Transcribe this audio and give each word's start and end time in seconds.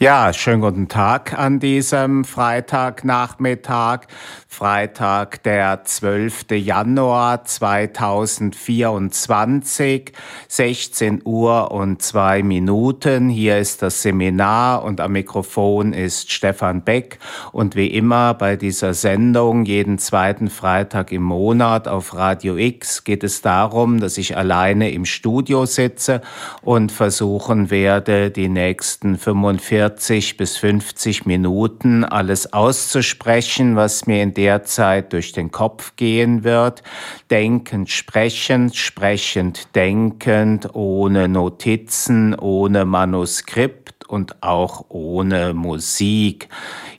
Ja, 0.00 0.32
schönen 0.32 0.60
guten 0.60 0.86
Tag 0.86 1.36
an 1.36 1.58
diesem 1.58 2.24
Freitagnachmittag. 2.24 4.02
Freitag, 4.46 5.42
der 5.42 5.82
12. 5.82 6.52
Januar 6.52 7.44
2024, 7.44 10.12
16 10.46 11.22
Uhr 11.24 11.72
und 11.72 12.00
zwei 12.00 12.44
Minuten. 12.44 13.28
Hier 13.28 13.58
ist 13.58 13.82
das 13.82 14.02
Seminar 14.02 14.84
und 14.84 15.00
am 15.00 15.10
Mikrofon 15.12 15.92
ist 15.92 16.30
Stefan 16.30 16.82
Beck. 16.82 17.18
Und 17.50 17.74
wie 17.74 17.88
immer 17.88 18.34
bei 18.34 18.54
dieser 18.54 18.94
Sendung, 18.94 19.64
jeden 19.64 19.98
zweiten 19.98 20.48
Freitag 20.48 21.10
im 21.10 21.24
Monat 21.24 21.88
auf 21.88 22.14
Radio 22.14 22.56
X, 22.56 23.02
geht 23.02 23.24
es 23.24 23.42
darum, 23.42 23.98
dass 23.98 24.16
ich 24.16 24.36
alleine 24.36 24.92
im 24.92 25.04
Studio 25.04 25.66
sitze 25.66 26.20
und 26.62 26.92
versuchen 26.92 27.72
werde, 27.72 28.30
die 28.30 28.48
nächsten 28.48 29.18
45 29.18 29.87
40 29.88 30.36
bis 30.36 30.58
50 30.58 31.24
Minuten 31.24 32.04
alles 32.04 32.52
auszusprechen, 32.52 33.74
was 33.74 34.06
mir 34.06 34.22
in 34.22 34.34
der 34.34 34.64
Zeit 34.64 35.14
durch 35.14 35.32
den 35.32 35.50
Kopf 35.50 35.96
gehen 35.96 36.44
wird. 36.44 36.82
Denkend, 37.30 37.88
sprechend, 37.88 38.76
sprechend, 38.76 39.74
denkend, 39.74 40.74
ohne 40.74 41.26
Notizen, 41.26 42.34
ohne 42.34 42.84
Manuskript 42.84 44.06
und 44.06 44.42
auch 44.42 44.84
ohne 44.90 45.54
Musik. 45.54 46.50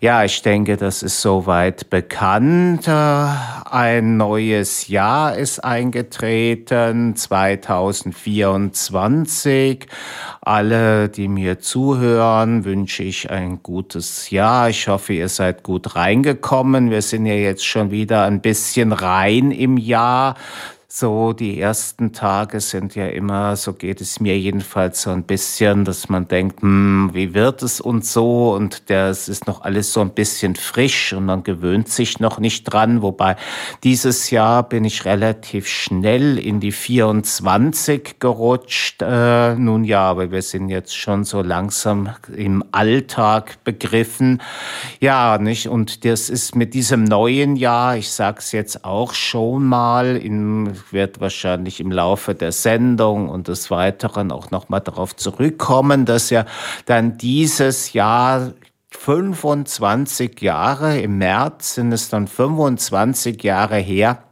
Ja, 0.02 0.23
ich 0.23 0.41
denke, 0.41 0.77
das 0.77 1.03
ist 1.03 1.21
soweit 1.21 1.89
bekannt. 1.89 2.88
Ein 2.88 4.16
neues 4.16 4.88
Jahr 4.88 5.35
ist 5.35 5.59
eingetreten, 5.59 7.17
2024. 7.17 9.88
Alle, 10.40 11.09
die 11.09 11.27
mir 11.27 11.59
zuhören, 11.59 12.63
wünsche 12.63 13.04
ich 13.04 13.30
ein 13.30 13.62
gutes 13.62 14.30
Jahr. 14.30 14.70
Ich 14.70 14.88
hoffe, 14.88 15.12
ihr 15.12 15.27
seid 15.27 15.63
gut 15.63 15.98
reingekommen. 15.98 16.91
Wir 16.91 17.01
sind 17.01 17.26
ja 17.26 17.34
jetzt 17.34 17.66
schon 17.66 17.91
wieder 17.91 18.23
ein 18.23 18.40
bisschen 18.40 18.93
rein 18.93 19.51
im 19.51 19.76
Jahr. 19.76 20.35
So, 20.91 21.34
die 21.34 21.62
ersten 21.62 22.13
Tage 22.13 22.59
sind 22.59 22.95
ja 22.95 23.05
immer, 23.05 23.55
so 23.55 23.73
geht 23.73 24.01
es 24.01 24.20
mir 24.20 24.40
jedenfalls 24.40 25.04
so 25.04 25.12
ein 25.12 25.21
bisschen, 25.21 25.85
dass 25.85 26.09
man 26.09 26.27
denkt, 26.27 26.63
hm, 26.63 27.12
wie 27.13 27.35
wird 27.35 27.62
es 27.62 27.79
und 27.79 28.04
so 28.04 28.55
und 28.55 28.90
das 28.90 29.29
ist 29.29 29.45
noch 29.45 29.62
alles 29.62 29.93
so 29.93 30.01
ein 30.01 30.10
bisschen 30.10 30.55
frisch 30.55 31.13
und 31.13 31.26
man 31.26 31.43
gewöhnt 31.43 31.90
sich 31.90 32.20
noch 32.20 32.40
nicht 32.40 32.63
dran. 32.63 33.04
Wobei 33.04 33.35
dieses 33.84 34.32
Jahr 34.32 34.67
bin 34.67 34.84
ich 34.84 35.05
relativ 35.05 35.67
schnell 35.67 36.40
in 36.40 36.60
die 36.60 36.71
24 36.71 38.15
gerutscht. 38.17 39.04
Äh, 39.04 39.54
nun 39.54 39.84
ja, 39.84 40.01
aber 40.01 40.32
wir 40.32 40.41
sind 40.41 40.70
jetzt 40.70 40.98
schon 40.98 41.23
so 41.23 41.43
langsam 41.43 42.10
im 42.35 42.63
Alltag 42.71 43.63
begriffen. 43.63 44.41
Ja, 44.99 45.37
nicht? 45.37 45.67
Und 45.67 46.04
das 46.04 46.32
ist 46.32 46.55
mit 46.55 46.73
diesem 46.73 47.04
neuen 47.04 47.57
Jahr, 47.57 47.95
ich 47.95 48.10
sag's 48.10 48.54
jetzt 48.54 48.85
auch 48.85 49.13
schon 49.13 49.65
mal, 49.65 50.17
in 50.17 50.79
wird 50.91 51.20
wahrscheinlich 51.20 51.80
im 51.80 51.91
Laufe 51.91 52.35
der 52.35 52.52
Sendung 52.52 53.30
und 53.30 53.48
des 53.48 53.72
Weiteren 53.72 54.32
auch 54.32 54.52
nochmal 54.52 54.82
darauf 54.82 55.16
zurückkommen, 55.16 56.05
dass 56.05 56.30
ja 56.30 56.46
dann 56.85 57.18
dieses 57.18 57.94
Jahr 57.94 58.54
25 58.91 60.41
Jahre, 60.41 61.00
im 61.00 61.18
März 61.18 61.76
sind 61.76 61.91
es 61.91 62.10
dann 62.10 62.27
25 62.27 63.44
Jahre 63.44 63.77
her, 63.77 64.24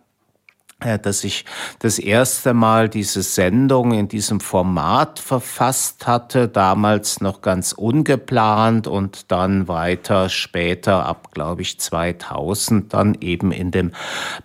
dass 0.79 1.23
ich 1.23 1.43
das 1.79 1.97
erste 1.97 2.53
Mal 2.53 2.87
diese 2.87 3.23
Sendung 3.23 3.93
in 3.93 4.07
diesem 4.07 4.39
Format 4.39 5.17
verfasst 5.17 6.05
hatte, 6.05 6.47
damals 6.47 7.19
noch 7.19 7.41
ganz 7.41 7.71
ungeplant 7.71 8.85
und 8.85 9.31
dann 9.31 9.67
weiter 9.67 10.29
später 10.29 11.03
ab, 11.07 11.31
glaube 11.31 11.63
ich, 11.63 11.79
2000 11.79 12.93
dann 12.93 13.17
eben 13.21 13.51
in 13.51 13.71
dem 13.71 13.91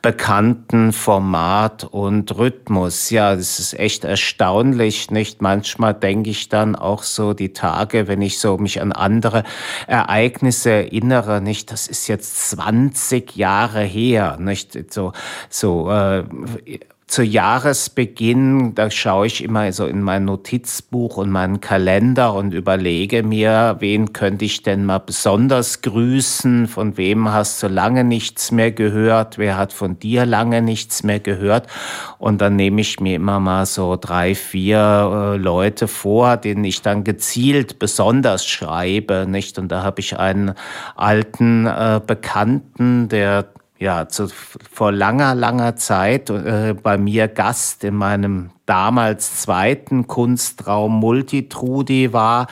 bekannten 0.01 0.95
Format 0.95 1.85
und 1.85 2.35
Rhythmus. 2.39 3.11
Ja, 3.11 3.37
das 3.37 3.59
ist 3.59 3.79
echt 3.79 4.05
erstaunlich, 4.05 5.11
nicht? 5.11 5.43
Manchmal 5.43 5.93
denke 5.93 6.31
ich 6.31 6.49
dann 6.49 6.77
auch 6.77 7.03
so 7.03 7.35
die 7.35 7.53
Tage, 7.53 8.09
wenn 8.09 8.23
ich 8.23 8.39
so 8.39 8.57
mich 8.57 8.81
an 8.81 8.93
andere 8.93 9.45
Ereignisse 9.87 10.71
erinnere, 10.71 11.43
nicht? 11.43 11.71
Das 11.71 11.89
ist 11.89 12.09
jetzt 12.09 12.49
20 12.49 13.37
Jahre 13.37 13.83
her, 13.83 14.39
nicht? 14.41 14.91
So, 14.91 15.13
so, 15.51 15.91
äh, 15.91 16.22
zu 17.13 17.23
Jahresbeginn, 17.23 18.75
da 18.75 18.91
schaue 18.91 19.27
ich 19.27 19.45
immer 19.45 19.71
so 19.73 19.85
in 19.85 20.01
mein 20.01 20.25
Notizbuch 20.25 21.19
und 21.19 21.31
meinen 21.31 21.61
Kalender 21.61 22.33
und 22.33 22.55
überlege 22.55 23.23
mir, 23.23 23.77
wen 23.81 24.15
könnte 24.15 24.47
ich 24.47 24.63
denn 24.63 24.87
mal 24.87 24.99
besonders 24.99 25.83
grüßen, 25.83 26.69
von 26.69 26.97
wem 26.97 27.31
hast 27.31 27.63
du 27.63 27.69
lange 27.69 28.03
nichts 28.03 28.51
mehr 28.51 28.73
gehört, 28.73 29.37
wer 29.37 29.59
hat 29.59 29.75
von 29.75 29.99
dir 29.99 30.25
lange 30.25 30.63
nichts 30.63 31.03
mehr 31.03 31.21
gehört. 31.21 31.67
Und 32.17 32.41
dann 32.41 32.57
nehme 32.57 32.81
ich 32.81 32.99
mir 32.99 33.17
immer 33.17 33.41
mal 33.41 33.67
so 33.67 33.99
drei, 34.01 34.35
vier 34.35 35.35
äh, 35.35 35.37
Leute 35.37 35.89
vor, 35.89 36.39
denen 36.39 36.65
ich 36.65 36.81
dann 36.81 37.05
gezielt 37.05 37.79
besonders 37.79 38.47
schreibe, 38.47 39.27
nicht? 39.29 39.59
Und 39.59 39.69
da 39.69 39.83
habe 39.83 40.01
ich 40.01 40.19
einen 40.19 40.55
alten 40.97 41.67
äh, 41.67 42.01
Bekannten, 42.07 43.11
der 43.11 43.49
ja, 43.83 44.09
zu, 44.09 44.29
vor 44.73 44.93
langer, 44.93 45.35
langer 45.35 45.75
Zeit 45.75 46.31
äh, 46.31 46.73
bei 46.81 46.97
mir 46.99 47.27
Gast 47.27 47.83
in 47.83 47.97
meinem 47.97 48.51
damals 48.65 49.41
zweiten 49.43 50.07
Kunstraum 50.07 51.01
Multitrudi 51.01 52.13
war. 52.13 52.47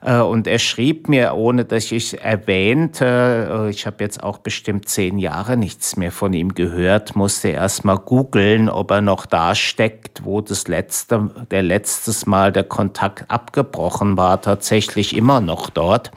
Äh, 0.00 0.20
und 0.20 0.46
er 0.46 0.58
schrieb 0.58 1.10
mir, 1.10 1.34
ohne 1.34 1.66
dass 1.66 1.92
ich 1.92 2.22
erwähnte, 2.24 3.66
äh, 3.66 3.70
ich 3.70 3.84
habe 3.84 4.02
jetzt 4.02 4.22
auch 4.22 4.38
bestimmt 4.38 4.88
zehn 4.88 5.18
Jahre 5.18 5.58
nichts 5.58 5.98
mehr 5.98 6.12
von 6.12 6.32
ihm 6.32 6.54
gehört, 6.54 7.14
musste 7.14 7.48
erst 7.48 7.84
mal 7.84 7.98
googeln, 7.98 8.70
ob 8.70 8.90
er 8.90 9.02
noch 9.02 9.26
da 9.26 9.54
steckt, 9.54 10.24
wo 10.24 10.40
das 10.40 10.66
letzte, 10.66 11.30
der 11.50 11.62
letztes 11.62 12.24
Mal 12.24 12.52
der 12.52 12.64
Kontakt 12.64 13.30
abgebrochen 13.30 14.16
war, 14.16 14.40
tatsächlich 14.40 15.14
immer 15.14 15.42
noch 15.42 15.68
dort. 15.68 16.10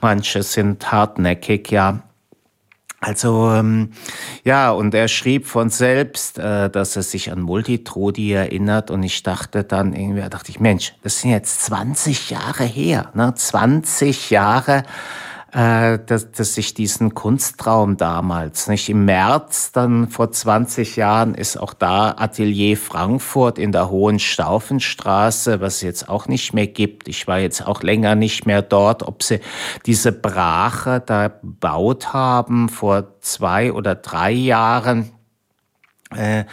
Manche 0.00 0.44
sind 0.44 0.92
hartnäckig, 0.92 1.72
ja. 1.72 2.02
Also 3.06 3.52
ähm, 3.52 3.92
ja, 4.42 4.72
und 4.72 4.92
er 4.92 5.06
schrieb 5.06 5.46
von 5.46 5.70
selbst, 5.70 6.40
äh, 6.40 6.68
dass 6.68 6.96
er 6.96 7.04
sich 7.04 7.30
an 7.30 7.40
Multitrodi 7.40 8.32
erinnert 8.32 8.90
und 8.90 9.04
ich 9.04 9.22
dachte 9.22 9.62
dann 9.62 9.92
irgendwie, 9.92 10.28
dachte 10.28 10.50
ich, 10.50 10.58
Mensch, 10.58 10.92
das 11.04 11.20
sind 11.20 11.30
jetzt 11.30 11.62
20 11.66 12.30
Jahre 12.30 12.64
her, 12.64 13.12
ne? 13.14 13.32
20 13.32 14.30
Jahre 14.30 14.82
äh, 15.56 15.98
dass, 16.04 16.32
dass 16.32 16.58
ich 16.58 16.74
diesen 16.74 17.14
Kunstraum 17.14 17.96
damals, 17.96 18.68
nicht 18.68 18.90
im 18.90 19.06
März, 19.06 19.72
dann 19.72 20.08
vor 20.08 20.30
20 20.30 20.96
Jahren 20.96 21.34
ist 21.34 21.56
auch 21.56 21.72
da 21.72 22.14
Atelier 22.18 22.76
Frankfurt 22.76 23.58
in 23.58 23.72
der 23.72 23.88
Hohenstaufenstraße, 23.88 25.62
was 25.62 25.76
es 25.76 25.80
jetzt 25.80 26.08
auch 26.10 26.28
nicht 26.28 26.52
mehr 26.52 26.66
gibt. 26.66 27.08
Ich 27.08 27.26
war 27.26 27.38
jetzt 27.38 27.66
auch 27.66 27.82
länger 27.82 28.16
nicht 28.16 28.44
mehr 28.44 28.60
dort, 28.60 29.02
ob 29.02 29.22
sie 29.22 29.40
diese 29.86 30.12
Brache 30.12 31.02
da 31.04 31.28
gebaut 31.28 32.12
haben 32.12 32.68
vor 32.68 33.18
zwei 33.20 33.72
oder 33.72 33.94
drei 33.94 34.32
Jahren. 34.32 35.10
Äh, 36.14 36.44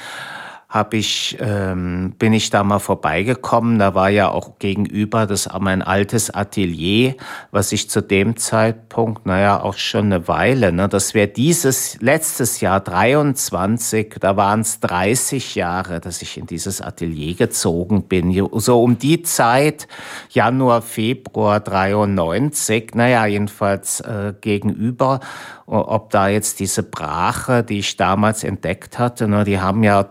hab 0.73 0.95
ich, 0.95 1.38
ähm, 1.39 2.16
bin 2.17 2.34
ich 2.34 2.50
da 2.50 2.63
mal 2.63 2.79
vorbeigekommen. 2.79 3.78
Da 3.78 3.94
war 3.94 4.09
ja 4.09 4.29
auch 4.29 4.57
gegenüber 4.57 5.28
das 5.28 5.47
mein 5.59 5.84
altes 5.84 6.31
Atelier, 6.31 7.13
was 7.51 7.72
ich 7.72 7.91
zu 7.91 8.01
dem 8.01 8.38
Zeitpunkt, 8.38 9.28
naja, 9.28 9.62
auch 9.62 9.78
schon 9.78 10.06
eine 10.06 10.28
Weile, 10.28 10.73
ne, 10.73 10.89
das 10.89 11.13
wäre 11.13 11.28
dieses 11.28 12.01
letztes 12.01 12.59
Jahr 12.59 12.79
23, 12.79 14.16
da 14.19 14.35
waren 14.35 14.62
es 14.62 14.79
30 14.79 15.53
Jahre, 15.53 16.00
dass 16.00 16.23
ich 16.23 16.39
in 16.39 16.47
dieses 16.47 16.81
Atelier 16.81 17.35
gezogen 17.35 18.07
bin. 18.07 18.50
So 18.53 18.81
um 18.81 18.97
die 18.97 19.22
Zeit, 19.22 19.88
Januar, 20.31 20.81
Februar 20.81 21.59
93, 21.59 22.95
naja, 22.95 23.28
jedenfalls 23.28 24.00
äh, 24.00 24.33
gegenüber 24.42 25.19
ob 25.65 26.09
da 26.09 26.27
jetzt 26.27 26.59
diese 26.59 26.83
Brache, 26.83 27.63
die 27.63 27.80
ich 27.80 27.95
damals 27.95 28.44
entdeckt 28.44 29.00
hatte, 29.00 29.27
ne, 29.27 29.44
die 29.44 29.59
haben 29.59 29.83
ja 29.83 30.09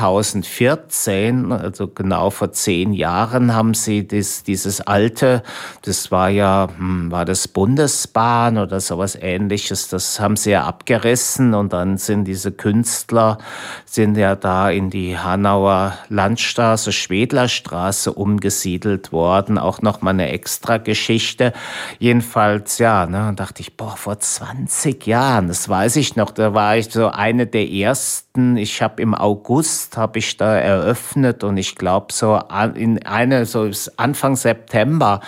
2014, 0.00 1.52
also 1.52 1.86
genau 1.88 2.30
vor 2.30 2.52
zehn 2.52 2.94
Jahren, 2.94 3.54
haben 3.54 3.74
sie 3.74 4.08
das, 4.08 4.42
dieses 4.42 4.80
alte, 4.80 5.42
das 5.82 6.10
war 6.10 6.30
ja, 6.30 6.68
hm, 6.74 7.10
war 7.10 7.26
das 7.26 7.48
Bundesbahn 7.48 8.56
oder 8.56 8.80
sowas 8.80 9.14
ähnliches, 9.20 9.88
das 9.88 10.18
haben 10.18 10.36
sie 10.36 10.52
ja 10.52 10.64
abgerissen 10.64 11.52
und 11.52 11.74
dann 11.74 11.98
sind 11.98 12.24
diese 12.24 12.50
Künstler, 12.50 13.36
sind 13.84 14.16
ja 14.16 14.36
da 14.36 14.70
in 14.70 14.88
die 14.88 15.18
Hanauer 15.18 15.98
Landstraße, 16.08 16.92
Schwedlerstraße 16.92 18.10
umgesiedelt 18.14 19.12
worden, 19.12 19.58
auch 19.58 19.82
nochmal 19.82 20.14
eine 20.14 20.30
extra 20.30 20.78
Geschichte. 20.78 21.52
Jedenfalls, 21.98 22.78
ja, 22.78 23.04
ne, 23.04 23.34
dachte 23.36 23.60
ich, 23.60 23.76
boah, 23.76 23.98
vor 23.98 24.18
20 24.18 25.06
Jahren, 25.06 25.48
das 25.48 25.68
weiß 25.68 25.96
ich 25.96 26.16
noch, 26.16 26.30
da 26.30 26.54
war 26.54 26.78
ich 26.78 26.90
so 26.90 27.08
eine 27.08 27.46
der 27.46 27.68
ersten. 27.70 28.29
Ich 28.36 28.80
habe 28.80 29.02
im 29.02 29.14
August 29.14 29.40
August 29.80 29.96
habe 29.96 30.20
ich 30.20 30.36
da 30.36 30.54
eröffnet 30.54 31.42
und 31.42 31.56
ich 31.56 31.74
glaube 31.74 32.12
so 32.12 32.38
in 32.74 33.04
eine 33.04 33.44
so 33.44 33.68
Anfang 33.96 34.36
September 34.36 35.20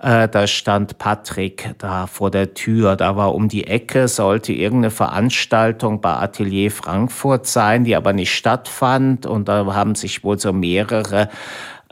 äh, 0.00 0.28
da 0.28 0.46
stand 0.46 0.98
Patrick 0.98 1.74
da 1.78 2.06
vor 2.06 2.30
der 2.30 2.54
Tür, 2.54 2.94
da 2.94 3.16
war 3.16 3.34
um 3.34 3.48
die 3.48 3.66
Ecke 3.66 4.06
sollte 4.06 4.52
irgendeine 4.52 4.90
Veranstaltung 4.90 6.00
bei 6.00 6.12
Atelier 6.12 6.70
Frankfurt 6.70 7.46
sein, 7.46 7.84
die 7.84 7.96
aber 7.96 8.12
nicht 8.12 8.34
stattfand. 8.34 9.26
Und 9.26 9.48
da 9.48 9.66
haben 9.74 9.94
sich 9.94 10.22
wohl 10.22 10.38
so 10.38 10.52
mehrere 10.52 11.30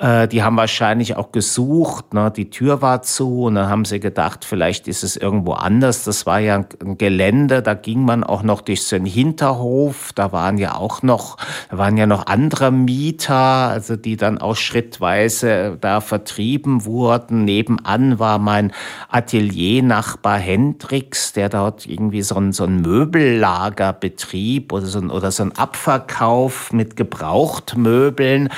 äh, 0.02 0.26
die 0.26 0.43
haben 0.43 0.56
wahrscheinlich 0.56 1.16
auch 1.16 1.31
gesucht, 1.31 2.12
ne? 2.12 2.32
die 2.34 2.50
Tür 2.50 2.82
war 2.82 3.02
zu 3.02 3.44
und 3.44 3.54
dann 3.54 3.69
haben 3.69 3.84
sie 3.84 4.00
gedacht, 4.00 4.44
vielleicht 4.44 4.88
ist 4.88 5.04
es 5.04 5.16
irgendwo 5.16 5.52
anders. 5.52 6.02
Das 6.02 6.26
war 6.26 6.40
ja 6.40 6.64
ein 6.84 6.99
Gelände, 6.99 7.62
da 7.62 7.75
ging 7.75 8.04
man 8.04 8.25
auch 8.25 8.43
noch 8.43 8.62
durch 8.62 8.82
so 8.82 8.96
einen 8.96 9.06
Hinterhof, 9.06 10.12
da 10.12 10.32
waren 10.32 10.58
ja 10.58 10.75
auch 10.75 11.02
noch, 11.02 11.37
da 11.70 11.78
waren 11.78 11.96
ja 11.96 12.06
noch 12.06 12.26
andere 12.26 12.72
Mieter, 12.72 13.37
also 13.37 13.94
die 13.94 14.16
dann 14.16 14.38
auch 14.38 14.56
schrittweise 14.56 15.78
da 15.81 16.00
vertrieben 16.00 16.84
wurden. 16.84 17.44
Nebenan 17.44 18.19
war 18.19 18.40
mein 18.40 18.72
Ateliernachbar 19.08 20.38
Hendrix, 20.38 21.32
der 21.32 21.49
dort 21.49 21.87
irgendwie 21.87 22.22
so 22.22 22.34
ein, 22.34 22.52
so 22.52 22.64
ein 22.64 22.81
Möbellager 22.81 23.93
betrieb 23.93 24.72
oder 24.72 24.87
so 24.87 24.99
ein, 24.99 25.10
oder 25.10 25.31
so 25.31 25.44
ein 25.44 25.56
Abverkauf 25.56 26.72
mit 26.72 26.96
Gebrauchtmöbeln. 26.96 28.49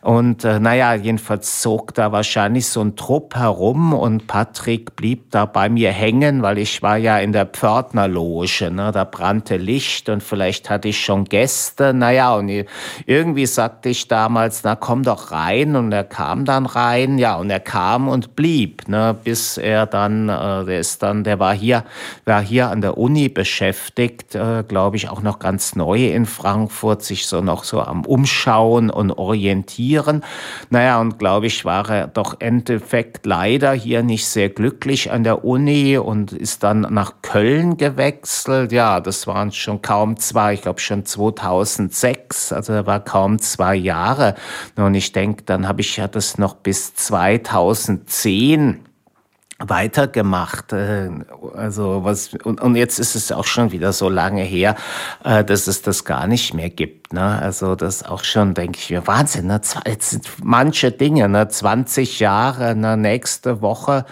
Und 0.00 0.44
äh, 0.44 0.58
naja, 0.58 0.93
jedenfalls 0.94 1.60
zog 1.60 1.94
da 1.94 2.12
wahrscheinlich 2.12 2.66
so 2.68 2.80
ein 2.80 2.96
Trupp 2.96 3.34
herum 3.36 3.92
und 3.92 4.26
Patrick 4.26 4.96
blieb 4.96 5.30
da 5.30 5.46
bei 5.46 5.68
mir 5.68 5.90
hängen, 5.90 6.42
weil 6.42 6.58
ich 6.58 6.82
war 6.82 6.96
ja 6.96 7.18
in 7.18 7.32
der 7.32 7.46
Pförtnerloge, 7.46 8.70
ne? 8.70 8.90
da 8.92 9.04
brannte 9.04 9.56
Licht 9.56 10.08
und 10.08 10.22
vielleicht 10.22 10.70
hatte 10.70 10.88
ich 10.88 11.04
schon 11.04 11.24
Gäste. 11.24 11.94
Naja, 11.94 12.34
und 12.34 12.50
irgendwie 13.06 13.46
sagte 13.46 13.88
ich 13.88 14.08
damals, 14.08 14.62
na 14.64 14.76
komm 14.76 15.02
doch 15.02 15.32
rein 15.32 15.76
und 15.76 15.92
er 15.92 16.04
kam 16.04 16.44
dann 16.44 16.66
rein, 16.66 17.18
ja, 17.18 17.36
und 17.36 17.50
er 17.50 17.60
kam 17.60 18.08
und 18.08 18.36
blieb, 18.36 18.88
ne? 18.88 19.16
bis 19.24 19.58
er 19.58 19.86
dann, 19.86 20.28
äh, 20.28 20.64
der 20.64 20.78
ist 20.78 21.02
dann, 21.02 21.24
der 21.24 21.38
war 21.38 21.54
hier, 21.54 21.84
war 22.24 22.42
hier 22.42 22.70
an 22.70 22.80
der 22.80 22.98
Uni 22.98 23.28
beschäftigt, 23.28 24.34
äh, 24.34 24.64
glaube 24.66 24.96
ich, 24.96 25.08
auch 25.08 25.22
noch 25.22 25.38
ganz 25.38 25.76
neu 25.76 26.06
in 26.06 26.26
Frankfurt, 26.26 27.02
sich 27.02 27.26
so 27.26 27.40
noch 27.40 27.64
so 27.64 27.80
am 27.80 28.04
Umschauen 28.04 28.90
und 28.90 29.12
orientieren. 29.12 30.22
Naja, 30.70 30.83
und 31.00 31.18
glaube 31.18 31.46
ich, 31.46 31.64
war 31.64 31.88
er 31.90 32.06
doch 32.06 32.36
Endeffekt 32.40 33.26
leider 33.26 33.72
hier 33.72 34.02
nicht 34.02 34.26
sehr 34.26 34.48
glücklich 34.48 35.10
an 35.10 35.24
der 35.24 35.44
Uni 35.44 35.98
und 35.98 36.32
ist 36.32 36.62
dann 36.62 36.80
nach 36.80 37.22
Köln 37.22 37.76
gewechselt. 37.76 38.72
Ja, 38.72 39.00
das 39.00 39.26
waren 39.26 39.52
schon 39.52 39.82
kaum 39.82 40.16
zwei, 40.16 40.54
ich 40.54 40.62
glaube 40.62 40.80
schon 40.80 41.04
2006, 41.04 42.52
also 42.52 42.72
er 42.72 42.86
war 42.86 43.00
kaum 43.00 43.38
zwei 43.38 43.74
Jahre. 43.74 44.34
Und 44.76 44.94
ich 44.94 45.12
denke, 45.12 45.44
dann 45.44 45.68
habe 45.68 45.80
ich 45.80 45.96
ja 45.96 46.08
das 46.08 46.38
noch 46.38 46.54
bis 46.54 46.94
2010 46.94 48.80
weitergemacht. 49.68 50.72
Äh, 50.72 51.10
also 51.54 52.04
was 52.04 52.34
und, 52.44 52.60
und 52.60 52.76
jetzt 52.76 52.98
ist 52.98 53.14
es 53.14 53.32
auch 53.32 53.44
schon 53.44 53.72
wieder 53.72 53.92
so 53.92 54.08
lange 54.08 54.42
her, 54.42 54.76
äh, 55.24 55.44
dass 55.44 55.66
es 55.66 55.82
das 55.82 56.04
gar 56.04 56.26
nicht 56.26 56.54
mehr 56.54 56.70
gibt. 56.70 57.12
Ne? 57.12 57.22
Also 57.22 57.74
das 57.74 58.04
auch 58.04 58.24
schon, 58.24 58.54
denke 58.54 58.78
ich 58.78 58.90
mir, 58.90 59.06
Wahnsinn. 59.06 59.46
Ne? 59.46 59.60
Jetzt 59.86 60.10
sind 60.10 60.28
manche 60.42 60.90
Dinge, 60.90 61.28
ne? 61.28 61.48
20 61.48 62.20
Jahre, 62.20 62.74
ne? 62.74 62.96
nächste 62.96 63.60
Woche 63.62 64.04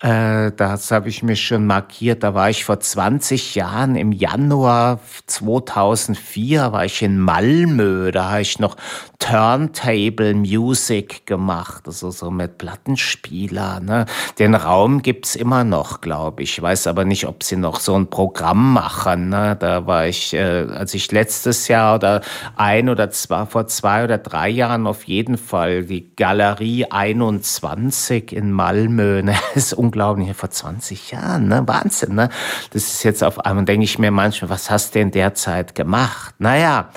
äh, 0.00 0.52
das 0.52 0.92
habe 0.92 1.08
ich 1.08 1.22
mir 1.22 1.34
schon 1.34 1.66
markiert. 1.66 2.22
Da 2.22 2.34
war 2.34 2.50
ich 2.50 2.64
vor 2.64 2.78
20 2.78 3.54
Jahren 3.56 3.96
im 3.96 4.12
Januar 4.12 5.00
2004 5.26 6.72
war 6.72 6.84
ich 6.84 7.02
in 7.02 7.18
Malmö. 7.18 8.12
Da 8.12 8.30
habe 8.30 8.42
ich 8.42 8.60
noch 8.60 8.76
Turntable 9.18 10.32
Music 10.32 11.26
gemacht, 11.26 11.82
also 11.86 12.10
so 12.10 12.30
mit 12.30 12.56
Plattenspieler. 12.56 13.80
Ne? 13.80 14.06
Den 14.38 14.54
Raum 14.54 15.02
gibt's 15.02 15.34
immer 15.34 15.64
noch, 15.64 16.00
glaube 16.00 16.42
ich. 16.42 16.52
Ich 16.52 16.62
weiß 16.62 16.86
aber 16.86 17.04
nicht, 17.04 17.26
ob 17.26 17.42
sie 17.42 17.56
noch 17.56 17.80
so 17.80 17.94
ein 17.94 18.08
Programm 18.08 18.72
machen. 18.72 19.28
Ne? 19.28 19.56
Da 19.58 19.86
war 19.86 20.06
ich, 20.06 20.34
äh, 20.34 20.66
als 20.70 20.94
ich 20.94 21.10
letztes 21.12 21.68
Jahr 21.68 21.96
oder 21.96 22.22
ein 22.56 22.88
oder 22.88 23.10
zwei, 23.10 23.44
vor 23.46 23.66
zwei 23.66 24.04
oder 24.04 24.18
drei 24.18 24.48
Jahren 24.48 24.86
auf 24.86 25.04
jeden 25.04 25.36
Fall 25.36 25.84
die 25.84 26.14
Galerie 26.16 26.86
21 26.90 28.32
in 28.32 28.52
Malmö. 28.52 29.22
Ne? 29.22 29.34
ist 29.54 29.74
unglaublich, 29.74 30.34
vor 30.36 30.50
20 30.50 31.10
Jahren, 31.10 31.48
ne? 31.48 31.62
Wahnsinn, 31.66 32.14
ne? 32.14 32.28
Das 32.72 32.84
ist 32.84 33.02
jetzt 33.02 33.22
auf 33.22 33.44
einmal, 33.44 33.64
denke 33.64 33.84
ich 33.84 33.98
mir 33.98 34.10
manchmal, 34.10 34.50
was 34.50 34.70
hast 34.70 34.94
du 34.94 35.00
in 35.00 35.10
der 35.10 35.34
Zeit 35.34 35.74
gemacht? 35.74 36.34
Naja, 36.38 36.90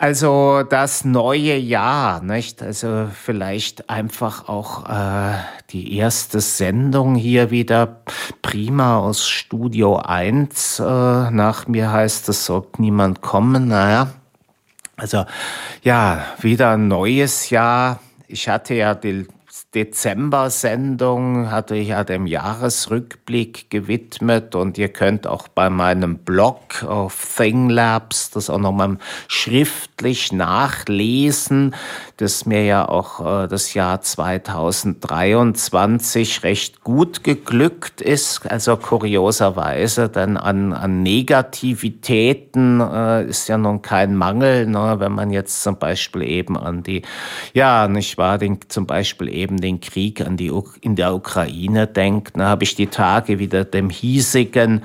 also 0.00 0.62
das 0.62 1.04
neue 1.04 1.58
Jahr, 1.58 2.22
nicht? 2.22 2.62
Also 2.62 3.08
vielleicht 3.12 3.90
einfach 3.90 4.48
auch 4.48 4.88
äh, 4.88 5.34
die 5.68 5.94
erste 5.98 6.40
Sendung 6.40 7.16
hier 7.16 7.50
wieder 7.50 8.00
prima 8.40 8.96
aus 8.96 9.28
Studio 9.28 9.96
1. 9.98 10.80
Äh, 10.80 10.82
nach 10.84 11.68
mir 11.68 11.92
heißt 11.92 12.30
es, 12.30 12.46
sollte 12.46 12.80
niemand 12.80 13.20
kommen. 13.20 13.68
Naja, 13.68 14.10
also 14.96 15.26
ja, 15.82 16.24
wieder 16.40 16.70
ein 16.70 16.88
neues 16.88 17.50
Jahr. 17.50 18.00
Ich 18.26 18.48
hatte 18.48 18.72
ja 18.72 18.94
die 18.94 19.26
Dezember-Sendung 19.74 21.52
hatte 21.52 21.76
ich 21.76 21.88
ja 21.88 22.02
dem 22.02 22.26
Jahresrückblick 22.26 23.70
gewidmet 23.70 24.56
und 24.56 24.76
ihr 24.78 24.88
könnt 24.88 25.28
auch 25.28 25.46
bei 25.46 25.70
meinem 25.70 26.18
Blog 26.18 26.82
auf 26.82 27.36
ThingLabs 27.36 28.30
das 28.30 28.50
auch 28.50 28.58
nochmal 28.58 28.98
schriftlich 29.28 30.32
nachlesen, 30.32 31.76
dass 32.20 32.44
mir 32.44 32.64
ja 32.64 32.86
auch 32.88 33.44
äh, 33.44 33.46
das 33.48 33.72
Jahr 33.74 34.02
2023 34.02 36.42
recht 36.42 36.82
gut 36.84 37.24
geglückt 37.24 38.02
ist, 38.02 38.48
also 38.50 38.76
kurioserweise, 38.76 40.08
denn 40.08 40.36
an, 40.36 40.72
an 40.72 41.02
Negativitäten 41.02 42.80
äh, 42.80 43.24
ist 43.24 43.48
ja 43.48 43.56
nun 43.56 43.82
kein 43.82 44.16
Mangel, 44.16 44.66
ne, 44.66 44.96
wenn 44.98 45.12
man 45.12 45.30
jetzt 45.30 45.62
zum 45.62 45.78
Beispiel 45.78 46.22
eben 46.22 46.58
an 46.58 46.82
die, 46.82 47.02
ja, 47.54 47.86
nicht 47.88 48.18
wahr, 48.18 48.38
den, 48.38 48.58
zum 48.68 48.86
Beispiel 48.86 49.28
eben 49.28 49.58
den 49.58 49.80
Krieg 49.80 50.20
an 50.20 50.36
die, 50.36 50.52
in 50.82 50.96
der 50.96 51.14
Ukraine 51.14 51.86
denkt, 51.86 52.36
da 52.36 52.48
habe 52.48 52.64
ich 52.64 52.74
die 52.74 52.88
Tage 52.88 53.38
wieder 53.38 53.64
dem 53.64 53.88
hiesigen 53.88 54.82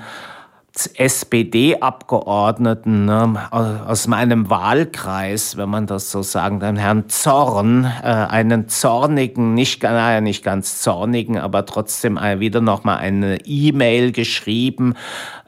SPD-Abgeordneten 0.94 3.06
ne, 3.06 3.50
aus 3.50 4.06
meinem 4.08 4.50
Wahlkreis, 4.50 5.56
wenn 5.56 5.70
man 5.70 5.86
das 5.86 6.10
so 6.10 6.20
sagen 6.22 6.60
kann, 6.60 6.76
Herrn 6.76 7.08
Zorn, 7.08 7.90
äh, 8.02 8.06
einen 8.06 8.68
zornigen, 8.68 9.54
nicht, 9.54 9.82
naja, 9.82 10.20
nicht 10.20 10.44
ganz 10.44 10.82
zornigen, 10.82 11.38
aber 11.38 11.64
trotzdem 11.64 12.16
wieder 12.16 12.60
nochmal 12.60 12.98
eine 12.98 13.38
E-Mail 13.46 14.12
geschrieben, 14.12 14.96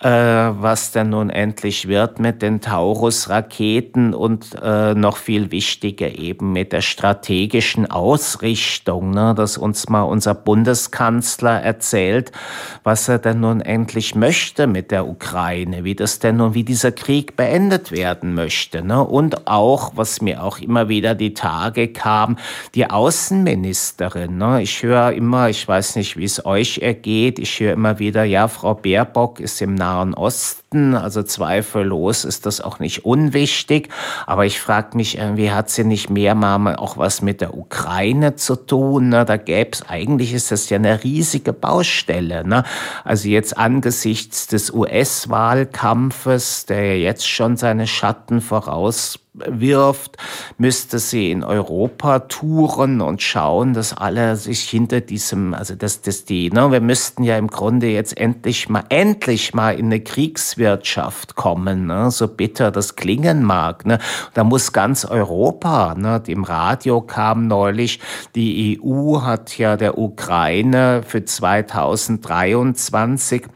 äh, 0.01 0.09
was 0.09 0.93
denn 0.93 1.11
nun 1.11 1.29
endlich 1.29 1.89
wird 1.89 2.21
mit 2.21 2.41
den 2.41 2.63
Taurus-Raketen 2.63 4.15
und 4.15 4.57
äh, 4.63 4.95
noch 4.95 5.19
viel 5.19 5.51
wichtiger 5.51 6.19
eben 6.19 6.53
mit 6.53 6.73
der 6.73 6.81
strategischen 6.81 7.91
Ausrichtung, 7.91 9.11
ne, 9.11 9.35
dass 9.37 9.59
uns 9.59 9.91
mal 9.91 10.03
unser 10.03 10.35
Bundeskanzler 10.35 11.61
erzählt, 11.61 12.33
was 12.83 13.09
er 13.09 13.19
denn 13.19 13.41
nun 13.41 13.61
endlich 13.61 14.15
möchte 14.15 14.67
mit 14.67 14.91
der 14.91 15.07
Ukraine, 15.07 15.18
wie 15.21 15.95
das 15.95 16.19
denn 16.19 16.37
nun, 16.37 16.55
wie 16.55 16.65
dieser 16.65 16.93
Krieg 16.93 17.37
beendet 17.37 17.93
werden 17.93 18.35
möchte. 18.35 18.83
Ne? 18.83 19.03
Und 19.03 19.47
auch, 19.47 19.93
was 19.95 20.21
mir 20.21 20.43
auch 20.43 20.59
immer 20.59 20.89
wieder 20.89 21.15
die 21.15 21.35
Tage 21.35 21.89
kam, 21.89 22.37
die 22.75 22.89
Außenministerin. 22.89 24.39
Ne? 24.39 24.63
Ich 24.63 24.83
höre 24.83 25.13
immer, 25.13 25.49
ich 25.49 25.67
weiß 25.67 25.97
nicht, 25.97 26.17
wie 26.17 26.25
es 26.25 26.45
euch 26.45 26.79
ergeht, 26.79 27.39
ich 27.39 27.61
höre 27.61 27.73
immer 27.73 27.99
wieder, 27.99 28.25
ja, 28.25 28.49
Frau 28.49 28.75
Baerbock 28.75 29.41
ist 29.41 29.61
im 29.63 29.75
Nahen 29.75 30.15
Osten, 30.15 30.95
also 30.95 31.23
zweifellos 31.23 32.25
ist 32.25 32.47
das 32.47 32.61
auch 32.61 32.79
nicht 32.79 33.05
unwichtig. 33.05 33.89
Aber 34.27 34.47
ich 34.47 34.61
frage 34.61 34.97
mich, 34.97 35.19
wie 35.35 35.51
hat 35.51 35.71
sie 35.71 35.85
nicht 35.85 36.11
mehr 36.11 36.35
mal 36.35 36.77
auch 36.77 36.97
was 36.99 37.23
mit 37.23 37.41
der 37.41 37.57
Ukraine 37.57 38.37
zu 38.37 38.57
tun? 38.57 39.09
Ne? 39.11 39.25
Da 39.25 39.37
gäbe 39.37 39.71
es, 39.73 39.89
eigentlich 39.89 40.35
ist 40.35 40.51
das 40.51 40.69
ja 40.69 40.77
eine 40.77 41.03
riesige 41.03 41.53
Baustelle. 41.53 42.47
Ne? 42.47 42.65
Also 43.05 43.29
jetzt 43.29 43.57
angesichts 43.57 44.47
des 44.47 44.73
US-Wahlkampfes, 45.09 46.67
der 46.67 46.97
ja 46.97 47.09
jetzt 47.09 47.27
schon 47.27 47.57
seine 47.57 47.87
Schatten 47.87 48.43
voraus 48.43 49.19
wirft, 49.33 50.19
müsste 50.59 50.99
sie 50.99 51.31
in 51.31 51.45
Europa 51.45 52.19
touren 52.21 53.01
und 53.01 53.23
schauen, 53.23 53.73
dass 53.73 53.97
alle 53.97 54.37
sich 54.37 54.69
hinter 54.69 55.01
diesem, 55.01 55.55
also 55.55 55.77
dass 55.77 56.03
das 56.03 56.25
die, 56.25 56.51
ne, 56.51 56.73
wir 56.73 56.81
müssten 56.81 57.23
ja 57.23 57.39
im 57.39 57.47
Grunde 57.47 57.87
jetzt 57.87 58.19
endlich 58.19 58.69
mal, 58.69 58.83
endlich 58.89 59.55
mal 59.55 59.79
in 59.79 59.87
eine 59.87 60.01
Kriegswirtschaft 60.01 61.37
kommen, 61.37 61.87
ne, 61.87 62.11
so 62.11 62.27
bitter 62.27 62.73
das 62.73 62.97
klingen 62.97 63.45
mag. 63.45 63.87
Ne. 63.87 64.01
Da 64.35 64.45
muss 64.45 64.73
ganz 64.73 65.05
Europa, 65.05 65.95
ne, 65.95 66.21
im 66.27 66.43
Radio 66.43 67.01
kam 67.01 67.47
neulich, 67.47 68.01
die 68.35 68.81
EU 68.83 69.23
hat 69.23 69.57
ja 69.57 69.77
der 69.77 69.99
Ukraine 69.99 71.03
für 71.07 71.25
2023 71.25 73.47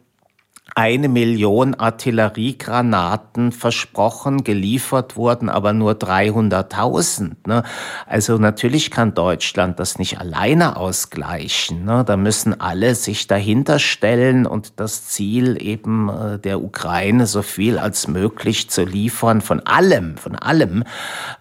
eine 0.74 1.08
Million 1.08 1.74
Artilleriegranaten 1.74 3.52
versprochen, 3.52 4.42
geliefert 4.42 5.16
wurden 5.16 5.48
aber 5.48 5.72
nur 5.72 5.92
300.000. 5.92 7.32
Ne? 7.46 7.62
Also 8.06 8.38
natürlich 8.38 8.90
kann 8.90 9.14
Deutschland 9.14 9.78
das 9.78 9.98
nicht 9.98 10.18
alleine 10.18 10.76
ausgleichen. 10.76 11.84
Ne? 11.84 12.04
Da 12.06 12.16
müssen 12.16 12.58
alle 12.58 12.94
sich 12.94 13.26
dahinter 13.26 13.78
stellen 13.78 14.46
und 14.46 14.80
das 14.80 15.06
Ziel 15.08 15.62
eben 15.62 16.08
äh, 16.08 16.38
der 16.38 16.62
Ukraine 16.62 17.26
so 17.26 17.42
viel 17.42 17.78
als 17.78 18.08
möglich 18.08 18.70
zu 18.70 18.84
liefern 18.84 19.42
von 19.42 19.60
allem, 19.60 20.16
von 20.16 20.36
allem. 20.36 20.84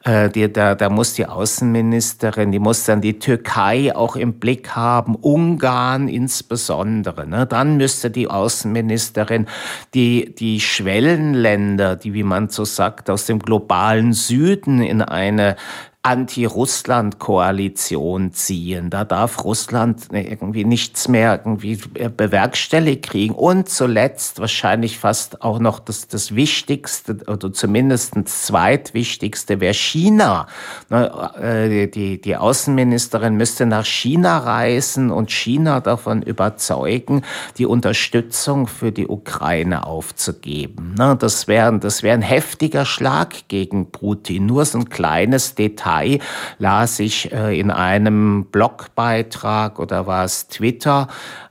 Äh, 0.03 0.29
die, 0.29 0.51
da, 0.51 0.75
da 0.75 0.89
muss 0.89 1.13
die 1.13 1.25
Außenministerin, 1.25 2.51
die 2.51 2.59
muss 2.59 2.83
dann 2.83 2.99
die 2.99 3.19
Türkei 3.19 3.95
auch 3.95 4.17
im 4.17 4.39
Blick 4.39 4.75
haben, 4.75 5.15
Ungarn 5.15 6.09
insbesondere. 6.09 7.25
Ne? 7.27 7.45
Dann 7.45 7.77
müsste 7.77 8.11
die 8.11 8.29
Außenministerin 8.29 9.20
Ministerin, 9.21 9.47
die, 9.93 10.33
die 10.35 10.59
Schwellenländer, 10.59 11.95
die, 11.95 12.13
wie 12.13 12.23
man 12.23 12.49
so 12.49 12.65
sagt, 12.65 13.09
aus 13.09 13.25
dem 13.25 13.39
globalen 13.39 14.13
Süden 14.13 14.81
in 14.81 15.01
eine 15.01 15.55
Anti-Russland-Koalition 16.03 18.33
ziehen. 18.33 18.89
Da 18.89 19.05
darf 19.05 19.43
Russland 19.43 20.07
irgendwie 20.11 20.65
nichts 20.65 21.07
mehr 21.07 21.39
irgendwie 21.45 21.77
bewerkstelligt 22.17 23.03
kriegen. 23.03 23.35
Und 23.35 23.69
zuletzt 23.69 24.39
wahrscheinlich 24.39 24.97
fast 24.97 25.43
auch 25.43 25.59
noch 25.59 25.77
das, 25.77 26.07
das 26.07 26.33
Wichtigste 26.33 27.17
oder 27.27 27.53
zumindest 27.53 28.15
Zweitwichtigste 28.25 29.59
wäre 29.59 29.75
China. 29.75 30.47
Äh, 30.89 31.87
die, 31.87 32.19
die 32.19 32.35
Außenministerin 32.35 33.35
müsste 33.35 33.67
nach 33.67 33.85
China 33.85 34.39
reisen 34.39 35.11
und 35.11 35.29
China 35.29 35.81
davon 35.81 36.23
überzeugen, 36.23 37.21
die 37.59 37.67
Unterstützung 37.67 38.65
für 38.65 38.91
die 38.91 39.07
Ukraine 39.07 39.85
aufzugeben. 39.85 40.95
Das 41.19 41.47
wäre 41.47 41.77
das 41.77 42.01
wär 42.01 42.15
ein 42.15 42.23
heftiger 42.23 42.85
Schlag 42.85 43.47
gegen 43.49 43.91
Putin. 43.91 44.47
Nur 44.47 44.65
so 44.65 44.79
ein 44.79 44.89
kleines 44.89 45.53
Detail 45.53 45.90
Partei 45.91 46.19
las 46.57 46.99
ich 46.99 47.31
äh, 47.31 47.59
in 47.59 47.71
einem 47.71 48.45
Blogbeitrag 48.45 49.79
oder 49.79 50.07
war 50.07 50.23
es 50.23 50.47
Twitter, 50.47 51.07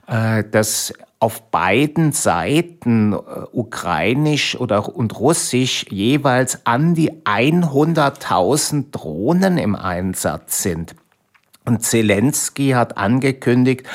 äh, 0.07 0.43
dass 0.49 0.93
auf 1.19 1.51
beiden 1.51 2.11
Seiten, 2.11 3.13
äh, 3.13 3.17
ukrainisch 3.51 4.59
oder 4.59 4.95
und 4.95 5.19
russisch, 5.19 5.85
jeweils 5.89 6.65
an 6.65 6.95
die 6.95 7.11
100.000 7.23 8.85
Drohnen 8.91 9.57
im 9.59 9.75
Einsatz 9.75 10.63
sind. 10.63 10.95
Und 11.63 11.83
Zelensky 11.83 12.71
hat 12.71 12.97
angekündigt, 12.97 13.85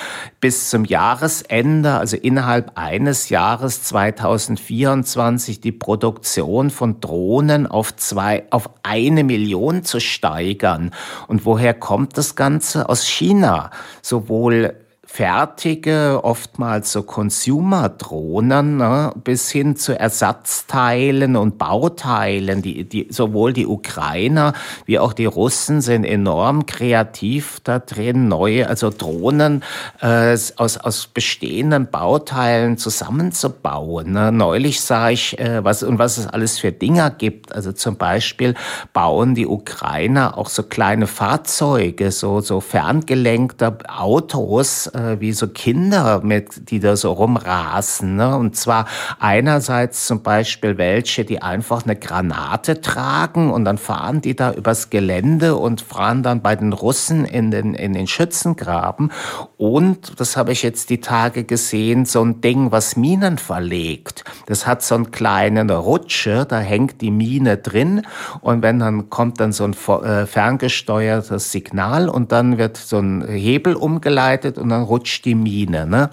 bis 0.40 0.70
zum 0.70 0.84
Jahresende, 0.84 1.94
also 1.94 2.16
innerhalb 2.16 2.70
eines 2.76 3.28
Jahres 3.28 3.82
2024, 3.82 5.60
die 5.60 5.72
Produktion 5.72 6.70
von 6.70 7.00
Drohnen 7.00 7.66
auf 7.66 7.96
zwei, 7.96 8.44
auf 8.50 8.70
eine 8.84 9.24
Million 9.24 9.82
zu 9.82 9.98
steigern. 9.98 10.92
Und 11.26 11.44
woher 11.44 11.74
kommt 11.74 12.16
das 12.16 12.36
Ganze? 12.36 12.88
Aus 12.88 13.04
China. 13.04 13.70
Sowohl 14.00 14.85
fertige, 15.06 16.20
oftmals 16.22 16.92
so 16.92 17.02
Consumer-Drohnen, 17.02 18.76
ne, 18.76 19.12
bis 19.22 19.50
hin 19.50 19.76
zu 19.76 19.98
Ersatzteilen 19.98 21.36
und 21.36 21.58
Bauteilen. 21.58 22.60
Die, 22.60 22.84
die, 22.84 23.06
sowohl 23.10 23.52
die 23.52 23.66
Ukrainer 23.66 24.52
wie 24.84 24.98
auch 24.98 25.12
die 25.12 25.24
Russen 25.24 25.80
sind 25.80 26.04
enorm 26.04 26.66
kreativ 26.66 27.60
da 27.64 27.78
drin, 27.78 28.28
neue, 28.28 28.68
also 28.68 28.90
Drohnen 28.90 29.62
äh, 30.00 30.36
aus, 30.56 30.76
aus 30.76 31.06
bestehenden 31.06 31.88
Bauteilen 31.90 32.76
zusammenzubauen. 32.76 34.12
Ne. 34.12 34.32
Neulich 34.32 34.80
sah 34.80 35.10
ich, 35.10 35.38
äh, 35.38 35.64
was 35.64 35.82
und 35.82 35.98
was 35.98 36.18
es 36.18 36.26
alles 36.26 36.58
für 36.58 36.72
Dinger 36.72 37.10
gibt. 37.10 37.54
Also 37.54 37.72
zum 37.72 37.96
Beispiel 37.96 38.54
bauen 38.92 39.34
die 39.34 39.46
Ukrainer 39.46 40.36
auch 40.36 40.48
so 40.48 40.62
kleine 40.64 41.06
Fahrzeuge, 41.06 42.10
so, 42.10 42.40
so 42.40 42.60
ferngelenkte 42.60 43.78
Autos, 43.88 44.88
äh, 44.88 45.05
äh, 45.06 45.20
wie 45.20 45.32
so 45.32 45.48
Kinder, 45.48 46.20
mit, 46.22 46.70
die 46.70 46.80
da 46.80 46.96
so 46.96 47.12
rumrasen. 47.12 48.16
Ne? 48.16 48.36
Und 48.36 48.56
zwar 48.56 48.86
einerseits 49.18 50.06
zum 50.06 50.22
Beispiel 50.22 50.78
welche, 50.78 51.24
die 51.24 51.42
einfach 51.42 51.84
eine 51.84 51.96
Granate 51.96 52.80
tragen 52.80 53.52
und 53.52 53.64
dann 53.64 53.78
fahren 53.78 54.20
die 54.20 54.36
da 54.36 54.52
übers 54.52 54.90
Gelände 54.90 55.56
und 55.56 55.80
fahren 55.80 56.22
dann 56.22 56.42
bei 56.42 56.56
den 56.56 56.72
Russen 56.72 57.24
in 57.24 57.50
den, 57.50 57.74
in 57.74 57.92
den 57.92 58.06
Schützengraben. 58.06 59.12
Und, 59.56 60.20
das 60.20 60.36
habe 60.36 60.52
ich 60.52 60.62
jetzt 60.62 60.90
die 60.90 61.00
Tage 61.00 61.44
gesehen, 61.44 62.04
so 62.04 62.22
ein 62.22 62.40
Ding, 62.40 62.72
was 62.72 62.96
Minen 62.96 63.38
verlegt. 63.38 64.24
Das 64.46 64.66
hat 64.66 64.82
so 64.82 64.94
einen 64.94 65.10
kleinen 65.10 65.70
Rutsche, 65.70 66.46
da 66.48 66.58
hängt 66.58 67.00
die 67.00 67.10
Mine 67.10 67.56
drin 67.56 68.02
und 68.40 68.62
wenn 68.62 68.78
dann 68.78 69.10
kommt 69.10 69.40
dann 69.40 69.52
so 69.52 69.64
ein 69.64 69.72
äh, 69.72 70.26
ferngesteuertes 70.26 71.52
Signal 71.52 72.08
und 72.08 72.32
dann 72.32 72.58
wird 72.58 72.76
so 72.76 72.98
ein 72.98 73.26
Hebel 73.26 73.74
umgeleitet 73.74 74.58
und 74.58 74.68
dann 74.68 74.82
rutscht 74.88 75.24
die 75.24 75.34
Mine. 75.34 75.86
Ne? 75.86 76.10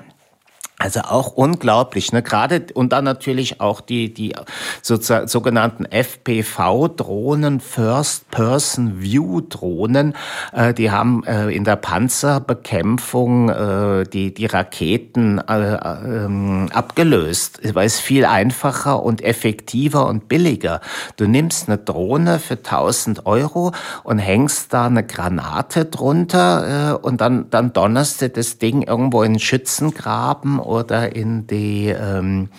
Also 0.83 0.99
auch 0.99 1.31
unglaublich, 1.37 2.11
ne? 2.11 2.21
Gerade 2.21 2.65
und 2.73 2.91
dann 2.91 3.05
natürlich 3.05 3.61
auch 3.61 3.79
die 3.79 4.13
die 4.13 4.35
sogenannten 4.81 5.85
FPV-Drohnen, 5.85 7.61
First 7.61 8.29
Person 8.31 9.01
View 9.01 9.39
Drohnen, 9.39 10.13
äh, 10.51 10.73
die 10.73 10.91
haben 10.91 11.23
äh, 11.23 11.47
in 11.51 11.63
der 11.63 11.77
Panzerbekämpfung 11.77 13.47
äh, 13.47 14.03
die 14.11 14.33
die 14.33 14.45
Raketen 14.45 15.37
äh, 15.37 15.75
ähm, 15.75 16.67
abgelöst, 16.73 17.61
weil 17.73 17.87
es 17.87 18.01
viel 18.01 18.25
einfacher 18.25 19.03
und 19.03 19.21
effektiver 19.21 20.05
und 20.07 20.27
billiger. 20.27 20.81
Du 21.15 21.27
nimmst 21.27 21.69
eine 21.69 21.77
Drohne 21.77 22.39
für 22.39 22.55
1000 22.55 23.25
Euro 23.25 23.71
und 24.03 24.19
hängst 24.19 24.73
da 24.73 24.87
eine 24.87 25.05
Granate 25.05 25.85
drunter 25.85 26.91
äh, 26.91 27.07
und 27.07 27.21
dann 27.21 27.49
dann 27.51 27.71
donnerst 27.71 28.21
du 28.21 28.27
das 28.27 28.57
Ding 28.57 28.81
irgendwo 28.81 29.23
in 29.23 29.39
Schützengraben 29.39 30.59
oder 30.73 31.15
in 31.15 31.47
die 31.47 31.87
ähm, 31.87 32.49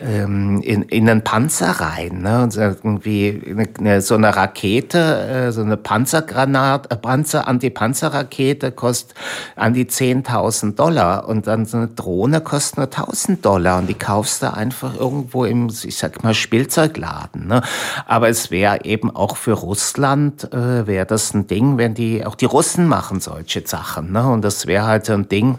ähm, 0.00 0.60
in, 0.62 0.82
in 0.82 1.08
einen 1.08 1.22
Panzer 1.22 1.70
rein. 1.70 2.22
Ne? 2.22 2.42
Und 2.42 2.56
irgendwie 2.56 3.56
eine, 3.78 4.00
so 4.00 4.14
eine 4.14 4.34
Rakete, 4.34 4.98
äh, 5.48 5.52
so 5.52 5.62
eine 5.62 5.76
Panzergranat, 5.76 6.92
äh, 6.92 6.96
Panzer, 6.96 7.48
Anti-Panzer-Rakete 7.48 8.72
kostet 8.72 9.16
an 9.54 9.74
die 9.74 9.86
10.000 9.86 10.74
Dollar 10.74 11.28
und 11.28 11.46
dann 11.46 11.66
so 11.66 11.78
eine 11.78 11.88
Drohne 11.88 12.40
kostet 12.40 12.78
nur 12.78 12.86
1.000 12.86 13.40
Dollar 13.40 13.78
und 13.78 13.88
die 13.88 13.94
kaufst 13.94 14.42
du 14.42 14.52
einfach 14.52 14.94
irgendwo 14.98 15.44
im, 15.44 15.68
ich 15.68 15.96
sag 15.96 16.22
mal, 16.22 16.34
Spielzeugladen. 16.34 17.46
Ne? 17.46 17.62
Aber 18.06 18.28
es 18.28 18.50
wäre 18.50 18.84
eben 18.84 19.14
auch 19.14 19.36
für 19.36 19.52
Russland, 19.52 20.52
äh, 20.52 20.86
wäre 20.86 21.06
das 21.06 21.34
ein 21.34 21.46
Ding, 21.46 21.78
wenn 21.78 21.94
die, 21.94 22.24
auch 22.24 22.34
die 22.34 22.44
Russen 22.44 22.86
machen 22.86 23.20
solche 23.20 23.66
Sachen. 23.66 24.12
Ne? 24.12 24.26
Und 24.28 24.42
das 24.42 24.66
wäre 24.66 24.86
halt 24.86 25.06
so 25.06 25.12
ein 25.12 25.28
Ding, 25.28 25.58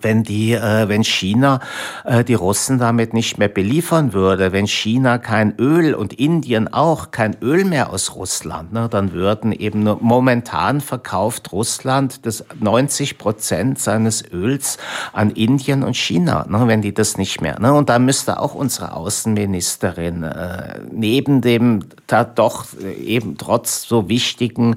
wenn 0.00 0.24
die, 0.24 0.52
äh, 0.52 0.88
wenn 0.88 1.04
China 1.04 1.60
äh, 2.04 2.24
die 2.24 2.34
Russen 2.34 2.78
damit 2.78 3.14
nicht 3.14 3.38
mehr 3.38 3.48
beliefern 3.48 4.12
würde, 4.12 4.50
wenn 4.52 4.66
China 4.66 5.18
kein 5.18 5.54
Öl 5.58 5.94
und 5.94 6.12
Indien 6.12 6.72
auch 6.72 7.12
kein 7.12 7.36
Öl 7.40 7.64
mehr 7.64 7.90
aus 7.90 8.16
Russland, 8.16 8.72
ne, 8.72 8.88
dann 8.90 9.12
würden 9.12 9.52
eben 9.52 9.84
momentan 10.00 10.80
verkauft 10.80 11.52
Russland 11.52 12.26
das 12.26 12.44
90 12.58 13.18
Prozent 13.18 13.78
seines 13.78 14.24
Öls 14.32 14.78
an 15.12 15.30
Indien 15.30 15.84
und 15.84 15.96
China, 15.96 16.44
ne, 16.48 16.66
wenn 16.66 16.82
die 16.82 16.92
das 16.92 17.16
nicht 17.16 17.40
mehr. 17.40 17.60
Ne, 17.60 17.72
und 17.72 17.88
da 17.88 18.00
müsste 18.00 18.40
auch 18.40 18.54
unsere 18.54 18.94
Außenministerin 18.94 20.24
äh, 20.24 20.80
neben 20.90 21.40
dem 21.40 21.84
da 22.08 22.24
doch 22.24 22.66
eben 22.82 23.38
trotz 23.38 23.86
so 23.86 24.08
wichtigen 24.08 24.76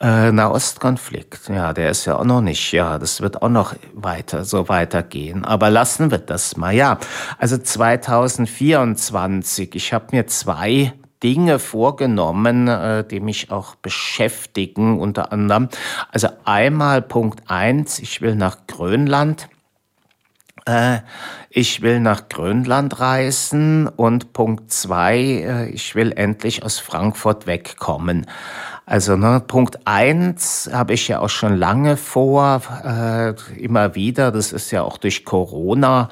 äh, 0.00 0.32
Nahostkonflikt, 0.32 1.48
ja, 1.48 1.72
der 1.72 1.90
ist 1.90 2.06
ja 2.06 2.18
auch 2.18 2.24
noch 2.24 2.40
nicht, 2.40 2.72
ja, 2.72 2.98
das 2.98 3.20
wird 3.20 3.40
auch 3.40 3.48
noch 3.48 3.74
weiter 3.94 4.44
so 4.48 4.68
weitergehen. 4.68 5.44
Aber 5.44 5.70
lassen 5.70 6.10
wir 6.10 6.18
das 6.18 6.56
mal. 6.56 6.74
Ja, 6.74 6.98
also 7.38 7.58
2024. 7.58 9.74
Ich 9.74 9.92
habe 9.92 10.06
mir 10.12 10.26
zwei 10.26 10.92
Dinge 11.22 11.58
vorgenommen, 11.58 12.68
äh, 12.68 13.04
die 13.04 13.20
mich 13.20 13.50
auch 13.50 13.74
beschäftigen, 13.76 15.00
unter 15.00 15.32
anderem. 15.32 15.68
Also 16.12 16.28
einmal 16.44 17.02
Punkt 17.02 17.50
eins, 17.50 17.98
ich 17.98 18.20
will 18.20 18.34
nach 18.34 18.66
Grönland. 18.66 19.48
Äh, 20.64 20.98
ich 21.50 21.82
will 21.82 21.98
nach 21.98 22.28
Grönland 22.28 23.00
reisen 23.00 23.88
und 23.88 24.32
Punkt 24.32 24.70
zwei, 24.70 25.18
äh, 25.18 25.68
ich 25.70 25.94
will 25.94 26.12
endlich 26.12 26.62
aus 26.62 26.78
Frankfurt 26.78 27.46
wegkommen. 27.46 28.26
Also 28.90 29.16
ne, 29.16 29.42
Punkt 29.46 29.80
eins 29.84 30.70
habe 30.72 30.94
ich 30.94 31.08
ja 31.08 31.20
auch 31.20 31.28
schon 31.28 31.58
lange 31.58 31.98
vor, 31.98 32.62
äh, 32.82 33.34
immer 33.60 33.94
wieder. 33.94 34.32
Das 34.32 34.50
ist 34.50 34.70
ja 34.70 34.82
auch 34.82 34.96
durch 34.96 35.26
Corona 35.26 36.08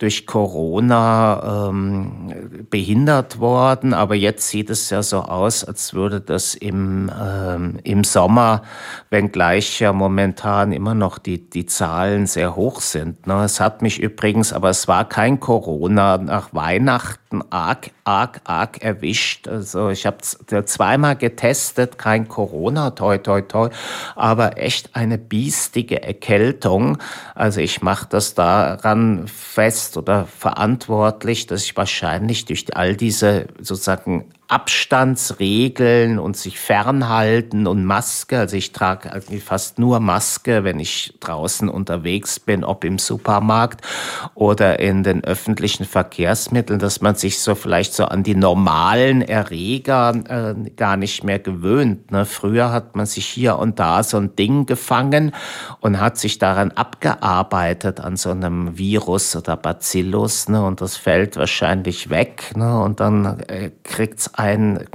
durch 0.00 0.24
Corona 0.24 1.68
ähm, 1.68 2.66
behindert 2.70 3.38
worden. 3.38 3.92
Aber 3.92 4.14
jetzt 4.14 4.48
sieht 4.48 4.70
es 4.70 4.88
ja 4.88 5.02
so 5.02 5.18
aus, 5.18 5.62
als 5.62 5.92
würde 5.92 6.22
das 6.22 6.54
im, 6.54 7.10
ähm, 7.22 7.78
im 7.84 8.02
Sommer, 8.02 8.62
wenngleich 9.10 9.78
ja 9.78 9.92
momentan 9.92 10.72
immer 10.72 10.94
noch 10.94 11.18
die, 11.18 11.50
die 11.50 11.66
Zahlen 11.66 12.26
sehr 12.26 12.56
hoch 12.56 12.80
sind. 12.80 13.26
Ne? 13.26 13.44
Es 13.44 13.60
hat 13.60 13.82
mich 13.82 14.00
übrigens, 14.00 14.54
aber 14.54 14.70
es 14.70 14.88
war 14.88 15.06
kein 15.06 15.38
Corona, 15.38 16.16
nach 16.16 16.54
Weihnachten 16.54 17.42
arg, 17.50 17.90
arg, 18.04 18.40
arg 18.44 18.82
erwischt. 18.82 19.48
Also 19.48 19.90
ich 19.90 20.06
habe 20.06 20.18
zweimal 20.64 21.16
getestet, 21.16 21.98
kein 21.98 22.26
Corona, 22.26 22.90
toi, 22.90 23.18
toi, 23.18 23.42
toi, 23.42 23.68
aber 24.16 24.58
echt 24.58 24.96
eine 24.96 25.18
biestige 25.18 26.02
Erkältung. 26.02 26.98
Also 27.34 27.60
ich 27.60 27.82
mache 27.82 28.06
das 28.08 28.34
daran 28.34 29.28
fest, 29.28 29.89
oder 29.96 30.26
verantwortlich, 30.26 31.46
dass 31.46 31.64
ich 31.64 31.76
wahrscheinlich 31.76 32.44
durch 32.44 32.76
all 32.76 32.96
diese 32.96 33.46
sozusagen 33.58 34.26
Abstandsregeln 34.50 36.18
und 36.18 36.36
sich 36.36 36.58
fernhalten 36.58 37.68
und 37.68 37.84
Maske. 37.84 38.40
Also 38.40 38.56
ich 38.56 38.72
trage 38.72 39.12
eigentlich 39.12 39.44
fast 39.44 39.78
nur 39.78 40.00
Maske, 40.00 40.64
wenn 40.64 40.80
ich 40.80 41.14
draußen 41.20 41.68
unterwegs 41.68 42.40
bin, 42.40 42.64
ob 42.64 42.82
im 42.82 42.98
Supermarkt 42.98 43.86
oder 44.34 44.80
in 44.80 45.04
den 45.04 45.22
öffentlichen 45.22 45.84
Verkehrsmitteln, 45.84 46.80
dass 46.80 47.00
man 47.00 47.14
sich 47.14 47.38
so 47.38 47.54
vielleicht 47.54 47.94
so 47.94 48.06
an 48.06 48.24
die 48.24 48.34
normalen 48.34 49.22
Erreger 49.22 50.14
äh, 50.28 50.70
gar 50.70 50.96
nicht 50.96 51.22
mehr 51.22 51.38
gewöhnt. 51.38 52.10
Ne? 52.10 52.24
Früher 52.24 52.72
hat 52.72 52.96
man 52.96 53.06
sich 53.06 53.26
hier 53.26 53.56
und 53.56 53.78
da 53.78 54.02
so 54.02 54.16
ein 54.16 54.34
Ding 54.34 54.66
gefangen 54.66 55.32
und 55.78 56.00
hat 56.00 56.18
sich 56.18 56.38
daran 56.38 56.72
abgearbeitet 56.72 58.00
an 58.00 58.16
so 58.16 58.30
einem 58.30 58.76
Virus 58.76 59.36
oder 59.36 59.56
Bacillus 59.56 60.48
ne? 60.48 60.64
und 60.64 60.80
das 60.80 60.96
fällt 60.96 61.36
wahrscheinlich 61.36 62.10
weg 62.10 62.50
ne? 62.56 62.80
und 62.80 62.98
dann 62.98 63.38
äh, 63.46 63.70
kriegt's 63.84 64.34
ein, 64.40 64.86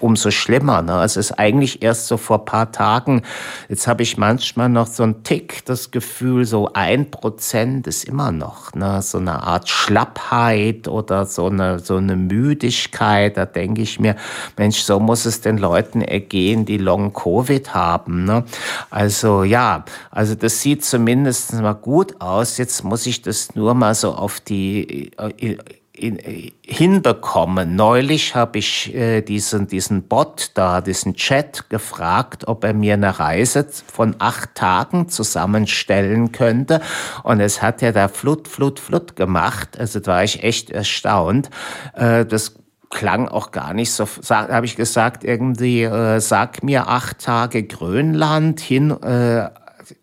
umso 0.00 0.30
schlimmer. 0.30 0.82
Ne? 0.82 0.94
Also 0.94 1.20
es 1.20 1.30
ist 1.30 1.38
eigentlich 1.38 1.82
erst 1.82 2.08
so 2.08 2.16
vor 2.16 2.44
paar 2.44 2.72
Tagen, 2.72 3.22
jetzt 3.68 3.86
habe 3.86 4.02
ich 4.02 4.16
manchmal 4.16 4.68
noch 4.68 4.86
so 4.86 5.02
einen 5.02 5.22
Tick, 5.22 5.64
das 5.66 5.90
Gefühl, 5.90 6.44
so 6.44 6.70
ein 6.72 7.10
Prozent 7.10 7.86
ist 7.86 8.04
immer 8.04 8.32
noch 8.32 8.74
ne? 8.74 9.02
so 9.02 9.18
eine 9.18 9.42
Art 9.42 9.68
Schlappheit 9.68 10.88
oder 10.88 11.26
so 11.26 11.46
eine, 11.46 11.78
so 11.78 11.96
eine 11.96 12.16
Müdigkeit. 12.16 13.36
Da 13.36 13.46
denke 13.46 13.82
ich 13.82 14.00
mir, 14.00 14.16
Mensch, 14.56 14.80
so 14.80 14.98
muss 14.98 15.26
es 15.26 15.40
den 15.40 15.58
Leuten 15.58 16.00
ergehen, 16.00 16.64
die 16.64 16.78
Long-Covid 16.78 17.74
haben. 17.74 18.24
Ne? 18.24 18.44
Also 18.90 19.44
ja, 19.44 19.84
also 20.10 20.34
das 20.34 20.60
sieht 20.60 20.84
zumindest 20.84 21.52
mal 21.54 21.74
gut 21.74 22.20
aus. 22.20 22.58
Jetzt 22.58 22.84
muss 22.84 23.06
ich 23.06 23.22
das 23.22 23.54
nur 23.54 23.74
mal 23.74 23.94
so 23.94 24.12
auf 24.14 24.40
die 24.40 25.12
äh, 25.16 25.58
hinbekommen. 26.66 27.76
Neulich 27.76 28.34
habe 28.34 28.58
ich 28.58 28.94
äh, 28.94 29.20
diesen, 29.20 29.66
diesen 29.66 30.04
Bot 30.04 30.52
da, 30.54 30.80
diesen 30.80 31.14
Chat 31.14 31.68
gefragt, 31.68 32.48
ob 32.48 32.64
er 32.64 32.72
mir 32.72 32.94
eine 32.94 33.18
Reise 33.18 33.66
von 33.92 34.16
acht 34.18 34.54
Tagen 34.54 35.08
zusammenstellen 35.08 36.32
könnte. 36.32 36.80
Und 37.22 37.40
es 37.40 37.60
hat 37.60 37.82
ja 37.82 37.92
da 37.92 38.08
flut, 38.08 38.48
flut, 38.48 38.80
flut 38.80 39.16
gemacht. 39.16 39.78
Also 39.78 40.00
da 40.00 40.12
war 40.12 40.24
ich 40.24 40.42
echt 40.42 40.70
erstaunt. 40.70 41.50
Äh, 41.94 42.24
das 42.24 42.54
klang 42.90 43.28
auch 43.28 43.52
gar 43.52 43.72
nicht 43.72 43.92
so, 43.92 44.04
habe 44.28 44.66
ich 44.66 44.74
gesagt, 44.74 45.22
irgendwie, 45.22 45.84
äh, 45.84 46.18
sag 46.20 46.62
mir 46.64 46.88
acht 46.88 47.20
Tage 47.20 47.62
Grönland 47.62 48.60
hin, 48.60 48.90
äh, 48.90 49.48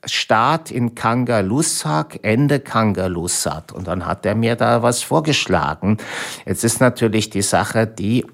Start 0.05 0.71
in 0.71 0.95
Kangalussak, 0.95 2.19
Ende 2.23 2.59
Kangalussak. 2.59 3.71
Und 3.73 3.87
dann 3.87 4.05
hat 4.05 4.25
er 4.25 4.35
mir 4.35 4.55
da 4.55 4.83
was 4.83 5.03
vorgeschlagen. 5.03 5.97
Jetzt 6.45 6.63
ist 6.63 6.79
natürlich 6.81 7.29
die 7.29 7.41
Sache 7.41 7.87
die, 7.87 8.25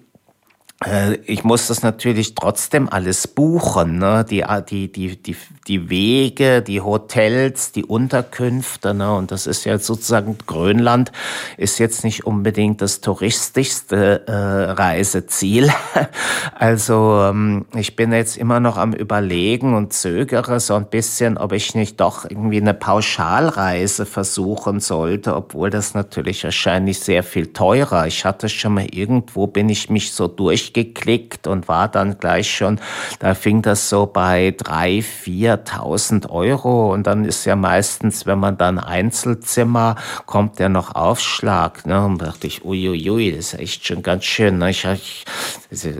ich 1.25 1.43
muss 1.43 1.67
das 1.67 1.81
natürlich 1.81 2.35
trotzdem 2.35 2.89
alles 2.89 3.27
buchen, 3.27 3.99
ne? 3.99 4.25
die, 4.29 4.43
die, 4.69 4.91
die, 4.91 5.15
die, 5.21 5.35
die 5.67 5.89
Wege, 5.89 6.61
die 6.61 6.81
Hotels, 6.81 7.71
die 7.71 7.85
Unterkünfte. 7.85 8.93
Ne? 8.93 9.13
Und 9.13 9.31
das 9.31 9.47
ist 9.47 9.65
ja 9.65 9.77
sozusagen, 9.77 10.37
Grönland 10.45 11.11
ist 11.57 11.79
jetzt 11.79 12.03
nicht 12.03 12.25
unbedingt 12.25 12.81
das 12.81 13.01
touristischste 13.01 14.27
äh, 14.27 14.31
Reiseziel. 14.33 15.71
also 16.55 17.21
ähm, 17.29 17.65
ich 17.75 17.95
bin 17.95 18.11
jetzt 18.11 18.37
immer 18.37 18.59
noch 18.59 18.77
am 18.77 18.93
Überlegen 18.93 19.75
und 19.75 19.93
zögere 19.93 20.59
so 20.59 20.75
ein 20.75 20.87
bisschen, 20.87 21.37
ob 21.37 21.53
ich 21.53 21.75
nicht 21.75 21.99
doch 22.01 22.29
irgendwie 22.29 22.59
eine 22.61 22.73
Pauschalreise 22.73 24.05
versuchen 24.05 24.79
sollte, 24.79 25.35
obwohl 25.35 25.69
das 25.69 25.93
natürlich 25.93 26.43
wahrscheinlich 26.43 26.99
sehr 26.99 27.23
viel 27.23 27.47
teurer. 27.53 28.07
Ich 28.07 28.25
hatte 28.25 28.49
schon 28.49 28.73
mal 28.73 28.87
irgendwo, 28.91 29.47
bin 29.47 29.69
ich 29.69 29.89
mich 29.89 30.11
so 30.11 30.27
durch 30.27 30.72
geklickt 30.73 31.47
und 31.47 31.67
war 31.67 31.87
dann 31.87 32.17
gleich 32.17 32.51
schon, 32.51 32.79
da 33.19 33.33
fing 33.33 33.61
das 33.61 33.89
so 33.89 34.05
bei 34.05 34.53
drei, 34.57 34.99
4.000 34.99 36.29
Euro 36.29 36.93
und 36.93 37.07
dann 37.07 37.25
ist 37.25 37.45
ja 37.45 37.55
meistens, 37.55 38.25
wenn 38.25 38.39
man 38.39 38.57
dann 38.57 38.79
Einzelzimmer, 38.79 39.95
kommt 40.25 40.59
ja 40.59 40.69
noch 40.69 40.95
Aufschlag. 40.95 41.85
Ne? 41.85 42.03
Und 42.03 42.21
da 42.21 42.27
dachte 42.27 42.47
ich, 42.47 42.65
uiuiui, 42.65 43.31
das 43.31 43.53
ist 43.53 43.59
echt 43.59 43.85
schon 43.85 44.01
ganz 44.01 44.25
schön. 44.25 44.57
Ne? 44.57 44.71
Ich, 44.71 44.85
ich, 44.85 45.25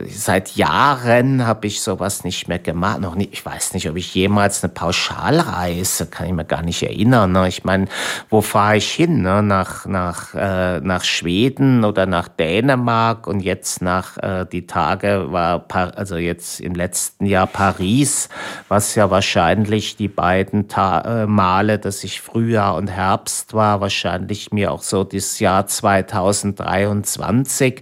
seit 0.09 0.55
Jahren 0.55 1.45
habe 1.45 1.67
ich 1.67 1.81
sowas 1.81 2.23
nicht 2.23 2.47
mehr 2.47 2.59
gemacht. 2.59 2.99
Noch 2.99 3.15
nie, 3.15 3.29
ich 3.31 3.45
weiß 3.45 3.73
nicht, 3.73 3.89
ob 3.89 3.95
ich 3.95 4.13
jemals 4.15 4.63
eine 4.63 4.73
Pauschalreise, 4.73 6.07
kann 6.07 6.27
ich 6.27 6.33
mir 6.33 6.45
gar 6.45 6.63
nicht 6.63 6.81
erinnern. 6.83 7.31
Ne? 7.31 7.47
Ich 7.47 7.63
meine, 7.63 7.87
wo 8.29 8.41
fahre 8.41 8.77
ich 8.77 8.91
hin? 8.91 9.21
Ne? 9.21 9.43
Nach, 9.43 9.85
nach, 9.85 10.33
äh, 10.33 10.79
nach 10.79 11.03
Schweden 11.03 11.85
oder 11.85 12.05
nach 12.05 12.27
Dänemark 12.27 13.27
und 13.27 13.41
jetzt 13.41 13.81
nach 13.81 14.17
äh, 14.17 14.45
die 14.51 14.62
Tage 14.67 15.31
war, 15.31 15.65
also 15.71 16.17
jetzt 16.17 16.59
im 16.59 16.75
letzten 16.75 17.25
Jahr 17.25 17.47
Paris, 17.47 18.29
was 18.67 18.95
ja 18.95 19.09
wahrscheinlich 19.09 19.95
die 19.95 20.07
beiden 20.07 20.67
Ta 20.67 21.23
äh, 21.23 21.27
Male, 21.27 21.79
dass 21.79 22.03
ich 22.03 22.21
Frühjahr 22.21 22.75
und 22.75 22.87
Herbst 22.87 23.53
war, 23.53 23.81
wahrscheinlich 23.81 24.51
mir 24.51 24.71
auch 24.71 24.81
so 24.81 25.03
das 25.03 25.39
Jahr 25.39 25.67
2023 25.67 27.81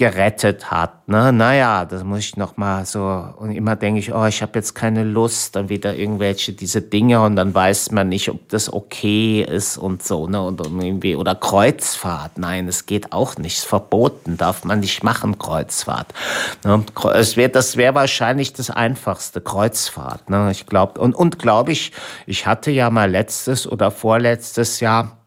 gerettet 0.00 0.70
hat. 0.70 1.08
Ne? 1.08 1.30
Naja, 1.30 1.84
das 1.84 2.04
muss 2.04 2.20
ich 2.20 2.36
noch 2.38 2.56
mal 2.56 2.86
so 2.86 3.22
und 3.36 3.50
immer 3.50 3.76
denke 3.76 4.00
ich, 4.00 4.14
oh, 4.14 4.24
ich 4.24 4.40
habe 4.40 4.52
jetzt 4.54 4.74
keine 4.74 5.04
Lust, 5.04 5.56
dann 5.56 5.68
wieder 5.68 5.94
irgendwelche 5.94 6.54
diese 6.54 6.80
Dinge 6.80 7.20
und 7.20 7.36
dann 7.36 7.54
weiß 7.54 7.90
man 7.90 8.08
nicht, 8.08 8.30
ob 8.30 8.48
das 8.48 8.72
okay 8.72 9.42
ist 9.42 9.76
und 9.76 10.02
so 10.02 10.26
ne 10.26 10.40
und 10.40 10.58
irgendwie 10.58 11.16
oder 11.16 11.34
Kreuzfahrt. 11.34 12.38
Nein, 12.38 12.66
es 12.66 12.86
geht 12.86 13.12
auch 13.12 13.36
nicht, 13.36 13.58
ist 13.58 13.66
verboten, 13.66 14.38
darf 14.38 14.64
man 14.64 14.80
nicht 14.80 15.04
machen 15.04 15.38
Kreuzfahrt. 15.38 16.14
Ne? 16.64 16.82
Es 17.12 17.36
wäre 17.36 17.50
das 17.50 17.76
wäre 17.76 17.94
wahrscheinlich 17.94 18.54
das 18.54 18.70
einfachste 18.70 19.42
Kreuzfahrt. 19.42 20.30
Ne? 20.30 20.48
Ich 20.50 20.64
glaube 20.64 20.98
und 20.98 21.14
und 21.14 21.38
glaube 21.38 21.72
ich, 21.72 21.92
ich 22.24 22.46
hatte 22.46 22.70
ja 22.70 22.88
mal 22.88 23.10
letztes 23.10 23.70
oder 23.70 23.90
vorletztes 23.90 24.80
Jahr 24.80 25.19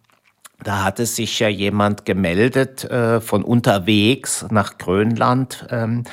da 0.63 0.84
hatte 0.84 1.06
sich 1.06 1.39
ja 1.39 1.47
jemand 1.47 2.06
gemeldet 2.06 2.84
äh, 2.86 3.21
von 3.21 3.43
unterwegs 3.43 4.45
nach 4.49 4.78
Grönland 4.78 5.67
ähm, 5.69 6.04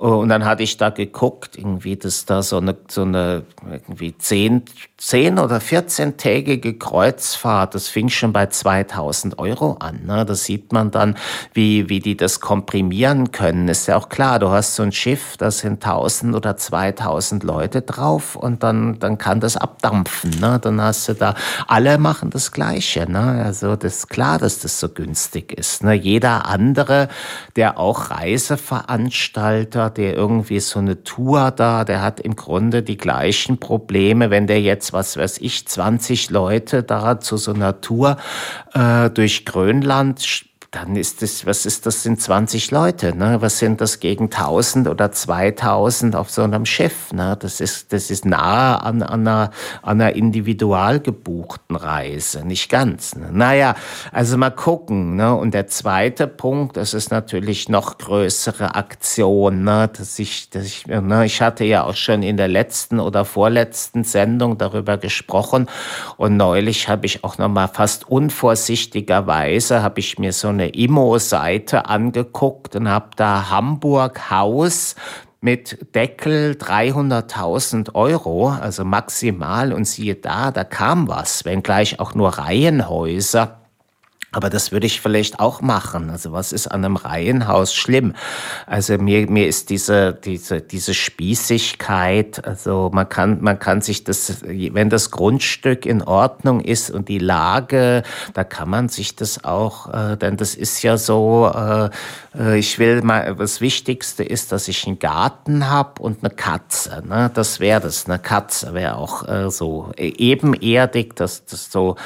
und 0.00 0.30
dann 0.30 0.46
hatte 0.46 0.62
ich 0.62 0.78
da 0.78 0.88
geguckt, 0.88 1.58
irgendwie, 1.58 1.94
dass 1.94 2.24
da 2.24 2.42
so 2.42 2.56
eine, 2.56 2.74
so 2.88 3.02
eine 3.02 3.42
irgendwie 3.70 4.16
zehn, 4.16 4.62
zehn 4.96 5.38
oder 5.38 5.58
14-tägige 5.58 6.78
Kreuzfahrt, 6.78 7.74
das 7.74 7.88
fing 7.88 8.08
schon 8.08 8.32
bei 8.32 8.46
2000 8.46 9.38
Euro 9.38 9.74
an. 9.74 10.06
Ne? 10.06 10.24
Da 10.24 10.34
sieht 10.34 10.72
man 10.72 10.90
dann, 10.90 11.18
wie, 11.52 11.90
wie 11.90 12.00
die 12.00 12.16
das 12.16 12.40
komprimieren 12.40 13.30
können. 13.30 13.68
Ist 13.68 13.88
ja 13.88 13.98
auch 13.98 14.08
klar, 14.08 14.38
du 14.38 14.48
hast 14.48 14.74
so 14.74 14.82
ein 14.82 14.92
Schiff, 14.92 15.36
da 15.36 15.50
sind 15.50 15.84
1000 15.84 16.34
oder 16.34 16.56
2000 16.56 17.44
Leute 17.44 17.82
drauf 17.82 18.36
und 18.36 18.62
dann, 18.62 18.98
dann 19.00 19.18
kann 19.18 19.40
das 19.40 19.58
abdampfen. 19.58 20.30
Ne? 20.40 20.58
Dann 20.62 20.80
hast 20.80 21.10
du 21.10 21.14
da, 21.14 21.34
alle 21.66 21.98
machen 21.98 22.30
das 22.30 22.52
Gleiche. 22.52 23.04
Ne? 23.06 23.42
Also 23.44 23.76
das 23.76 23.96
ist 23.96 24.08
klar, 24.08 24.38
dass 24.38 24.60
das 24.60 24.80
so 24.80 24.88
günstig 24.88 25.52
ist. 25.52 25.84
Ne? 25.84 25.92
Jeder 25.92 26.46
andere, 26.46 27.08
der 27.54 27.76
auch 27.78 28.10
Reiseveranstalter 28.10 29.89
der 29.90 30.14
irgendwie 30.14 30.60
so 30.60 30.78
eine 30.78 31.02
Tour 31.04 31.50
da, 31.50 31.84
der 31.84 32.02
hat 32.02 32.20
im 32.20 32.36
Grunde 32.36 32.82
die 32.82 32.96
gleichen 32.96 33.58
Probleme, 33.58 34.30
wenn 34.30 34.46
der 34.46 34.60
jetzt, 34.60 34.92
was 34.92 35.16
weiß 35.16 35.38
ich, 35.38 35.66
20 35.66 36.30
Leute 36.30 36.82
da 36.82 37.20
zu 37.20 37.36
so 37.36 37.52
einer 37.52 37.80
Tour 37.80 38.16
äh, 38.74 39.10
durch 39.10 39.44
Grönland 39.44 40.49
dann 40.70 40.94
ist 40.94 41.20
das, 41.20 41.46
was 41.46 41.66
ist 41.66 41.84
das, 41.86 42.04
sind 42.04 42.20
20 42.20 42.70
Leute, 42.70 43.16
ne? 43.16 43.38
Was 43.40 43.58
sind 43.58 43.80
das 43.80 43.98
gegen 43.98 44.26
1000 44.26 44.86
oder 44.86 45.10
2000 45.10 46.14
auf 46.14 46.30
so 46.30 46.42
einem 46.42 46.64
Schiff, 46.64 47.12
ne? 47.12 47.36
Das 47.40 47.60
ist, 47.60 47.92
das 47.92 48.08
ist 48.08 48.24
nahe 48.24 48.80
an, 48.80 49.02
an, 49.02 49.26
einer, 49.26 49.50
an 49.82 50.00
einer 50.00 50.14
individual 50.14 51.00
gebuchten 51.00 51.74
Reise, 51.74 52.46
nicht 52.46 52.68
ganz. 52.68 53.16
Ne? 53.16 53.30
Naja, 53.32 53.74
also 54.12 54.36
mal 54.36 54.50
gucken, 54.50 55.16
ne? 55.16 55.34
Und 55.34 55.54
der 55.54 55.66
zweite 55.66 56.28
Punkt, 56.28 56.76
das 56.76 56.94
ist 56.94 57.10
natürlich 57.10 57.68
noch 57.68 57.98
größere 57.98 58.76
Aktion, 58.76 59.64
ne? 59.64 59.90
Dass 59.92 60.20
ich, 60.20 60.50
dass 60.50 60.64
ich, 60.64 60.86
ne? 60.86 61.26
Ich 61.26 61.42
hatte 61.42 61.64
ja 61.64 61.82
auch 61.82 61.96
schon 61.96 62.22
in 62.22 62.36
der 62.36 62.48
letzten 62.48 63.00
oder 63.00 63.24
vorletzten 63.24 64.04
Sendung 64.04 64.56
darüber 64.56 64.98
gesprochen 64.98 65.68
und 66.16 66.36
neulich 66.36 66.88
habe 66.88 67.06
ich 67.06 67.24
auch 67.24 67.38
noch 67.38 67.48
mal 67.48 67.66
fast 67.66 68.08
unvorsichtigerweise 68.08 69.82
habe 69.82 69.98
ich 69.98 70.16
mir 70.18 70.32
so 70.32 70.46
eine 70.48 70.59
Immo-Seite 70.68 71.86
angeguckt 71.86 72.76
und 72.76 72.88
habe 72.88 73.10
da 73.16 73.50
Hamburg 73.50 74.30
Haus 74.30 74.94
mit 75.40 75.94
Deckel 75.94 76.52
300.000 76.52 77.94
Euro, 77.94 78.50
also 78.50 78.84
maximal. 78.84 79.72
Und 79.72 79.86
siehe 79.86 80.14
da, 80.14 80.50
da 80.50 80.64
kam 80.64 81.08
was, 81.08 81.44
wenngleich 81.44 81.98
auch 81.98 82.14
nur 82.14 82.30
Reihenhäuser. 82.30 83.59
Aber 84.32 84.48
das 84.48 84.70
würde 84.70 84.86
ich 84.86 85.00
vielleicht 85.00 85.40
auch 85.40 85.60
machen. 85.60 86.08
Also 86.08 86.30
was 86.30 86.52
ist 86.52 86.68
an 86.68 86.84
einem 86.84 86.96
Reihenhaus 86.96 87.74
schlimm? 87.74 88.14
Also 88.66 88.96
mir, 88.96 89.28
mir 89.28 89.48
ist 89.48 89.70
diese, 89.70 90.12
diese, 90.12 90.60
diese 90.60 90.94
Spießigkeit, 90.94 92.44
also 92.44 92.90
man 92.92 93.08
kann, 93.08 93.40
man 93.40 93.58
kann 93.58 93.80
sich 93.80 94.04
das, 94.04 94.42
wenn 94.42 94.88
das 94.88 95.10
Grundstück 95.10 95.84
in 95.84 96.02
Ordnung 96.02 96.60
ist 96.60 96.92
und 96.92 97.08
die 97.08 97.18
Lage, 97.18 98.04
da 98.32 98.44
kann 98.44 98.68
man 98.70 98.88
sich 98.88 99.16
das 99.16 99.42
auch, 99.44 99.92
äh, 99.92 100.16
denn 100.16 100.36
das 100.36 100.54
ist 100.54 100.82
ja 100.82 100.96
so, 100.96 101.50
äh, 101.52 101.90
äh 102.38 102.58
ich 102.58 102.78
will 102.78 103.02
mal, 103.02 103.34
das 103.34 103.60
Wichtigste 103.60 104.22
ist, 104.22 104.52
dass 104.52 104.68
ich 104.68 104.86
einen 104.86 105.00
Garten 105.00 105.68
habe 105.68 106.02
und 106.02 106.22
eine 106.22 106.30
Katze. 106.30 107.02
Ne? 107.04 107.32
Das 107.34 107.58
wäre 107.58 107.80
das, 107.80 108.06
eine 108.06 108.20
Katze 108.20 108.74
wäre 108.74 108.96
auch 108.96 109.26
äh, 109.26 109.50
so 109.50 109.90
ebenerdig, 109.96 111.16
dass 111.16 111.44
das 111.46 111.72
so, 111.72 111.96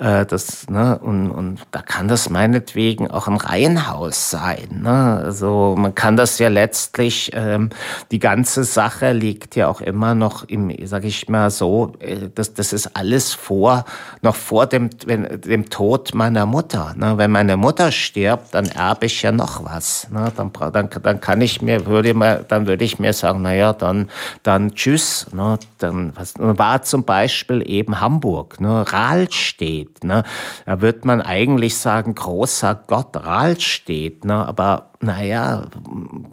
äh, 0.00 0.24
das, 0.24 0.66
ne? 0.70 0.98
und, 0.98 1.30
und 1.30 1.60
da 1.74 1.82
kann 1.82 2.06
das 2.06 2.30
meinetwegen 2.30 3.10
auch 3.10 3.26
ein 3.26 3.36
Reihenhaus 3.36 4.30
sein. 4.30 4.82
Ne? 4.82 5.20
Also 5.24 5.74
man 5.76 5.92
kann 5.92 6.16
das 6.16 6.38
ja 6.38 6.46
letztlich, 6.46 7.32
ähm, 7.34 7.70
die 8.12 8.20
ganze 8.20 8.62
Sache 8.62 9.10
liegt 9.10 9.56
ja 9.56 9.66
auch 9.66 9.80
immer 9.80 10.14
noch 10.14 10.44
im, 10.44 10.72
sage 10.86 11.08
ich 11.08 11.28
mal 11.28 11.50
so, 11.50 11.94
äh, 11.98 12.28
das, 12.32 12.54
das 12.54 12.72
ist 12.72 12.94
alles 12.94 13.34
vor, 13.34 13.86
noch 14.22 14.36
vor 14.36 14.66
dem, 14.66 14.88
wenn, 15.04 15.40
dem 15.40 15.68
Tod 15.68 16.14
meiner 16.14 16.46
Mutter. 16.46 16.94
Ne? 16.96 17.18
Wenn 17.18 17.32
meine 17.32 17.56
Mutter 17.56 17.90
stirbt, 17.90 18.54
dann 18.54 18.66
erbe 18.66 19.06
ich 19.06 19.22
ja 19.22 19.32
noch 19.32 19.64
was. 19.64 20.08
Ne? 20.10 20.32
Dann, 20.36 20.52
dann, 20.72 20.88
dann 21.02 21.20
kann 21.20 21.40
ich 21.40 21.60
mir, 21.60 21.86
würde 21.86 22.14
mal, 22.14 22.44
dann 22.46 22.68
würde 22.68 22.84
ich 22.84 23.00
mir 23.00 23.12
sagen, 23.12 23.42
naja, 23.42 23.72
dann, 23.72 24.10
dann 24.44 24.76
tschüss. 24.76 25.26
Ne? 25.32 25.58
Dann 25.78 26.12
was, 26.14 26.34
war 26.38 26.82
zum 26.82 27.02
Beispiel 27.02 27.68
eben 27.68 28.00
Hamburg, 28.00 28.60
ne? 28.60 28.84
Rahlstedt. 28.86 30.04
Ne? 30.04 30.22
Da 30.66 30.80
wird 30.80 31.04
man 31.04 31.20
eigentlich 31.20 31.63
eigentlich 31.64 31.78
sagen, 31.78 32.14
großer 32.14 32.78
Gott, 32.86 33.16
Rahl 33.16 33.58
steht, 33.58 34.26
ne? 34.26 34.46
aber 34.46 34.90
naja, 35.00 35.66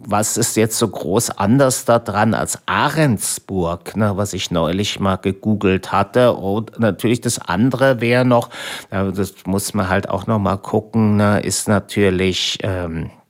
was 0.06 0.36
ist 0.36 0.56
jetzt 0.56 0.78
so 0.78 0.88
groß 0.88 1.30
anders 1.30 1.86
daran 1.86 2.34
als 2.34 2.58
Ahrensburg, 2.66 3.96
ne, 3.96 4.16
was 4.16 4.34
ich 4.34 4.50
neulich 4.50 5.00
mal 5.00 5.16
gegoogelt 5.16 5.90
hatte. 5.90 6.32
Und 6.32 6.78
natürlich 6.78 7.20
das 7.22 7.38
andere 7.38 8.00
wäre 8.00 8.24
noch, 8.24 8.50
das 8.90 9.34
muss 9.46 9.72
man 9.74 9.88
halt 9.88 10.08
auch 10.08 10.26
noch 10.26 10.38
mal 10.38 10.58
gucken, 10.58 11.16
ne, 11.16 11.40
ist 11.40 11.68
natürlich... 11.68 12.58
Ähm, 12.62 13.06
äh, 13.06 13.21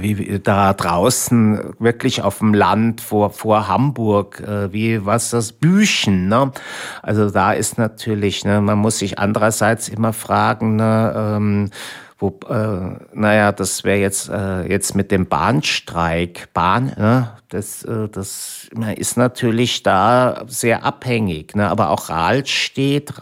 wie 0.00 0.40
da 0.42 0.72
draußen 0.72 1.74
wirklich 1.78 2.22
auf 2.22 2.38
dem 2.38 2.54
Land 2.54 3.00
vor, 3.00 3.30
vor 3.30 3.68
Hamburg, 3.68 4.40
äh, 4.40 4.72
wie 4.72 5.04
was 5.04 5.30
das 5.30 5.52
Büchen, 5.52 6.28
ne? 6.28 6.52
Also 7.02 7.30
da 7.30 7.52
ist 7.52 7.78
natürlich, 7.78 8.44
ne, 8.44 8.60
man 8.60 8.78
muss 8.78 8.98
sich 8.98 9.18
andererseits 9.18 9.88
immer 9.88 10.12
fragen, 10.12 10.76
ne, 10.76 11.14
ähm, 11.16 11.70
wo, 12.20 12.38
äh, 12.48 12.98
naja, 13.14 13.50
das 13.50 13.82
wäre 13.82 13.98
jetzt, 13.98 14.28
äh, 14.28 14.70
jetzt 14.70 14.94
mit 14.94 15.10
dem 15.10 15.26
Bahnstreik, 15.26 16.48
Bahn, 16.52 16.92
ne? 16.96 17.30
das, 17.48 17.82
äh, 17.84 18.08
das 18.08 18.68
ist 18.96 19.16
natürlich 19.16 19.82
da 19.82 20.44
sehr 20.46 20.84
abhängig. 20.84 21.56
Ne? 21.56 21.68
Aber 21.68 21.90
auch 21.90 22.08
Rahlstedt, 22.08 23.14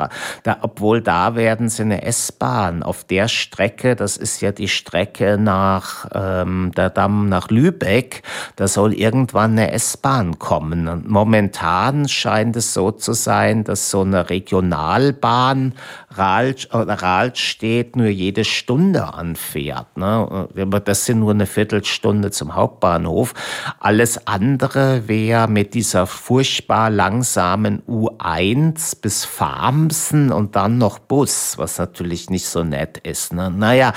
da, 0.42 0.58
obwohl 0.60 1.00
da 1.00 1.34
werden 1.36 1.68
sie 1.68 1.82
eine 1.82 2.02
S-Bahn 2.02 2.82
auf 2.82 3.04
der 3.04 3.28
Strecke, 3.28 3.96
das 3.96 4.16
ist 4.16 4.40
ja 4.40 4.52
die 4.52 4.68
Strecke 4.68 5.38
nach 5.38 6.06
ähm, 6.12 6.72
der 6.76 6.90
Damm 6.90 7.28
nach 7.28 7.48
Lübeck, 7.50 8.22
da 8.56 8.68
soll 8.68 8.92
irgendwann 8.92 9.52
eine 9.52 9.72
S-Bahn 9.72 10.38
kommen. 10.38 10.88
Und 10.88 11.08
momentan 11.08 12.08
scheint 12.08 12.56
es 12.56 12.74
so 12.74 12.90
zu 12.90 13.12
sein, 13.12 13.64
dass 13.64 13.90
so 13.90 14.02
eine 14.02 14.28
Regionalbahn 14.28 15.74
Rahl, 16.18 16.54
Rahlstedt 16.70 17.96
nur 17.96 18.06
jede 18.06 18.44
Stunde 18.44 19.14
anfährt. 19.14 19.96
Ne? 19.96 20.48
Das 20.84 21.04
sind 21.04 21.20
nur 21.20 21.30
eine 21.30 21.46
Viertelstunde 21.46 22.30
zum 22.30 22.54
Hauptbahnhof. 22.54 23.34
Alles 23.80 24.26
andere 24.26 25.08
wäre 25.08 25.48
mit 25.48 25.74
dieser 25.74 26.06
furchtbar 26.06 26.90
langsamen 26.90 27.82
U1 27.88 29.00
bis 29.00 29.24
Farmsen 29.24 30.32
und 30.32 30.56
dann 30.56 30.78
noch 30.78 30.98
Bus, 30.98 31.58
was 31.58 31.78
natürlich 31.78 32.30
nicht 32.30 32.46
so 32.46 32.64
nett 32.64 32.98
ist. 32.98 33.32
Ne? 33.32 33.50
Naja, 33.50 33.92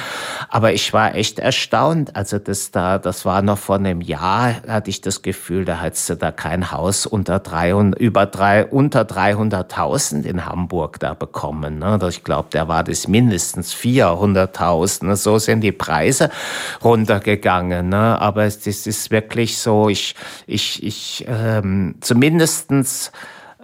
aber 0.50 0.74
ich 0.74 0.94
war 0.94 1.16
echt 1.16 1.40
erstaunt. 1.40 2.16
Also 2.16 2.40
das 2.40 2.72
da, 2.72 2.98
das 2.98 3.26
war 3.26 3.42
noch 3.42 3.58
vor 3.58 3.76
einem 3.78 4.02
Jahr, 4.02 4.56
hatte 4.68 4.90
ich 4.90 5.02
das 5.02 5.22
Gefühl, 5.22 5.66
da 5.66 5.80
hattest 5.80 6.10
du 6.10 6.16
da 6.16 6.32
kein 6.32 6.72
Haus 6.72 7.06
unter 7.06 7.40
300, 7.40 8.00
über 8.00 8.26
drei, 8.26 8.66
unter 8.66 9.02
300.000 9.02 10.24
in 10.24 10.46
Hamburg 10.46 11.00
da 11.00 11.14
bekommen. 11.14 11.80
Ne? 11.80 11.98
Ich 12.12 12.24
glaube, 12.24 12.50
der 12.52 12.68
war 12.68 12.84
das 12.84 13.08
mindestens 13.08 13.74
400.000. 13.74 15.06
Ne? 15.06 15.16
So 15.16 15.40
sind 15.40 15.62
die 15.62 15.72
Preise 15.72 16.30
runtergegangen. 16.84 17.90
Ne? 17.90 18.20
Aber 18.20 18.44
es, 18.44 18.60
das 18.60 18.86
ist 18.86 19.10
wirklich 19.12 19.58
so, 19.58 19.90
ich, 19.90 20.16
ich, 20.46 20.84
ich 20.84 21.26
ähm, 21.28 21.96
zumindestens 22.02 23.12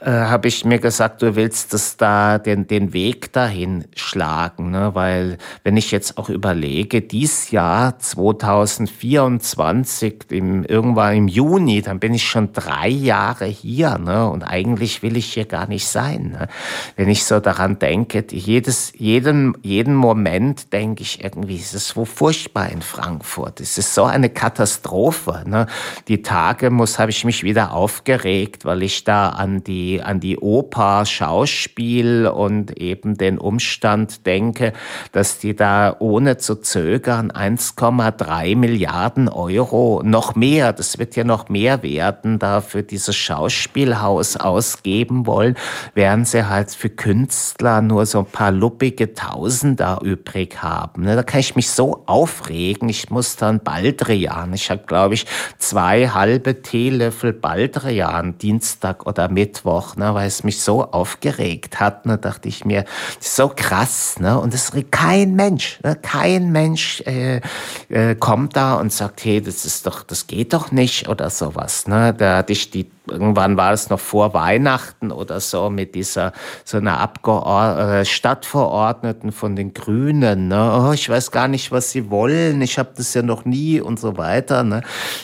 äh, 0.01 0.11
habe 0.11 0.47
ich 0.47 0.63
mir 0.63 0.77
gesagt, 0.77 1.23
du 1.23 1.35
willst 1.35 1.73
das 1.73 1.97
da 1.97 2.37
den, 2.37 2.67
den 2.67 2.93
Weg 2.93 3.33
dahin 3.33 3.85
schlagen, 3.95 4.69
ne? 4.69 4.91
weil 4.93 5.39
wenn 5.63 5.75
ich 5.75 5.89
jetzt 5.89 6.19
auch 6.19 6.29
überlege, 6.29 7.01
dies 7.01 7.49
Jahr 7.49 7.97
2024, 7.97 10.25
im, 10.29 10.63
irgendwann 10.65 11.15
im 11.15 11.27
Juni, 11.27 11.81
dann 11.81 11.99
bin 11.99 12.13
ich 12.13 12.27
schon 12.27 12.53
drei 12.53 12.89
Jahre 12.89 13.45
hier 13.45 13.97
ne? 13.97 14.29
und 14.29 14.43
eigentlich 14.43 15.01
will 15.01 15.17
ich 15.17 15.33
hier 15.33 15.45
gar 15.45 15.67
nicht 15.67 15.87
sein. 15.87 16.37
Ne? 16.37 16.47
Wenn 16.95 17.09
ich 17.09 17.25
so 17.25 17.39
daran 17.39 17.79
denke, 17.79 18.23
jedes, 18.29 18.93
jeden, 18.95 19.57
jeden 19.63 19.95
Moment 19.95 20.73
denke 20.73 21.01
ich 21.01 21.23
irgendwie, 21.23 21.55
es 21.55 21.73
ist 21.73 21.87
so 21.87 22.05
furchtbar 22.05 22.69
in 22.69 22.83
Frankfurt. 22.83 23.61
Es 23.61 23.79
ist 23.79 23.95
so 23.95 24.03
eine 24.03 24.29
Katastrophe. 24.29 25.41
Ne? 25.47 25.65
Die 26.07 26.21
Tage 26.21 26.69
muss, 26.69 26.99
habe 26.99 27.09
ich 27.09 27.25
mich 27.25 27.43
wieder 27.43 27.73
aufgeregt, 27.73 28.63
weil 28.65 28.83
ich 28.83 29.03
da 29.03 29.29
an 29.29 29.63
die 29.63 29.86
an 30.03 30.19
die 30.19 30.37
Oper, 30.37 31.05
Schauspiel 31.05 32.27
und 32.27 32.77
eben 32.77 33.17
den 33.17 33.37
Umstand 33.37 34.25
denke, 34.25 34.73
dass 35.11 35.39
die 35.39 35.55
da 35.55 35.95
ohne 35.99 36.37
zu 36.37 36.55
zögern 36.55 37.31
1,3 37.31 38.55
Milliarden 38.55 39.29
Euro 39.29 40.01
noch 40.03 40.35
mehr, 40.35 40.73
das 40.73 40.99
wird 40.99 41.15
ja 41.15 41.23
noch 41.23 41.49
mehr 41.49 41.83
werden, 41.83 42.39
da 42.39 42.61
für 42.61 42.83
dieses 42.83 43.15
Schauspielhaus 43.15 44.37
ausgeben 44.37 45.25
wollen, 45.25 45.55
während 45.93 46.27
sie 46.27 46.47
halt 46.47 46.71
für 46.71 46.89
Künstler 46.89 47.81
nur 47.81 48.05
so 48.05 48.19
ein 48.19 48.25
paar 48.25 48.51
luppige 48.51 49.13
Tausender 49.13 49.99
übrig 50.03 50.61
haben. 50.61 51.03
Ne, 51.03 51.15
da 51.15 51.23
kann 51.23 51.39
ich 51.39 51.55
mich 51.55 51.69
so 51.69 52.03
aufregen. 52.05 52.89
Ich 52.89 53.09
muss 53.09 53.35
dann 53.35 53.61
Baldrian, 53.61 54.53
ich 54.53 54.69
habe 54.69 54.83
glaube 54.85 55.13
ich 55.13 55.25
zwei 55.57 56.09
halbe 56.09 56.61
Teelöffel 56.61 57.33
Baldrian 57.33 58.37
Dienstag 58.37 59.05
oder 59.05 59.29
Mittwoch 59.29 59.76
auch, 59.77 59.95
ne, 59.95 60.13
weil 60.13 60.27
es 60.27 60.43
mich 60.43 60.61
so 60.61 60.83
aufgeregt 60.91 61.79
hat. 61.79 62.05
Ne, 62.05 62.17
dachte 62.17 62.49
ich 62.49 62.65
mir, 62.65 62.85
so 63.19 63.51
krass. 63.55 64.19
Ne, 64.19 64.39
und 64.39 64.53
es 64.53 64.71
kein 64.91 65.35
Mensch, 65.35 65.79
ne, 65.83 65.95
kein 65.95 66.51
Mensch 66.51 67.01
äh, 67.01 67.41
äh, 67.89 68.15
kommt 68.15 68.55
da 68.55 68.75
und 68.75 68.91
sagt, 68.91 69.23
hey, 69.23 69.41
das 69.41 69.65
ist 69.65 69.85
doch, 69.85 70.03
das 70.03 70.27
geht 70.27 70.53
doch 70.53 70.71
nicht 70.71 71.07
oder 71.07 71.29
sowas. 71.29 71.87
Ne. 71.87 72.13
Da 72.13 72.37
hatte 72.37 72.53
ich 72.53 72.71
die 72.71 72.89
irgendwann 73.09 73.57
war 73.57 73.73
es 73.73 73.89
noch 73.89 73.99
vor 73.99 74.33
Weihnachten 74.33 75.11
oder 75.11 75.39
so 75.39 75.69
mit 75.69 75.95
dieser 75.95 76.33
so 76.63 76.77
einer 76.77 76.99
Abgeord 76.99 77.79
äh, 77.79 78.05
Stadtverordneten 78.05 79.31
von 79.31 79.55
den 79.55 79.73
Grünen. 79.73 80.47
Ne? 80.47 80.87
Oh, 80.87 80.91
ich 80.93 81.09
weiß 81.09 81.31
gar 81.31 81.47
nicht, 81.47 81.71
was 81.71 81.91
sie 81.91 82.09
wollen. 82.09 82.61
Ich 82.61 82.77
habe 82.79 82.91
das 82.95 83.13
ja 83.13 83.21
noch 83.21 83.45
nie 83.45 83.79
und 83.79 83.99
so 83.99 84.17
weiter. 84.17 84.63
Ne? 84.63 84.81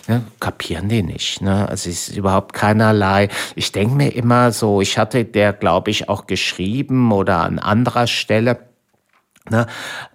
Ja, 0.07 0.21
kapieren 0.39 0.89
die 0.89 1.03
nicht. 1.03 1.41
Ne? 1.41 1.67
Also 1.69 1.89
es 1.89 2.09
ist 2.09 2.17
überhaupt 2.17 2.53
keinerlei. 2.53 3.29
Ich 3.55 3.71
denke 3.71 3.95
mir 3.95 4.09
immer 4.09 4.51
so, 4.51 4.81
ich 4.81 4.97
hatte 4.97 5.25
der, 5.25 5.53
glaube 5.53 5.91
ich, 5.91 6.09
auch 6.09 6.27
geschrieben 6.27 7.11
oder 7.11 7.39
an 7.39 7.59
anderer 7.59 8.07
Stelle. 8.07 8.59
Ne? 9.49 9.67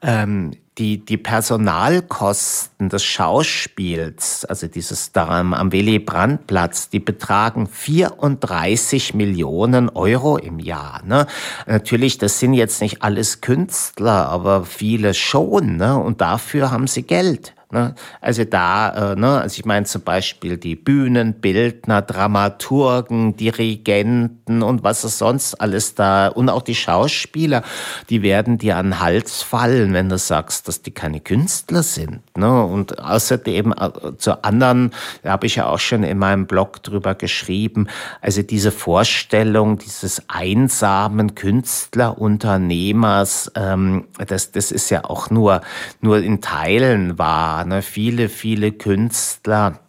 Ähm, 0.02 0.52
die, 0.78 1.04
die 1.04 1.16
Personalkosten 1.16 2.88
des 2.88 3.04
Schauspiels, 3.04 4.44
also 4.44 4.68
dieses 4.68 5.12
da 5.12 5.28
am 5.28 5.72
Willy 5.72 5.98
Brandt-Platz, 5.98 6.88
die 6.88 7.00
betragen 7.00 7.66
34 7.66 9.14
Millionen 9.14 9.88
Euro 9.88 10.36
im 10.36 10.58
Jahr. 10.60 11.02
Ne? 11.04 11.26
Natürlich, 11.66 12.18
das 12.18 12.38
sind 12.38 12.54
jetzt 12.54 12.80
nicht 12.80 13.02
alles 13.02 13.40
Künstler, 13.40 14.28
aber 14.28 14.64
viele 14.64 15.14
schon. 15.14 15.76
Ne? 15.76 15.98
Und 15.98 16.20
dafür 16.20 16.70
haben 16.70 16.86
sie 16.86 17.02
Geld. 17.02 17.54
Ne? 17.70 17.94
Also 18.22 18.44
da, 18.44 19.12
äh, 19.12 19.16
ne, 19.16 19.42
also 19.42 19.58
ich 19.58 19.66
meine 19.66 19.84
zum 19.84 20.00
Beispiel 20.00 20.56
die 20.56 20.74
Bühnenbildner, 20.74 22.00
Dramaturgen, 22.00 23.36
Dirigenten 23.36 24.62
und 24.62 24.82
was 24.82 25.04
es 25.04 25.18
sonst 25.18 25.60
alles 25.60 25.94
da 25.94 26.28
und 26.28 26.48
auch 26.48 26.62
die 26.62 26.74
Schauspieler, 26.74 27.62
die 28.08 28.22
werden 28.22 28.56
dir 28.56 28.78
an 28.78 28.86
den 28.86 29.00
Hals 29.00 29.42
fallen, 29.42 29.92
wenn 29.92 30.08
du 30.08 30.16
sagst, 30.16 30.66
dass 30.66 30.80
die 30.80 30.92
keine 30.92 31.20
Künstler 31.20 31.82
sind. 31.82 32.22
Ne? 32.38 32.64
Und 32.64 33.00
außerdem 33.00 33.74
äh, 33.78 33.90
zu 34.16 34.42
anderen, 34.44 34.94
da 35.22 35.32
habe 35.32 35.46
ich 35.46 35.56
ja 35.56 35.66
auch 35.66 35.78
schon 35.78 36.04
in 36.04 36.16
meinem 36.16 36.46
Blog 36.46 36.82
drüber 36.82 37.14
geschrieben, 37.14 37.88
also 38.22 38.40
diese 38.40 38.72
Vorstellung 38.72 39.76
dieses 39.76 40.22
einsamen 40.28 41.34
Künstlerunternehmers, 41.34 43.52
ähm, 43.56 44.06
das, 44.26 44.52
das 44.52 44.72
ist 44.72 44.88
ja 44.88 45.04
auch 45.04 45.28
nur, 45.28 45.60
nur 46.00 46.20
in 46.20 46.40
Teilen 46.40 47.18
wahr 47.18 47.57
Ne? 47.64 47.82
Viele, 47.82 48.28
viele 48.28 48.72
Künstler, 48.72 49.80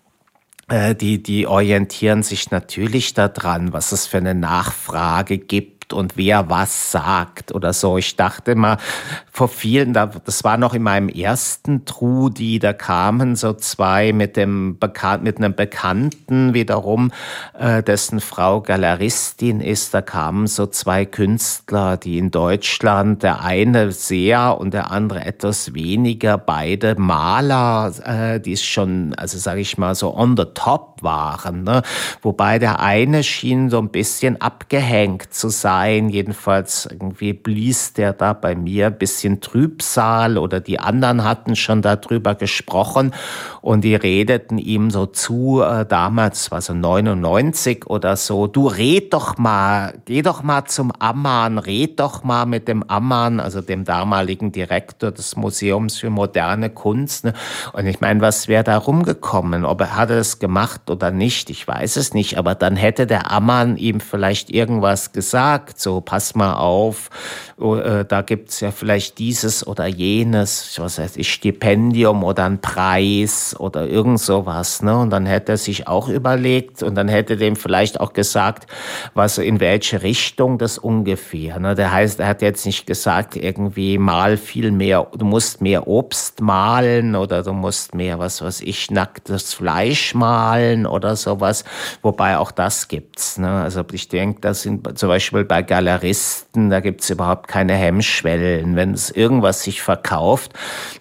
äh, 0.68 0.96
die, 0.96 1.22
die 1.24 1.48
orientieren 1.48 2.24
sich 2.24 2.52
natürlich 2.52 3.14
daran, 3.14 3.74
was 3.74 3.92
es 3.92 4.08
für 4.08 4.18
eine 4.18 4.36
Nachfrage 4.36 5.38
gibt 5.38 5.79
und 5.94 6.18
wer 6.18 6.50
was 6.50 6.92
sagt 6.92 7.54
oder 7.54 7.74
so. 7.74 7.98
Ich 7.98 8.16
dachte 8.16 8.56
mal, 8.56 8.78
vor 9.32 9.48
vielen, 9.48 9.94
das 9.94 10.44
war 10.44 10.58
noch 10.58 10.74
in 10.74 10.84
meinem 10.84 11.10
ersten 11.10 11.86
Trudi, 11.86 12.60
da 12.60 12.74
kamen 12.74 13.36
so 13.36 13.54
zwei 13.54 14.12
mit 14.12 14.36
dem 14.36 14.78
Bekan 14.78 15.24
mit 15.24 15.38
einem 15.38 15.56
Bekannten 15.56 16.54
wiederum, 16.54 17.12
äh, 17.58 17.82
dessen 17.82 18.20
Frau 18.20 18.62
Galeristin 18.62 19.62
ist. 19.62 19.94
Da 19.94 20.02
kamen 20.02 20.48
so 20.48 20.68
zwei 20.68 21.06
Künstler, 21.06 21.98
die 21.98 22.18
in 22.18 22.32
Deutschland, 22.32 23.24
der 23.24 23.42
eine 23.42 23.92
sehr 23.92 24.58
und 24.60 24.74
der 24.74 24.92
andere 24.92 25.26
etwas 25.26 25.74
weniger, 25.74 26.38
beide 26.38 27.00
Maler, 27.00 27.94
äh, 28.04 28.40
die 28.40 28.58
schon, 28.58 29.14
also 29.16 29.38
sage 29.38 29.62
ich 29.62 29.78
mal, 29.78 29.96
so 29.96 30.16
on 30.16 30.36
the 30.36 30.46
top 30.54 31.02
waren. 31.02 31.64
Ne? 31.64 31.82
Wobei 32.22 32.60
der 32.60 32.82
eine 32.82 33.24
schien 33.24 33.70
so 33.70 33.80
ein 33.80 33.90
bisschen 33.90 34.42
abgehängt 34.42 35.34
zu 35.34 35.50
sein 35.50 35.79
sein. 35.80 36.10
Jedenfalls 36.10 36.88
irgendwie 36.92 37.34
blies 37.34 37.94
der 37.94 38.14
da 38.14 38.34
bei 38.34 38.56
mir 38.56 38.88
ein 38.88 38.98
bisschen 38.98 39.42
Trübsal 39.42 40.38
oder 40.38 40.60
die 40.60 40.80
anderen 40.80 41.24
hatten 41.24 41.56
schon 41.56 41.82
darüber 41.82 42.36
gesprochen 42.36 43.14
und 43.62 43.84
die 43.84 43.96
redeten 43.96 44.58
ihm 44.58 44.92
so 44.92 45.06
zu, 45.06 45.62
äh, 45.62 45.86
damals 45.86 46.52
war 46.52 46.62
so 46.62 46.74
99 46.74 47.88
oder 47.88 48.16
so, 48.16 48.48
du 48.48 48.68
red 48.68 49.14
doch 49.14 49.38
mal, 49.38 49.94
geh 50.06 50.22
doch 50.22 50.44
mal 50.44 50.66
zum 50.66 50.92
Ammann, 51.00 51.58
red 51.58 52.00
doch 52.00 52.24
mal 52.24 52.46
mit 52.46 52.68
dem 52.68 52.84
Ammann, 52.84 53.40
also 53.40 53.62
dem 53.62 53.86
damaligen 53.86 54.52
Direktor 54.52 55.12
des 55.12 55.36
Museums 55.36 55.98
für 55.98 56.10
moderne 56.10 56.70
Kunst. 56.70 57.26
Ne? 57.26 57.34
Und 57.74 57.86
ich 57.86 58.02
meine, 58.02 58.22
was 58.22 58.48
wäre 58.48 58.64
da 58.64 58.78
rumgekommen? 58.78 59.66
Ob 59.66 59.82
er 59.82 59.96
hatte 59.96 60.16
es 60.16 60.40
gemacht 60.40 60.90
oder 60.90 61.12
nicht, 61.12 61.50
ich 61.50 61.68
weiß 61.68 61.96
es 61.98 62.14
nicht, 62.14 62.38
aber 62.38 62.56
dann 62.56 62.76
hätte 62.76 63.08
der 63.08 63.32
Ammann 63.32 63.78
ihm 63.78 64.00
vielleicht 64.00 64.50
irgendwas 64.50 65.12
gesagt, 65.14 65.69
sagt, 65.70 65.80
so 65.80 66.02
pass 66.02 66.36
mal 66.36 66.54
auf, 66.54 67.10
äh, 67.60 68.06
da 68.06 68.22
gibt's 68.22 68.60
ja 68.60 68.72
vielleicht 68.72 69.20
dieses 69.20 69.66
oder 69.66 69.86
jenes, 69.86 70.76
was 70.80 70.98
heißt 70.98 71.18
ich, 71.18 71.32
Stipendium 71.32 72.24
oder 72.24 72.46
ein 72.46 72.60
Preis 72.60 73.56
oder 73.58 73.88
irgend 73.88 74.20
sowas. 74.20 74.82
Ne? 74.82 74.98
Und 74.98 75.10
dann 75.12 75.26
hätte 75.26 75.54
er 75.54 75.58
sich 75.58 75.88
auch 75.88 76.10
überlegt 76.10 76.84
und 76.84 76.96
dann 76.96 77.08
hätte 77.08 77.38
dem 77.38 77.56
vielleicht 77.56 78.00
auch 78.00 78.14
gesagt, 78.14 78.70
was 79.14 79.38
in 79.38 79.60
welche 79.60 80.02
Richtung 80.02 80.58
das 80.58 80.78
ungefähr. 80.78 81.60
Ne? 81.60 81.76
Der 81.76 81.92
heißt, 81.92 82.20
er 82.20 82.28
hat 82.28 82.42
jetzt 82.42 82.66
nicht 82.66 82.88
gesagt, 82.88 83.36
irgendwie 83.36 83.98
mal 83.98 84.38
viel 84.38 84.72
mehr, 84.72 85.08
du 85.16 85.26
musst 85.26 85.62
mehr 85.62 85.88
Obst 85.88 86.42
malen 86.42 87.16
oder 87.16 87.44
du 87.44 87.54
musst 87.54 87.94
mehr, 87.94 88.20
was 88.20 88.42
weiß 88.42 88.62
ich, 88.62 88.92
nacktes 88.92 89.54
Fleisch 89.54 90.16
malen 90.16 90.86
oder 90.86 91.16
sowas. 91.16 91.64
Wobei 92.02 92.38
auch 92.38 92.52
das 92.52 92.88
gibt's. 92.88 93.38
Ne? 93.38 93.50
Also 93.50 93.84
ich 93.92 94.08
denke, 94.08 94.42
das 94.42 94.62
sind 94.62 94.98
zum 94.98 95.10
Beispiel 95.10 95.46
bei 95.46 95.59
Galeristen, 95.62 96.70
da 96.70 96.80
gibt's 96.80 97.10
überhaupt 97.10 97.48
keine 97.48 97.74
Hemmschwellen. 97.74 98.76
Wenn 98.76 98.94
es 98.94 99.12
irgendwas 99.12 99.64
sich 99.64 99.82
verkauft, 99.82 100.54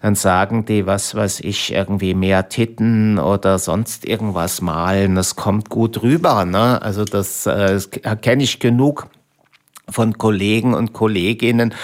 dann 0.02 0.14
sagen 0.14 0.64
die, 0.64 0.86
was 0.86 1.14
weiß 1.14 1.40
ich, 1.40 1.72
irgendwie 1.72 2.14
mehr 2.14 2.48
Titten 2.48 3.18
oder 3.18 3.58
sonst 3.58 4.04
irgendwas 4.06 4.60
malen. 4.60 5.14
Das 5.14 5.36
kommt 5.36 5.70
gut 5.70 6.02
rüber. 6.02 6.44
Ne? 6.44 6.80
Also 6.82 7.04
das, 7.04 7.46
äh, 7.46 7.72
das 7.72 7.90
kenne 8.20 8.42
ich 8.42 8.58
genug 8.60 9.08
von 9.90 10.18
Kollegen 10.18 10.74
und 10.74 10.92
Kolleginnen, 10.92 11.74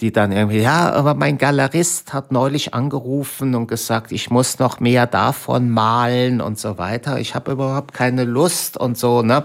die 0.00 0.12
dann 0.12 0.32
irgendwie, 0.32 0.60
ja, 0.60 0.92
aber 0.92 1.14
mein 1.14 1.38
Galerist 1.38 2.12
hat 2.12 2.32
neulich 2.32 2.74
angerufen 2.74 3.54
und 3.54 3.66
gesagt, 3.66 4.12
ich 4.12 4.30
muss 4.30 4.58
noch 4.58 4.80
mehr 4.80 5.06
davon 5.06 5.70
malen 5.70 6.40
und 6.40 6.58
so 6.58 6.78
weiter. 6.78 7.18
Ich 7.18 7.34
habe 7.34 7.52
überhaupt 7.52 7.94
keine 7.94 8.24
Lust 8.24 8.76
und 8.76 8.98
so. 8.98 9.22
Ne? 9.22 9.44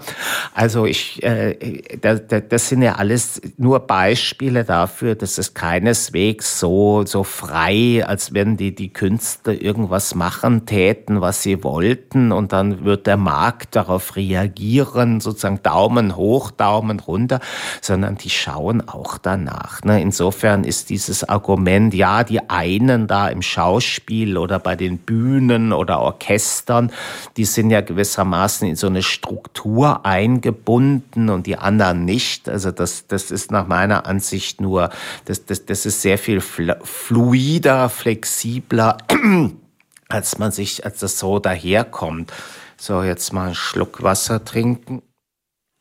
Also 0.54 0.86
ich, 0.86 1.22
äh, 1.22 1.82
das, 2.00 2.22
das 2.48 2.68
sind 2.68 2.82
ja 2.82 2.96
alles 2.96 3.40
nur 3.56 3.80
Beispiele 3.80 4.64
dafür, 4.64 5.14
dass 5.14 5.38
es 5.38 5.54
keineswegs 5.54 6.58
so 6.58 7.04
so 7.06 7.24
frei, 7.24 8.04
als 8.06 8.34
wenn 8.34 8.56
die 8.56 8.74
die 8.74 8.92
Künstler 8.92 9.60
irgendwas 9.60 10.14
machen 10.14 10.66
täten, 10.66 11.20
was 11.20 11.42
sie 11.42 11.62
wollten 11.64 12.32
und 12.32 12.52
dann 12.52 12.84
wird 12.84 13.06
der 13.06 13.16
Markt 13.16 13.76
darauf 13.76 14.16
reagieren, 14.16 15.20
sozusagen 15.20 15.62
Daumen 15.62 16.16
hoch, 16.16 16.50
Daumen 16.50 17.00
runter, 17.00 17.40
sondern 17.80 18.07
sondern 18.08 18.22
die 18.22 18.30
schauen 18.30 18.88
auch 18.88 19.18
danach. 19.18 19.82
Ne? 19.82 20.00
Insofern 20.00 20.64
ist 20.64 20.88
dieses 20.88 21.28
Argument, 21.28 21.92
ja, 21.92 22.24
die 22.24 22.48
einen 22.48 23.06
da 23.06 23.28
im 23.28 23.42
Schauspiel 23.42 24.38
oder 24.38 24.58
bei 24.58 24.76
den 24.76 24.98
Bühnen 24.98 25.74
oder 25.74 26.00
Orchestern, 26.00 26.90
die 27.36 27.44
sind 27.44 27.70
ja 27.70 27.82
gewissermaßen 27.82 28.66
in 28.66 28.76
so 28.76 28.86
eine 28.86 29.02
Struktur 29.02 30.06
eingebunden 30.06 31.28
und 31.28 31.46
die 31.46 31.58
anderen 31.58 32.06
nicht. 32.06 32.48
Also 32.48 32.70
das, 32.70 33.06
das 33.08 33.30
ist 33.30 33.50
nach 33.50 33.66
meiner 33.66 34.06
Ansicht 34.06 34.60
nur, 34.62 34.88
das, 35.26 35.44
das, 35.44 35.66
das 35.66 35.84
ist 35.84 36.00
sehr 36.00 36.16
viel 36.16 36.40
fluider, 36.40 37.90
flexibler, 37.90 38.96
als 40.08 40.38
man 40.38 40.50
sich, 40.50 40.86
als 40.86 41.00
das 41.00 41.18
so 41.18 41.38
daherkommt. 41.38 42.32
So, 42.78 43.02
jetzt 43.02 43.32
mal 43.32 43.46
einen 43.46 43.54
Schluck 43.54 44.02
Wasser 44.02 44.44
trinken. 44.44 45.02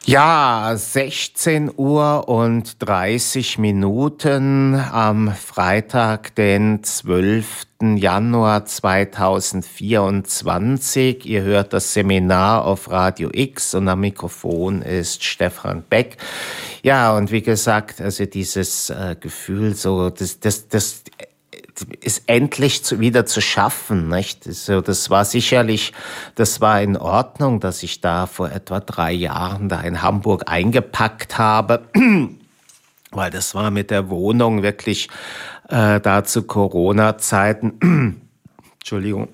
Ja, 0.05 0.73
16 0.77 1.71
Uhr 1.75 2.29
und 2.29 2.77
30 2.79 3.57
Minuten 3.57 4.75
am 4.75 5.33
Freitag, 5.33 6.33
den 6.35 6.81
12. 6.81 7.67
Januar 7.81 8.65
2024. 8.65 11.25
Ihr 11.25 11.41
hört 11.41 11.73
das 11.73 11.93
Seminar 11.93 12.63
auf 12.63 12.89
Radio 12.89 13.29
X 13.33 13.75
und 13.75 13.89
am 13.89 13.99
Mikrofon 13.99 14.81
ist 14.81 15.25
Stefan 15.25 15.83
Beck. 15.89 16.15
Ja, 16.83 17.17
und 17.17 17.31
wie 17.31 17.41
gesagt, 17.41 17.99
also 17.99 18.25
dieses 18.25 18.89
äh, 18.89 19.17
Gefühl, 19.19 19.75
so, 19.75 20.09
das, 20.09 20.39
das, 20.39 20.69
das 20.69 21.03
ist 22.01 22.23
endlich 22.27 22.83
zu, 22.83 22.99
wieder 22.99 23.25
zu 23.25 23.41
schaffen. 23.41 24.09
Nicht? 24.09 24.43
So, 24.43 24.81
das 24.81 25.09
war 25.09 25.25
sicherlich, 25.25 25.93
das 26.35 26.61
war 26.61 26.81
in 26.81 26.97
Ordnung, 26.97 27.59
dass 27.59 27.83
ich 27.83 28.01
da 28.01 28.25
vor 28.25 28.51
etwa 28.51 28.79
drei 28.79 29.11
Jahren 29.11 29.69
da 29.69 29.81
in 29.81 30.01
Hamburg 30.01 30.43
eingepackt 30.47 31.37
habe, 31.37 31.87
weil 33.11 33.31
das 33.31 33.55
war 33.55 33.71
mit 33.71 33.91
der 33.91 34.09
Wohnung 34.09 34.63
wirklich 34.63 35.09
äh, 35.69 35.99
da 35.99 36.23
zu 36.23 36.43
Corona-Zeiten. 36.43 38.21
Entschuldigung. 38.79 39.29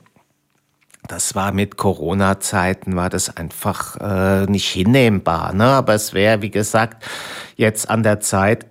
Das 1.08 1.36
war 1.36 1.52
mit 1.52 1.76
Corona-Zeiten, 1.76 2.96
war 2.96 3.10
das 3.10 3.36
einfach 3.36 3.98
äh, 4.00 4.46
nicht 4.46 4.70
hinnehmbar. 4.70 5.54
Ne? 5.54 5.66
Aber 5.66 5.94
es 5.94 6.14
wäre, 6.14 6.42
wie 6.42 6.50
gesagt, 6.50 7.04
jetzt 7.58 7.90
an 7.90 8.04
der 8.04 8.22
Zeit, 8.22 8.66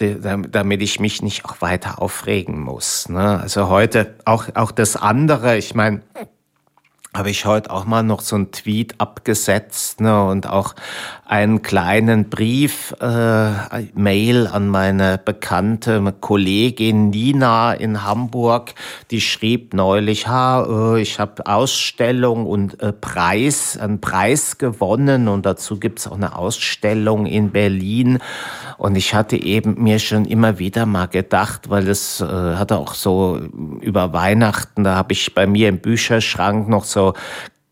damit 0.00 0.82
ich 0.82 1.00
mich 1.00 1.22
nicht 1.22 1.44
auch 1.44 1.60
weiter 1.60 2.00
aufregen 2.00 2.60
muss. 2.60 3.08
Ne? 3.08 3.40
Also 3.40 3.68
heute 3.68 4.14
auch, 4.24 4.46
auch 4.54 4.72
das 4.72 4.96
andere, 4.96 5.56
ich 5.56 5.74
meine, 5.74 6.02
habe 7.14 7.30
ich 7.30 7.44
heute 7.44 7.70
auch 7.70 7.84
mal 7.84 8.02
noch 8.02 8.20
so 8.20 8.36
einen 8.36 8.52
Tweet 8.52 8.94
abgesetzt 9.00 10.00
ne, 10.00 10.24
und 10.24 10.46
auch 10.46 10.74
einen 11.30 11.62
kleinen 11.62 12.28
Brief, 12.28 12.94
äh, 13.00 13.50
Mail 13.94 14.46
an 14.46 14.68
meine 14.68 15.18
bekannte 15.18 16.00
Kollegin 16.20 17.10
Nina 17.10 17.72
in 17.72 18.04
Hamburg, 18.04 18.74
die 19.10 19.20
schrieb 19.20 19.74
neulich, 19.74 20.28
ha, 20.28 20.94
äh, 20.94 21.00
ich 21.00 21.18
habe 21.18 21.46
Ausstellung 21.46 22.46
und 22.46 22.80
äh, 22.82 22.92
Preis, 22.92 23.76
einen 23.76 24.00
Preis 24.00 24.58
gewonnen 24.58 25.28
und 25.28 25.46
dazu 25.46 25.78
gibt's 25.78 26.06
auch 26.06 26.16
eine 26.16 26.36
Ausstellung 26.36 27.26
in 27.26 27.50
Berlin. 27.50 28.18
Und 28.78 28.96
ich 28.96 29.14
hatte 29.14 29.36
eben 29.36 29.82
mir 29.82 29.98
schon 29.98 30.24
immer 30.24 30.58
wieder 30.58 30.86
mal 30.86 31.06
gedacht, 31.06 31.70
weil 31.70 31.88
es 31.88 32.20
äh, 32.20 32.24
hatte 32.24 32.78
auch 32.78 32.94
so 32.94 33.40
über 33.80 34.12
Weihnachten, 34.12 34.84
da 34.84 34.94
habe 34.96 35.12
ich 35.12 35.34
bei 35.34 35.46
mir 35.46 35.68
im 35.68 35.78
Bücherschrank 35.78 36.68
noch 36.68 36.84
so 36.84 37.00
so 37.00 37.14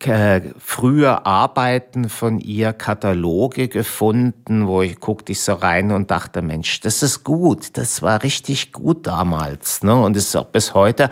äh, 0.07 0.41
frühe 0.59 1.27
Arbeiten 1.27 2.09
von 2.09 2.39
ihr, 2.39 2.73
Kataloge 2.73 3.69
gefunden, 3.69 4.67
wo 4.67 4.83
ich 4.83 5.01
guckte 5.01 5.33
ich 5.33 5.41
so 5.41 5.55
rein 5.55 5.91
und 5.91 6.11
dachte, 6.11 6.43
Mensch, 6.43 6.81
das 6.81 7.03
ist 7.03 7.25
gut, 7.25 7.77
das 7.77 8.03
war 8.03 8.23
richtig 8.23 8.73
gut 8.73 9.07
damals, 9.07 9.83
ne? 9.83 9.95
Und 9.95 10.17
ist 10.17 10.37
auch 10.37 10.47
bis 10.47 10.75
heute 10.75 11.11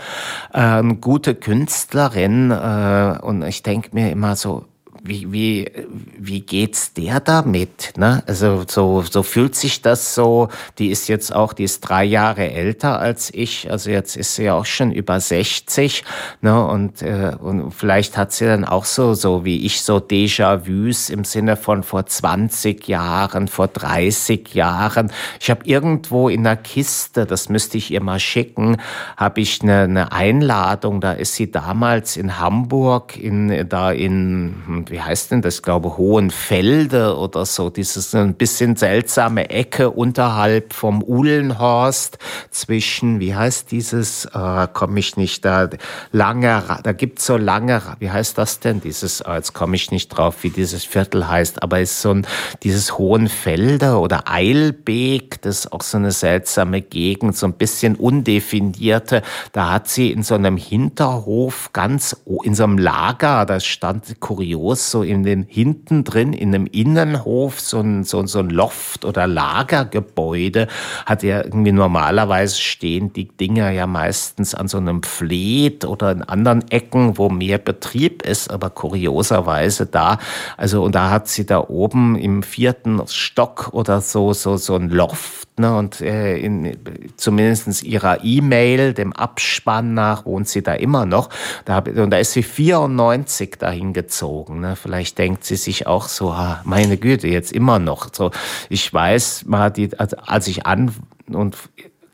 äh, 0.53 0.83
gute 1.01 1.35
Künstlerin. 1.35 2.51
Äh, 2.51 3.19
und 3.23 3.43
ich 3.43 3.63
denke 3.63 3.91
mir 3.93 4.11
immer 4.11 4.37
so, 4.37 4.67
wie, 5.09 5.33
wie, 5.33 5.71
wie 6.19 6.41
geht's 6.41 6.93
der 6.93 7.21
damit? 7.21 7.93
Ne? 7.97 8.23
Also 8.27 8.65
so, 8.67 9.03
so 9.03 9.23
fühlt 9.23 9.55
sich 9.55 9.83
das 9.83 10.15
so. 10.15 10.49
Die 10.79 10.91
ist 10.91 11.09
jetzt 11.09 11.35
auch, 11.35 11.53
die 11.53 11.65
ist 11.65 11.81
drei 11.81 12.05
Jahre 12.05 12.51
älter 12.51 12.99
als 12.99 13.33
ich. 13.33 13.71
Also 13.71 13.91
jetzt 13.91 14.17
ist 14.17 14.35
sie 14.35 14.51
auch 14.51 14.67
schon 14.67 14.93
über 14.93 15.21
60. 15.21 16.05
Ne? 16.41 16.67
Und, 16.67 17.03
äh, 17.03 17.33
und 17.41 17.73
vielleicht 17.73 18.17
hat 18.17 18.33
sie 18.33 18.47
dann 18.47 18.65
auch 18.65 18.85
so, 18.85 19.15
so 19.15 19.45
wie 19.45 19.65
ich, 19.65 19.83
so 19.83 19.97
Déjà-vus 19.97 21.11
im 21.11 21.25
Sinne 21.25 21.57
von 21.57 21.83
vor 21.83 22.07
20 22.07 22.89
Jahren, 22.89 23.49
vor 23.49 23.69
30 23.69 24.55
Jahren. 24.55 25.13
Ich 25.41 25.51
habe 25.51 25.65
irgendwo 25.65 26.29
in 26.29 26.45
der 26.45 26.57
Kiste, 26.57 27.27
das 27.27 27.49
müsste 27.49 27.79
ich 27.79 27.91
ihr 27.91 28.03
mal 28.03 28.21
schicken, 28.21 28.77
habe 29.17 29.41
ich 29.41 29.63
eine, 29.63 29.83
eine 29.83 30.13
Einladung. 30.13 31.01
Da 31.01 31.13
ist 31.13 31.35
sie 31.35 31.51
damals 31.51 32.17
in 32.17 32.39
Hamburg, 32.39 33.17
in, 33.17 33.69
da 33.69 33.93
in, 33.93 34.63
hm, 34.67 34.85
wie 34.97 35.03
heißt 35.03 35.31
denn 35.31 35.43
das, 35.43 35.57
ich 35.57 35.63
glaube 35.63 35.99
Hohenfelde 35.99 37.19
oder 37.19 37.45
so, 37.45 37.69
dieses 37.69 38.15
ein 38.15 38.33
bisschen 38.33 38.77
seltsame 38.77 39.51
Ecke 39.51 39.91
unterhalb 39.91 40.73
vom 40.73 41.03
Uhlenhorst 41.03 42.17
zwischen, 42.51 43.21
wie 43.21 43.35
heißt 43.35 43.71
dieses, 43.73 44.25
äh, 44.25 44.67
komme 44.73 44.99
ich 44.99 45.19
nicht 45.19 45.45
da, 45.45 45.69
lange, 46.13 46.63
da 46.83 46.93
gibt's 46.93 47.27
so 47.27 47.37
lange, 47.37 47.83
wie 47.99 48.11
heißt 48.11 48.39
das 48.39 48.59
denn, 48.61 48.81
dieses, 48.81 49.21
äh, 49.21 49.35
jetzt 49.35 49.53
komme 49.53 49.77
ich 49.77 49.91
nicht 49.91 50.09
drauf, 50.09 50.37
wie 50.41 50.49
dieses 50.49 50.87
Viertel 50.87 51.29
heißt, 51.29 51.63
aber 51.63 51.81
ist 51.81 52.01
so 52.01 52.13
ein, 52.13 52.27
dieses 52.63 52.97
Hohenfelde 52.97 53.99
oder 53.99 54.31
Eilbeek, 54.31 55.43
das 55.43 55.67
ist 55.67 55.73
auch 55.75 55.83
so 55.83 55.99
eine 55.99 56.11
seltsame 56.11 56.81
Gegend, 56.81 57.37
so 57.37 57.47
ein 57.47 57.53
bisschen 57.53 57.97
undefinierte, 57.97 59.21
da 59.53 59.73
hat 59.73 59.89
sie 59.89 60.11
in 60.11 60.23
so 60.23 60.37
einem 60.37 60.57
Hinterhof 60.57 61.75
ganz, 61.75 62.17
in 62.45 62.55
so 62.55 62.65
einem 62.65 62.79
Lager, 62.79 63.45
da 63.45 63.61
stand 63.61 64.07
kurios 64.21 64.76
so 64.77 65.03
in 65.03 65.23
dem 65.23 65.45
hinten 65.45 66.05
drin, 66.05 66.33
in 66.33 66.55
einem 66.55 66.67
Innenhof, 66.67 67.61
so 67.61 67.81
ein, 67.81 68.05
so, 68.05 68.25
so 68.27 68.39
ein 68.39 68.51
Loft- 68.51 69.05
oder 69.05 69.27
Lagergebäude, 69.27 70.69
hat 71.05 71.23
ja 71.23 71.45
irgendwie 71.45 71.73
normalerweise 71.73 72.61
stehen 72.61 73.13
die 73.13 73.29
Dinger 73.29 73.71
ja 73.71 73.87
meistens 73.87 74.55
an 74.55 74.69
so 74.69 74.79
einem 74.79 75.03
Fleet 75.03 75.85
oder 75.85 76.13
in 76.13 76.23
anderen 76.23 76.71
Ecken, 76.71 77.19
wo 77.19 77.29
mehr 77.29 77.59
Betrieb 77.59 78.23
ist, 78.23 78.51
aber 78.51 78.71
kurioserweise 78.71 79.87
da, 79.87 80.19
also 80.57 80.85
und 80.85 80.95
da 80.95 81.11
hat 81.11 81.29
sie 81.29 81.47
da 81.47 81.61
oben 81.61 82.17
im 82.17 82.43
vierten 82.43 83.01
Stock 83.09 83.71
oder 83.73 84.01
so, 84.01 84.33
so, 84.33 84.57
so 84.57 84.77
ein 84.77 84.91
Loft, 84.91 85.49
ne, 85.59 85.77
und 85.77 86.01
äh, 86.01 86.37
in, 86.37 86.77
zumindest 87.17 87.83
ihrer 87.83 88.25
E-Mail, 88.25 88.95
dem 88.95 89.13
Abspann 89.13 89.95
nach, 89.95 90.27
wohnt 90.27 90.49
sie 90.49 90.63
da 90.63 90.75
immer 90.75 91.07
noch, 91.07 91.31
da, 91.65 91.79
und 91.79 92.11
da 92.11 92.19
ist 92.19 92.33
sie 92.33 92.43
94 92.43 93.57
dahin 93.59 93.93
gezogen, 93.93 94.61
ne, 94.69 94.77
Vielleicht 94.77 95.19
denkt 95.19 95.45
sie 95.45 95.57
sich 95.57 95.87
auch 95.87 96.09
so, 96.09 96.31
ah, 96.31 96.61
meine 96.65 96.97
Güte, 96.97 97.29
jetzt 97.29 97.53
immer 97.53 97.79
noch. 97.79 98.09
So, 98.13 98.31
ich 98.69 98.93
weiß 98.93 99.45
mal, 99.47 99.71
die, 99.71 99.91
als 99.99 100.49
ich 100.49 100.67
an 100.67 100.93
und 101.31 101.57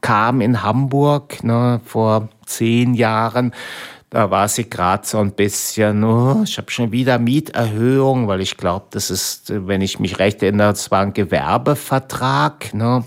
kam 0.00 0.40
in 0.40 0.62
Hamburg 0.62 1.44
ne, 1.44 1.80
vor 1.84 2.28
zehn 2.44 2.94
Jahren, 2.94 3.52
da 4.10 4.30
war 4.30 4.46
sie 4.46 4.68
gerade 4.68 5.06
so 5.06 5.18
ein 5.18 5.32
bisschen, 5.32 6.04
oh, 6.04 6.42
ich 6.44 6.58
habe 6.58 6.70
schon 6.70 6.92
wieder 6.92 7.18
Mieterhöhung, 7.18 8.28
weil 8.28 8.42
ich 8.42 8.58
glaube, 8.58 8.86
das 8.90 9.10
ist, 9.10 9.50
wenn 9.66 9.80
ich 9.80 10.00
mich 10.00 10.18
recht 10.18 10.42
erinnere, 10.42 10.72
es 10.72 10.90
war 10.90 11.00
ein 11.00 11.14
Gewerbevertrag. 11.14 12.74
Ne? 12.74 13.04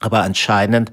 Aber 0.00 0.22
anscheinend 0.22 0.92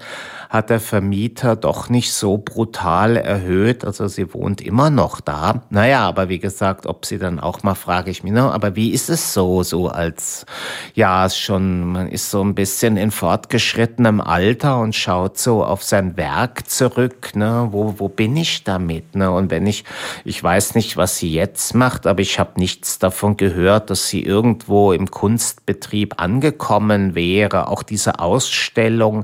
hat 0.52 0.70
der 0.70 0.82
Vermieter 0.82 1.56
doch 1.56 1.88
nicht 1.88 2.12
so 2.12 2.38
brutal 2.38 3.16
erhöht. 3.16 3.86
Also 3.86 4.10
sie 4.10 4.34
wohnt 4.34 4.60
immer 4.60 4.90
noch 4.90 5.22
da. 5.22 5.64
Naja, 5.70 6.02
aber 6.02 6.28
wie 6.28 6.40
gesagt, 6.40 6.88
ob 6.88 7.06
sie 7.06 7.18
dann 7.18 7.40
auch 7.40 7.64
mal, 7.64 7.74
frage 7.74 8.12
ich 8.12 8.22
mich, 8.22 8.34
ne, 8.34 8.52
aber 8.52 8.76
wie 8.76 8.92
ist 8.92 9.10
es 9.10 9.34
so, 9.34 9.64
so 9.64 9.88
als, 9.88 10.46
ja, 10.94 11.30
schon, 11.30 11.94
man 11.94 12.10
ist 12.10 12.32
so 12.32 12.44
ein 12.44 12.54
bisschen 12.54 12.98
in 12.98 13.12
fortgeschrittenem 13.12 14.20
Alter 14.20 14.82
und 14.82 14.94
schaut 14.94 15.38
so 15.38 15.64
auf 15.64 15.84
sein 15.84 16.18
Werk 16.18 16.70
zurück, 16.70 17.34
ne, 17.34 17.70
wo, 17.72 17.96
wo 17.98 18.10
bin 18.10 18.36
ich 18.36 18.66
damit, 18.66 19.16
ne, 19.16 19.32
und 19.32 19.52
wenn 19.52 19.66
ich, 19.66 19.86
ich 20.26 20.44
weiß 20.44 20.76
nicht, 20.76 20.98
was 20.98 21.18
sie 21.18 21.32
jetzt 21.34 21.76
macht, 21.76 22.06
aber 22.06 22.20
ich 22.20 22.40
habe 22.40 22.60
nichts 22.60 23.00
davon 23.00 23.38
gehört, 23.38 23.90
dass 23.90 24.10
sie 24.10 24.22
irgendwo 24.22 24.92
im 24.92 25.10
Kunstbetrieb 25.10 26.16
angekommen 26.22 27.16
wäre. 27.16 27.70
Auch 27.70 27.84
diese 27.84 28.20
Ausstellung, 28.20 29.24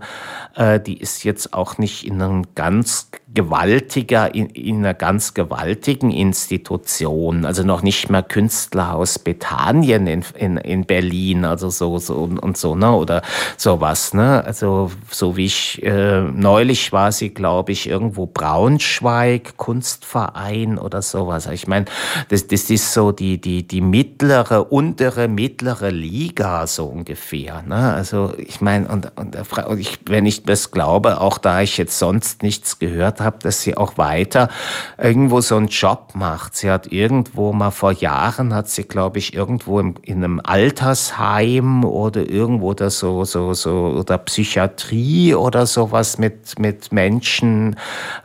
äh, 0.56 0.80
die 0.80 0.98
ist 0.98 1.17
jetzt 1.24 1.54
auch 1.54 1.78
nicht 1.78 2.06
in 2.06 2.22
einem 2.22 2.46
ganz 2.56 3.10
gewaltiger, 3.34 4.34
in, 4.34 4.48
in, 4.48 4.78
einer 4.78 4.94
ganz 4.94 5.34
gewaltigen 5.34 6.12
Institution, 6.12 7.46
also 7.46 7.62
noch 7.62 7.84
nicht 7.84 8.10
mehr 8.10 8.24
Künstlerhaus 8.24 9.20
Bethanien 9.20 10.08
in, 10.08 10.24
in, 10.34 10.58
in 10.58 10.86
Berlin, 10.86 11.46
also 11.46 11.70
so, 11.70 12.00
so 12.00 12.16
und 12.16 12.58
so, 12.58 12.74
ne, 12.76 12.92
oder 12.92 13.22
sowas, 13.58 14.14
ne, 14.14 14.44
also 14.44 14.92
so 15.12 15.38
wie 15.38 15.46
ich, 15.46 15.84
äh, 15.84 16.22
neulich 16.22 16.92
war 16.94 17.12
sie, 17.12 17.30
glaube 17.30 17.74
ich, 17.74 17.88
irgendwo 17.88 18.26
Braunschweig, 18.26 19.58
Kunstverein 19.58 20.80
oder 20.80 21.02
sowas. 21.02 21.48
Ich 21.48 21.68
meine, 21.68 21.86
das, 22.30 22.48
das 22.48 22.70
ist 22.70 22.94
so 22.94 23.12
die, 23.12 23.40
die, 23.40 23.68
die 23.68 23.82
mittlere, 23.82 24.72
untere, 24.72 25.28
mittlere 25.28 25.92
Liga, 25.92 26.66
so 26.66 26.86
ungefähr, 26.86 27.62
ne, 27.62 27.94
also 27.94 28.34
ich 28.38 28.62
meine, 28.62 28.88
und, 28.88 29.12
und, 29.16 29.36
und 29.36 29.80
ich, 29.80 30.00
wenn 30.08 30.26
ich 30.26 30.44
das 30.44 30.72
glaube, 30.72 31.07
auch 31.16 31.38
da 31.38 31.62
ich 31.62 31.78
jetzt 31.78 32.00
sonst 32.00 32.44
nichts 32.44 32.80
gehört 32.80 33.22
habe, 33.22 33.28
habe, 33.28 33.38
dass 33.44 33.62
sie 33.62 33.78
auch 33.78 33.98
weiter 33.98 34.50
irgendwo 34.98 35.42
so 35.42 35.56
einen 35.56 35.68
Job 35.68 36.14
macht. 36.16 36.56
Sie 36.56 36.72
hat 36.72 36.92
irgendwo 36.92 37.54
mal 37.54 37.72
vor 37.72 37.92
Jahren, 37.92 38.54
hat 38.54 38.70
sie, 38.70 38.84
glaube 38.84 39.20
ich, 39.20 39.34
irgendwo 39.34 39.80
im, 39.80 39.96
in 40.02 40.24
einem 40.24 40.42
Altersheim 40.44 41.84
oder 41.84 42.28
irgendwo 42.28 42.74
da 42.74 42.90
so, 42.90 43.24
so, 43.26 43.54
so, 43.54 43.98
oder 44.00 44.18
Psychiatrie 44.18 45.36
oder 45.36 45.66
sowas 45.66 46.18
mit, 46.18 46.58
mit 46.58 46.92
Menschen 46.92 47.76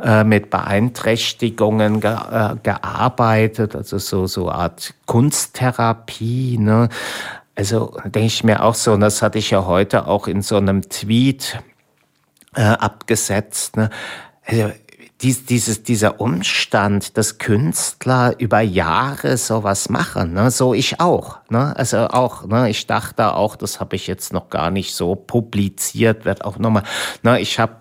äh, 0.00 0.24
mit 0.24 0.50
Beeinträchtigungen 0.50 2.00
ge, 2.00 2.12
äh, 2.12 2.56
gearbeitet, 2.62 3.76
also 3.76 3.98
so, 3.98 4.26
so 4.26 4.50
Art 4.50 4.94
Kunsttherapie, 5.06 6.58
ne? 6.58 6.88
Also 7.54 7.94
denke 8.04 8.26
ich 8.26 8.44
mir 8.44 8.62
auch 8.62 8.74
so, 8.74 8.92
und 8.92 9.00
das 9.00 9.20
hatte 9.20 9.38
ich 9.38 9.50
ja 9.50 9.66
heute 9.66 10.06
auch 10.06 10.26
in 10.26 10.40
so 10.40 10.56
einem 10.56 10.88
Tweet 10.88 11.58
äh, 12.54 12.62
abgesetzt. 12.62 13.76
Ne? 13.76 13.90
Also 14.44 14.72
dies, 15.22 15.46
dieses, 15.46 15.82
dieser 15.84 16.20
Umstand, 16.20 17.16
dass 17.16 17.38
Künstler 17.38 18.34
über 18.38 18.60
Jahre 18.60 19.36
sowas 19.36 19.88
machen, 19.88 20.32
ne? 20.32 20.50
so 20.50 20.74
ich 20.74 21.00
auch. 21.00 21.38
Ne? 21.48 21.74
Also 21.76 22.08
auch, 22.08 22.46
ne? 22.46 22.68
ich 22.68 22.86
dachte 22.86 23.34
auch, 23.34 23.54
das 23.56 23.78
habe 23.78 23.94
ich 23.94 24.06
jetzt 24.06 24.32
noch 24.32 24.50
gar 24.50 24.70
nicht 24.70 24.94
so 24.94 25.14
publiziert, 25.14 26.24
wird 26.24 26.44
auch 26.44 26.58
nochmal, 26.58 26.82
ne? 27.22 27.40
ich 27.40 27.58
habe 27.60 27.76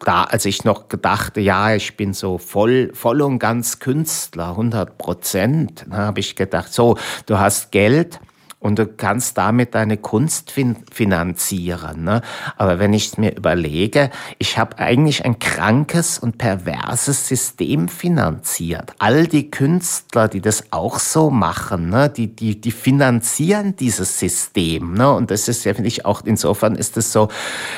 da, 0.00 0.24
als 0.24 0.44
ich 0.44 0.64
noch 0.64 0.88
gedachte, 0.88 1.40
ja, 1.40 1.74
ich 1.74 1.96
bin 1.96 2.12
so 2.12 2.38
voll, 2.38 2.92
voll 2.94 3.22
und 3.22 3.38
ganz 3.38 3.78
Künstler, 3.78 4.50
100 4.50 4.98
Prozent, 4.98 5.86
habe 5.90 6.20
ich 6.20 6.36
gedacht, 6.36 6.72
so, 6.72 6.98
du 7.26 7.38
hast 7.38 7.72
Geld, 7.72 8.20
und 8.64 8.78
du 8.78 8.86
kannst 8.86 9.36
damit 9.36 9.74
deine 9.74 9.98
Kunst 9.98 10.50
fin 10.50 10.76
finanzieren. 10.90 12.02
Ne? 12.04 12.22
Aber 12.56 12.78
wenn 12.78 12.94
ich 12.94 13.18
mir 13.18 13.36
überlege, 13.36 14.08
ich 14.38 14.56
habe 14.56 14.78
eigentlich 14.78 15.26
ein 15.26 15.38
krankes 15.38 16.18
und 16.18 16.38
perverses 16.38 17.28
System 17.28 17.88
finanziert. 17.88 18.94
All 18.98 19.26
die 19.26 19.50
Künstler, 19.50 20.28
die 20.28 20.40
das 20.40 20.72
auch 20.72 20.98
so 20.98 21.28
machen, 21.28 21.90
ne? 21.90 22.08
die, 22.08 22.34
die, 22.34 22.58
die 22.58 22.70
finanzieren 22.70 23.76
dieses 23.76 24.18
System. 24.18 24.94
Ne? 24.94 25.12
Und 25.12 25.30
das 25.30 25.46
ist 25.46 25.64
ja, 25.66 25.74
finde 25.74 25.88
ich, 25.88 26.06
auch 26.06 26.22
insofern 26.24 26.74
ist 26.74 26.96
es 26.96 27.12
so, 27.12 27.28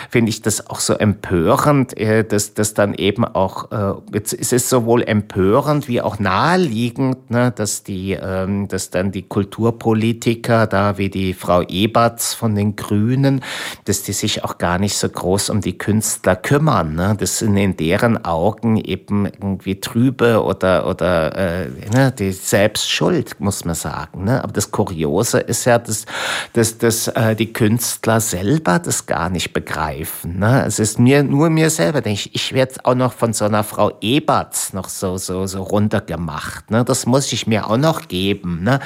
finde 0.09 0.29
ich 0.29 0.41
das 0.41 0.71
auch 0.71 0.79
so 0.79 0.95
empörend, 0.95 1.99
äh, 1.99 2.23
dass 2.23 2.55
das 2.55 2.75
dann 2.75 2.95
eben 2.95 3.25
auch, 3.25 3.73
äh, 3.73 3.95
jetzt 4.15 4.33
ist 4.33 4.53
es 4.53 4.71
sowohl 4.71 5.03
empörend 5.03 5.89
wie 5.89 6.01
auch 6.01 6.21
naheliegend, 6.21 7.29
ne, 7.29 7.51
dass 7.51 7.83
die, 7.83 8.13
ähm, 8.13 8.69
dass 8.69 8.91
dann 8.91 9.11
die 9.11 9.23
Kulturpolitiker 9.23 10.69
da 10.77 10.99
wie 10.99 11.09
die 11.09 11.33
Frau 11.33 11.63
Eberts 11.63 12.35
von 12.35 12.55
den 12.55 12.77
Grünen, 12.77 13.43
dass 13.87 14.03
die 14.03 14.13
sich 14.13 14.45
auch 14.45 14.59
gar 14.59 14.79
nicht 14.79 14.99
so 14.99 15.09
groß 15.09 15.49
um 15.49 15.63
die 15.63 15.79
Künstler 15.79 16.37
kümmern. 16.37 16.95
Ne? 16.95 17.17
Das 17.19 17.39
sind 17.39 17.57
in 17.57 17.79
deren 17.79 18.23
Augen 18.27 18.77
eben 18.77 19.25
irgendwie 19.25 19.81
trübe 19.81 20.45
oder, 20.45 20.87
oder 20.87 21.35
äh, 21.35 21.71
ne, 21.95 22.13
die 22.13 22.33
Selbstschuld, 22.33 23.41
muss 23.41 23.65
man 23.65 23.75
sagen. 23.75 24.25
Ne? 24.25 24.45
Aber 24.45 24.53
das 24.53 24.71
Kuriose 24.71 25.39
ist 25.39 25.65
ja, 25.65 25.79
dass, 25.79 26.05
dass, 26.53 26.77
dass 26.77 27.09
äh, 27.09 27.35
die 27.35 27.55
Künstler 27.55 28.21
selber 28.21 28.79
das 28.79 29.07
gar 29.07 29.31
nicht 29.31 29.55
begreifen. 29.55 30.39
Ne? 30.41 30.63
Es 30.67 30.79
ist 30.79 30.99
mir 30.99 31.23
nur 31.23 31.49
mir 31.49 31.71
selber, 31.71 32.03
denke 32.03 32.21
ich, 32.21 32.35
ich 32.35 32.53
werde 32.53 32.75
auch 32.85 32.95
noch 32.95 33.15
von 33.15 33.33
so 33.33 33.47
einer 33.47 33.65
Frau 33.65 33.93
Eberts 34.03 34.75
noch 34.75 34.91
so, 34.91 35.17
so, 35.17 35.47
so 35.47 35.63
runtergemacht. 35.63 36.71
Ne? 36.71 36.85
Das 36.85 37.07
muss 37.07 37.33
ich 37.33 37.47
mir 37.47 37.71
auch 37.71 37.79
noch 37.79 38.09
geben. 38.09 38.63
Ne? 38.63 38.81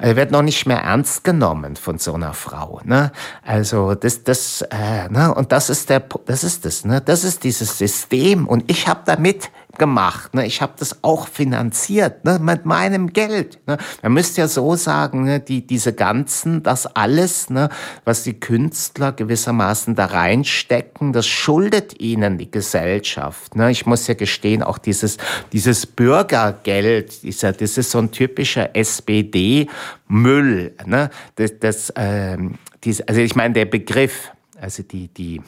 Er 0.00 0.16
wird 0.16 0.32
noch 0.32 0.42
nicht 0.42 0.66
mehr 0.66 0.78
ernst 0.78 1.22
genommen 1.22 1.35
von 1.78 1.98
so 1.98 2.14
einer 2.14 2.34
Frau. 2.34 2.80
Ne? 2.84 3.12
Also 3.44 3.94
das, 3.94 4.24
das, 4.24 4.62
äh, 4.62 5.08
ne? 5.08 5.34
und 5.34 5.52
das 5.52 5.70
ist 5.70 5.90
der, 5.90 6.00
das 6.00 6.44
ist 6.44 6.64
das, 6.64 6.84
ne? 6.84 7.00
Das 7.00 7.24
ist 7.24 7.44
dieses 7.44 7.78
System. 7.78 8.46
Und 8.46 8.70
ich 8.70 8.88
habe 8.88 9.00
damit 9.04 9.50
gemacht. 9.78 10.34
Ne? 10.34 10.46
Ich 10.46 10.62
habe 10.62 10.74
das 10.78 11.02
auch 11.02 11.28
finanziert 11.28 12.24
ne? 12.24 12.38
mit 12.38 12.66
meinem 12.66 13.12
Geld. 13.12 13.58
Ne? 13.66 13.78
Man 14.02 14.12
müsste 14.12 14.42
ja 14.42 14.48
so 14.48 14.76
sagen, 14.76 15.24
ne? 15.24 15.40
die, 15.40 15.66
diese 15.66 15.92
ganzen, 15.92 16.62
das 16.62 16.86
alles, 16.86 17.50
ne? 17.50 17.68
was 18.04 18.22
die 18.22 18.38
Künstler 18.38 19.12
gewissermaßen 19.12 19.94
da 19.94 20.06
reinstecken, 20.06 21.12
das 21.12 21.26
schuldet 21.26 22.00
ihnen 22.00 22.38
die 22.38 22.50
Gesellschaft. 22.50 23.56
Ne? 23.56 23.70
Ich 23.70 23.86
muss 23.86 24.06
ja 24.06 24.14
gestehen, 24.14 24.62
auch 24.62 24.78
dieses, 24.78 25.16
dieses 25.52 25.86
Bürgergeld, 25.86 27.22
dieser, 27.22 27.52
das 27.52 27.78
ist 27.78 27.90
so 27.90 27.98
ein 27.98 28.10
typischer 28.10 28.74
SPD-Müll. 28.74 30.74
Ne? 30.84 31.10
Das, 31.36 31.52
das, 31.60 31.92
ähm, 31.96 32.58
also 33.06 33.20
ich 33.20 33.34
meine, 33.34 33.54
der 33.54 33.64
Begriff, 33.64 34.30
also 34.60 34.82
die, 34.82 35.08
die, 35.08 35.40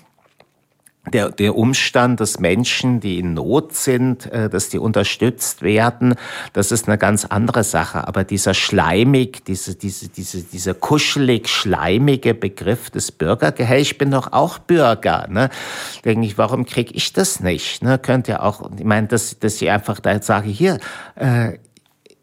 der, 1.11 1.31
der 1.31 1.57
Umstand, 1.57 2.21
dass 2.21 2.39
Menschen, 2.39 3.01
die 3.01 3.19
in 3.19 3.35
Not 3.35 3.75
sind, 3.75 4.31
äh, 4.33 4.49
dass 4.49 4.69
die 4.69 4.79
unterstützt 4.79 5.63
werden, 5.63 6.15
das 6.53 6.73
ist 6.73 6.89
eine 6.89 6.99
ganz 6.99 7.25
andere 7.25 7.65
Sache. 7.65 8.07
Aber 8.07 8.25
dieser 8.25 8.55
schleimig, 8.55 9.45
diese, 9.45 9.75
diese, 9.75 10.09
diese, 10.09 10.43
dieser 10.43 10.75
kuschelig 10.75 11.49
schleimige 11.49 12.35
Begriff 12.35 12.91
des 12.91 13.13
Bürgergelds, 13.13 13.69
hey, 13.69 13.81
ich 13.81 13.99
bin 13.99 14.11
doch 14.11 14.33
auch 14.33 14.59
Bürger, 14.59 15.27
ne? 15.29 15.51
Denke 16.05 16.27
ich, 16.27 16.39
warum 16.39 16.67
kriege 16.67 16.93
ich 16.95 17.13
das 17.13 17.41
nicht? 17.41 17.83
Ne? 17.83 17.99
Könnt 17.99 18.29
ihr 18.29 18.43
auch, 18.43 18.71
ich 18.77 18.85
meine, 18.85 19.07
dass, 19.07 19.39
dass 19.39 19.61
ich 19.61 19.71
einfach 19.71 20.01
da 20.01 20.21
sage, 20.23 20.49
hier, 20.49 20.79
äh, 21.17 21.59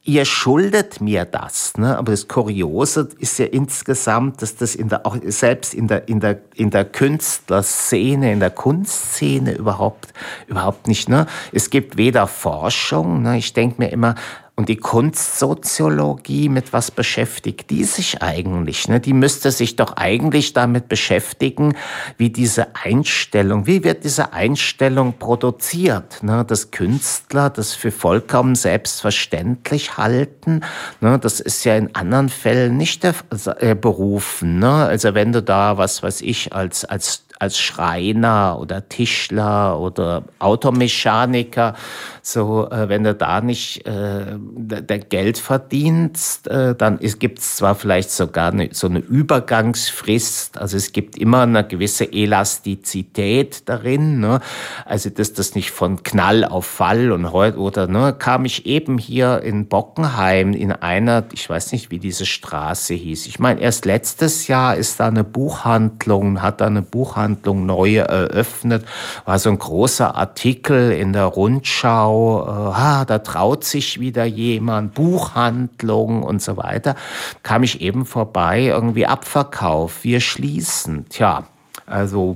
ihr 0.06 0.24
schuldet 0.24 1.02
mir 1.02 1.26
das. 1.26 1.74
Ne? 1.78 1.98
Aber 1.98 2.12
das 2.12 2.28
Kuriose 2.28 3.10
ist 3.20 3.40
ja 3.40 3.46
insgesamt, 3.46 4.42
dass 4.42 4.56
das 4.56 4.76
in 4.76 4.88
der, 4.88 5.06
auch 5.06 5.18
selbst 5.26 5.74
in 5.74 5.88
der, 5.88 6.08
in 6.08 6.20
der, 6.20 6.40
in 6.54 6.70
der 6.70 6.86
Künstlerszene, 6.86 8.32
in 8.32 8.40
der 8.40 8.52
Kunstszene 8.52 9.54
überhaupt, 9.54 10.14
überhaupt 10.48 10.88
nicht. 10.88 11.10
Ne? 11.10 11.26
Es 11.52 11.72
gibt 11.72 11.98
weder 11.98 12.28
Forschung, 12.28 13.24
ne? 13.24 13.38
ich 13.38 13.54
denke 13.54 13.82
mir 13.82 13.92
immer, 13.92 14.16
und 14.58 14.70
die 14.70 14.78
Kunstsoziologie, 14.78 16.48
mit 16.48 16.72
was 16.72 16.90
beschäftigt 16.90 17.70
die 17.70 17.84
sich 17.84 18.22
eigentlich? 18.22 18.88
Ne? 18.88 19.02
Die 19.02 19.12
müsste 19.12 19.52
sich 19.52 19.76
doch 19.76 19.98
eigentlich 19.98 20.54
damit 20.54 20.88
beschäftigen, 20.88 21.76
wie 22.18 22.30
diese 22.30 22.74
Einstellung, 22.74 23.68
wie 23.68 23.84
wird 23.84 24.06
diese 24.06 24.32
Einstellung 24.32 25.16
produziert? 25.20 26.24
Ne? 26.24 26.46
Dass 26.46 26.72
Künstler 26.72 27.50
das 27.50 27.74
für 27.74 27.92
vollkommen 27.92 28.56
selbstverständlich 28.56 29.98
halten. 29.98 30.62
Ne? 31.02 31.20
Das 31.20 31.42
ist 31.42 31.66
ja 31.66 31.76
in 31.76 31.94
anderen 31.94 32.30
Fällen 32.30 32.78
nicht 32.78 33.04
der, 33.04 33.16
äh, 33.60 33.76
berufen. 33.76 34.60
Ne? 34.60 34.74
Also 34.74 35.14
wenn 35.14 35.34
du 35.34 35.44
da, 35.44 35.78
was 35.78 36.02
weiß 36.02 36.22
ich, 36.22 36.54
als, 36.54 36.86
als 36.86 37.25
als 37.40 37.60
Schreiner 37.60 38.58
oder 38.60 38.88
Tischler 38.88 39.80
oder 39.80 40.24
Automechaniker, 40.40 41.76
so 42.22 42.70
äh, 42.70 42.90
wenn 42.90 43.04
du 43.04 43.14
da 43.14 43.42
nicht 43.42 43.86
äh, 43.86 44.38
der 44.38 45.00
Geld 45.00 45.38
verdienst, 45.38 46.48
äh, 46.48 46.76
dann 46.76 47.00
gibt 47.00 47.40
es 47.40 47.58
zwar 47.58 47.76
vielleicht 47.76 48.12
sogar 48.12 48.52
eine, 48.52 48.70
so 48.72 48.88
eine 48.88 49.00
Übergangsfrist, 49.00 50.58
also 50.58 50.78
es 50.78 50.92
gibt 50.92 51.18
immer 51.18 51.42
eine 51.42 51.66
gewisse 51.66 52.12
Elastizität 52.12 53.68
darin, 53.68 54.20
ne? 54.20 54.40
also 54.86 55.10
dass 55.10 55.34
das 55.34 55.56
nicht 55.56 55.72
von 55.72 56.04
Knall 56.04 56.46
auf 56.46 56.66
Fall 56.66 57.12
und 57.12 57.32
heute 57.32 57.58
oder 57.58 57.88
ne, 57.88 58.14
kam 58.18 58.46
ich 58.46 58.66
eben 58.66 58.98
hier 58.98 59.42
in 59.42 59.68
Bockenheim 59.68 60.54
in 60.54 60.72
einer, 60.72 61.24
ich 61.34 61.50
weiß 61.50 61.72
nicht, 61.72 61.92
wie 61.92 62.00
diese 62.00 62.26
Straße 62.26 62.94
hieß. 62.94 63.28
Ich 63.28 63.40
meine, 63.40 63.62
erst 63.62 63.86
letztes 63.86 64.48
Jahr 64.48 64.76
ist 64.76 65.00
da 65.00 65.08
eine 65.08 65.24
Buchhandlung, 65.24 66.42
hat 66.42 66.62
da 66.62 66.68
eine 66.68 66.82
Buchhandlung 66.82 67.25
Buchhandlung 67.26 67.66
neu 67.66 67.98
eröffnet. 67.98 68.86
War 69.26 69.40
so 69.40 69.50
ein 69.50 69.58
großer 69.58 70.16
Artikel 70.16 70.92
in 70.92 71.14
der 71.14 71.26
Rundschau. 71.26 72.46
Ah, 72.46 73.06
da 73.06 73.20
traut 73.20 73.64
sich 73.64 74.00
wieder 74.00 74.26
jemand. 74.26 74.94
Buchhandlung 74.94 76.24
und 76.24 76.42
so 76.42 76.58
weiter. 76.58 76.96
Kam 77.44 77.64
ich 77.64 77.82
eben 77.82 78.06
vorbei, 78.06 78.66
irgendwie 78.66 79.08
Abverkauf. 79.08 80.04
Wir 80.04 80.20
schließen. 80.20 81.06
Tja, 81.10 81.46
also 81.88 82.36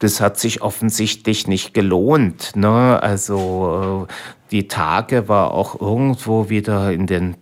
das 0.00 0.20
hat 0.20 0.38
sich 0.38 0.62
offensichtlich 0.62 1.46
nicht 1.46 1.72
gelohnt. 1.72 2.56
Ne? 2.56 3.00
Also 3.02 4.06
äh, 4.08 4.12
die 4.50 4.68
Tage 4.68 5.28
war 5.28 5.52
auch 5.52 5.80
irgendwo 5.80 6.48
wieder 6.48 6.92
in 6.92 7.06
den 7.06 7.36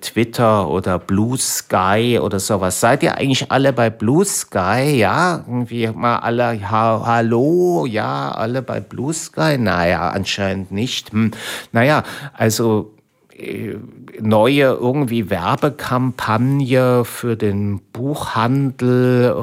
Twitter 0.00 0.68
oder 0.68 0.98
Blue 0.98 1.36
Sky 1.38 2.18
oder 2.22 2.40
sowas. 2.40 2.80
Seid 2.80 3.02
ihr 3.02 3.16
eigentlich 3.16 3.50
alle 3.50 3.72
bei 3.72 3.90
Blue 3.90 4.24
Sky? 4.24 4.96
Ja, 4.96 5.44
irgendwie 5.46 5.88
mal 5.88 6.16
alle, 6.16 6.70
ha, 6.70 7.02
hallo, 7.04 7.86
ja, 7.86 8.30
alle 8.30 8.62
bei 8.62 8.80
Blue 8.80 9.12
Sky? 9.12 9.58
Naja, 9.58 10.10
anscheinend 10.10 10.72
nicht. 10.72 11.12
Hm. 11.12 11.32
Naja, 11.72 12.02
also 12.32 12.94
äh, 13.36 13.76
neue 14.20 14.64
irgendwie 14.64 15.28
Werbekampagne 15.28 17.04
für 17.04 17.36
den 17.36 17.80
Buchhandel. 17.92 19.34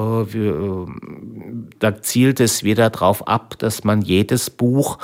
Äh, 1.72 1.78
da 1.78 2.00
zielt 2.00 2.40
es 2.40 2.62
wieder 2.62 2.90
darauf 2.90 3.26
ab, 3.28 3.56
dass 3.58 3.84
man 3.84 4.02
jedes 4.02 4.50
Buch 4.50 4.98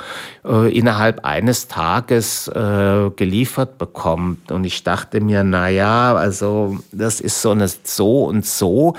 äh, 0.45 0.75
innerhalb 0.75 1.25
eines 1.25 1.67
Tages 1.67 2.49
geliefert 2.49 3.77
bekommt. 3.77 4.51
Und 4.51 4.63
ich 4.63 4.83
dachte 4.83 5.21
mir, 5.21 5.43
na 5.43 5.69
ja, 5.69 6.15
also 6.15 6.79
das 6.91 7.19
ist 7.21 7.41
so 7.41 7.51
eine 7.51 7.67
so 7.83 8.25
und 8.25 8.45
so. 8.45 8.95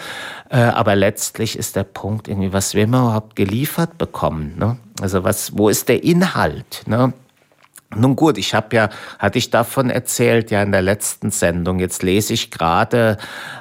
Aber 0.48 0.96
letztlich 0.96 1.58
ist 1.58 1.76
der 1.76 1.84
Punkt 1.84 2.28
irgendwie, 2.28 2.52
was 2.52 2.74
will 2.74 2.86
man 2.86 3.02
überhaupt 3.02 3.36
geliefert 3.36 3.98
bekommen? 3.98 4.54
Ne? 4.58 4.78
Also 5.00 5.24
was, 5.24 5.56
wo 5.56 5.68
ist 5.68 5.88
der 5.88 6.02
Inhalt? 6.04 6.82
Ne? 6.86 7.12
Nun 7.96 8.14
gut, 8.14 8.38
ich 8.38 8.54
habe 8.54 8.76
ja, 8.76 8.88
hatte 9.18 9.38
ich 9.38 9.50
davon 9.50 9.90
erzählt, 9.90 10.52
ja 10.52 10.62
in 10.62 10.70
der 10.70 10.82
letzten 10.82 11.32
Sendung. 11.32 11.80
Jetzt 11.80 12.04
lese 12.04 12.34
ich 12.34 12.52
gerade 12.52 13.16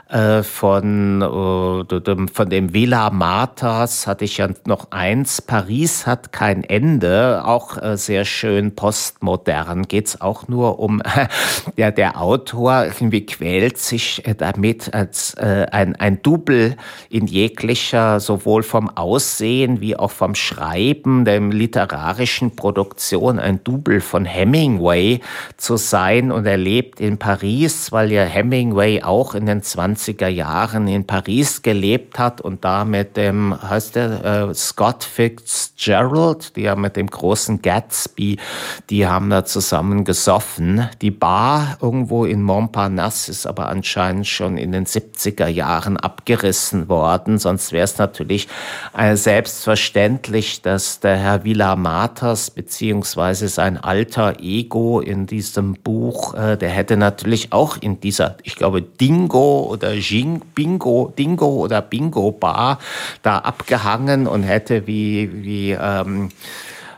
äh, 0.10 0.42
von, 0.42 1.22
äh, 1.22 2.28
von 2.34 2.50
dem 2.50 2.74
Villa 2.74 3.12
Martas 3.12 4.08
hatte 4.08 4.26
ich 4.26 4.38
ja 4.38 4.48
noch 4.66 4.88
eins. 4.90 5.40
Paris 5.40 6.08
hat 6.08 6.32
kein 6.32 6.64
Ende. 6.64 7.44
Auch 7.46 7.78
äh, 7.78 7.96
sehr 7.96 8.26
schön 8.26 8.74
postmodern. 8.74 9.84
Geht's 9.88 10.20
auch 10.20 10.48
nur 10.48 10.80
um, 10.80 11.04
ja, 11.76 11.92
der 11.92 12.20
Autor 12.20 12.86
irgendwie 12.86 13.24
quält 13.24 13.78
sich 13.78 14.24
damit 14.40 14.94
als 14.96 15.36
ein, 15.38 15.96
ein 15.96 16.22
Double 16.24 16.76
in 17.10 17.28
jeglicher, 17.28 18.20
sowohl 18.20 18.64
vom 18.64 18.90
Aussehen 18.90 19.80
wie 19.80 19.96
auch 19.96 20.12
vom 20.12 20.34
Schreiben, 20.34 21.24
der 21.24 21.40
literarischen 21.40 22.56
Produktion, 22.56 23.38
ein 23.38 23.64
Double 23.64 24.02
von 24.02 24.26
Hemingway 24.26 25.20
zu 25.58 25.78
sein. 25.78 26.32
Und 26.32 26.48
er 26.48 26.58
lebt 26.58 27.00
in 27.00 27.20
Paris, 27.20 27.92
weil 27.92 28.12
ja 28.12 28.24
Hemingway 28.24 29.04
auch 29.04 29.36
in 29.36 29.46
den 29.46 29.62
20 29.62 29.99
20er 30.00 30.28
Jahren 30.28 30.88
in 30.88 31.06
Paris 31.06 31.62
gelebt 31.62 32.18
hat 32.20 32.42
und 32.42 32.64
da 32.64 32.86
mit 32.86 33.18
dem, 33.18 33.56
heißt 33.62 33.96
der, 33.96 34.50
äh, 34.50 34.54
Scott 34.54 35.04
Fitzgerald, 35.04 36.56
die 36.56 36.62
ja 36.62 36.76
mit 36.76 36.96
dem 36.96 37.08
großen 37.08 37.62
Gatsby, 37.62 38.38
die 38.90 39.08
haben 39.08 39.30
da 39.30 39.46
zusammen 39.46 40.06
gesoffen. 40.06 40.90
Die 41.02 41.12
Bar 41.12 41.78
irgendwo 41.82 42.26
in 42.26 42.42
Montparnasse 42.42 43.32
ist 43.32 43.46
aber 43.46 43.70
anscheinend 43.70 44.28
schon 44.28 44.58
in 44.58 44.72
den 44.72 44.86
70er 44.86 45.48
Jahren 45.48 45.98
abgerissen 45.98 46.90
worden, 46.90 47.38
sonst 47.38 47.72
wäre 47.72 47.84
es 47.84 47.98
natürlich 47.98 48.48
äh, 48.98 49.16
selbstverständlich, 49.16 50.62
dass 50.62 51.00
der 51.00 51.18
Herr 51.18 51.44
Villa 51.44 51.76
Matas 51.76 52.52
beziehungsweise 52.52 53.48
sein 53.48 53.78
alter 53.78 54.40
Ego 54.40 55.00
in 55.00 55.26
diesem 55.26 55.74
Buch, 55.74 56.34
äh, 56.34 56.58
der 56.58 56.70
hätte 56.70 56.98
natürlich 56.98 57.52
auch 57.52 57.78
in 57.78 58.00
dieser, 58.00 58.38
ich 58.44 58.56
glaube, 58.56 58.82
Dingo 58.82 59.68
oder 59.70 59.89
Bingo, 60.56 61.14
Dingo 61.18 61.48
oder 61.48 61.82
Bingo 61.82 62.32
Bar 62.32 62.80
da 63.22 63.40
abgehangen 63.40 64.28
und 64.28 64.44
hätte 64.44 64.88
wie, 64.88 65.44
wie 65.44 65.72
ähm, 65.72 66.30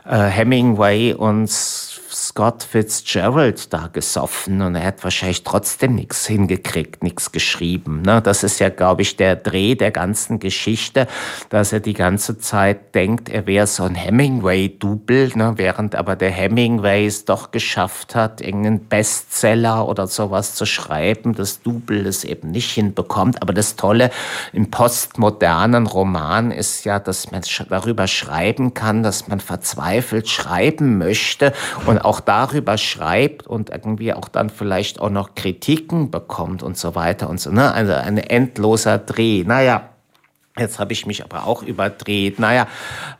äh, 0.04 0.24
Hemingway 0.24 1.14
uns 1.14 1.91
Scott 2.32 2.62
Fitzgerald 2.62 3.74
da 3.74 3.90
gesoffen 3.92 4.62
und 4.62 4.74
er 4.74 4.86
hat 4.86 5.04
wahrscheinlich 5.04 5.44
trotzdem 5.44 5.96
nichts 5.96 6.26
hingekriegt, 6.26 7.02
nichts 7.02 7.30
geschrieben. 7.30 8.00
Ne? 8.00 8.22
Das 8.22 8.42
ist 8.42 8.58
ja, 8.58 8.70
glaube 8.70 9.02
ich, 9.02 9.16
der 9.16 9.36
Dreh 9.36 9.74
der 9.74 9.90
ganzen 9.90 10.38
Geschichte, 10.38 11.08
dass 11.50 11.74
er 11.74 11.80
die 11.80 11.92
ganze 11.92 12.38
Zeit 12.38 12.94
denkt, 12.94 13.28
er 13.28 13.46
wäre 13.46 13.66
so 13.66 13.82
ein 13.82 13.94
Hemingway-Double, 13.94 15.32
ne? 15.34 15.52
während 15.56 15.94
aber 15.94 16.16
der 16.16 16.30
Hemingway 16.30 17.04
es 17.04 17.26
doch 17.26 17.50
geschafft 17.50 18.14
hat, 18.14 18.40
irgendeinen 18.40 18.86
Bestseller 18.86 19.86
oder 19.86 20.06
sowas 20.06 20.54
zu 20.54 20.64
schreiben, 20.64 21.34
das 21.34 21.60
Double 21.60 22.06
es 22.06 22.24
eben 22.24 22.50
nicht 22.50 22.70
hinbekommt. 22.70 23.42
Aber 23.42 23.52
das 23.52 23.76
Tolle 23.76 24.10
im 24.54 24.70
postmodernen 24.70 25.86
Roman 25.86 26.50
ist 26.50 26.86
ja, 26.86 26.98
dass 26.98 27.30
man 27.30 27.42
darüber 27.68 28.06
schreiben 28.06 28.72
kann, 28.72 29.02
dass 29.02 29.28
man 29.28 29.40
verzweifelt 29.40 30.30
schreiben 30.30 30.96
möchte 30.96 31.52
und 31.84 31.98
auch 31.98 32.21
darüber 32.24 32.78
schreibt 32.78 33.46
und 33.46 33.70
irgendwie 33.70 34.14
auch 34.14 34.28
dann 34.28 34.50
vielleicht 34.50 35.00
auch 35.00 35.10
noch 35.10 35.34
Kritiken 35.34 36.10
bekommt 36.10 36.62
und 36.62 36.76
so 36.76 36.94
weiter 36.94 37.28
und 37.28 37.40
so. 37.40 37.50
Ne? 37.50 37.72
Also 37.72 37.92
ein 37.92 38.18
endloser 38.18 38.98
Dreh. 38.98 39.44
Naja, 39.44 39.88
Jetzt 40.58 40.78
habe 40.78 40.92
ich 40.92 41.06
mich 41.06 41.24
aber 41.24 41.46
auch 41.46 41.62
überdreht. 41.62 42.38
Naja, 42.38 42.66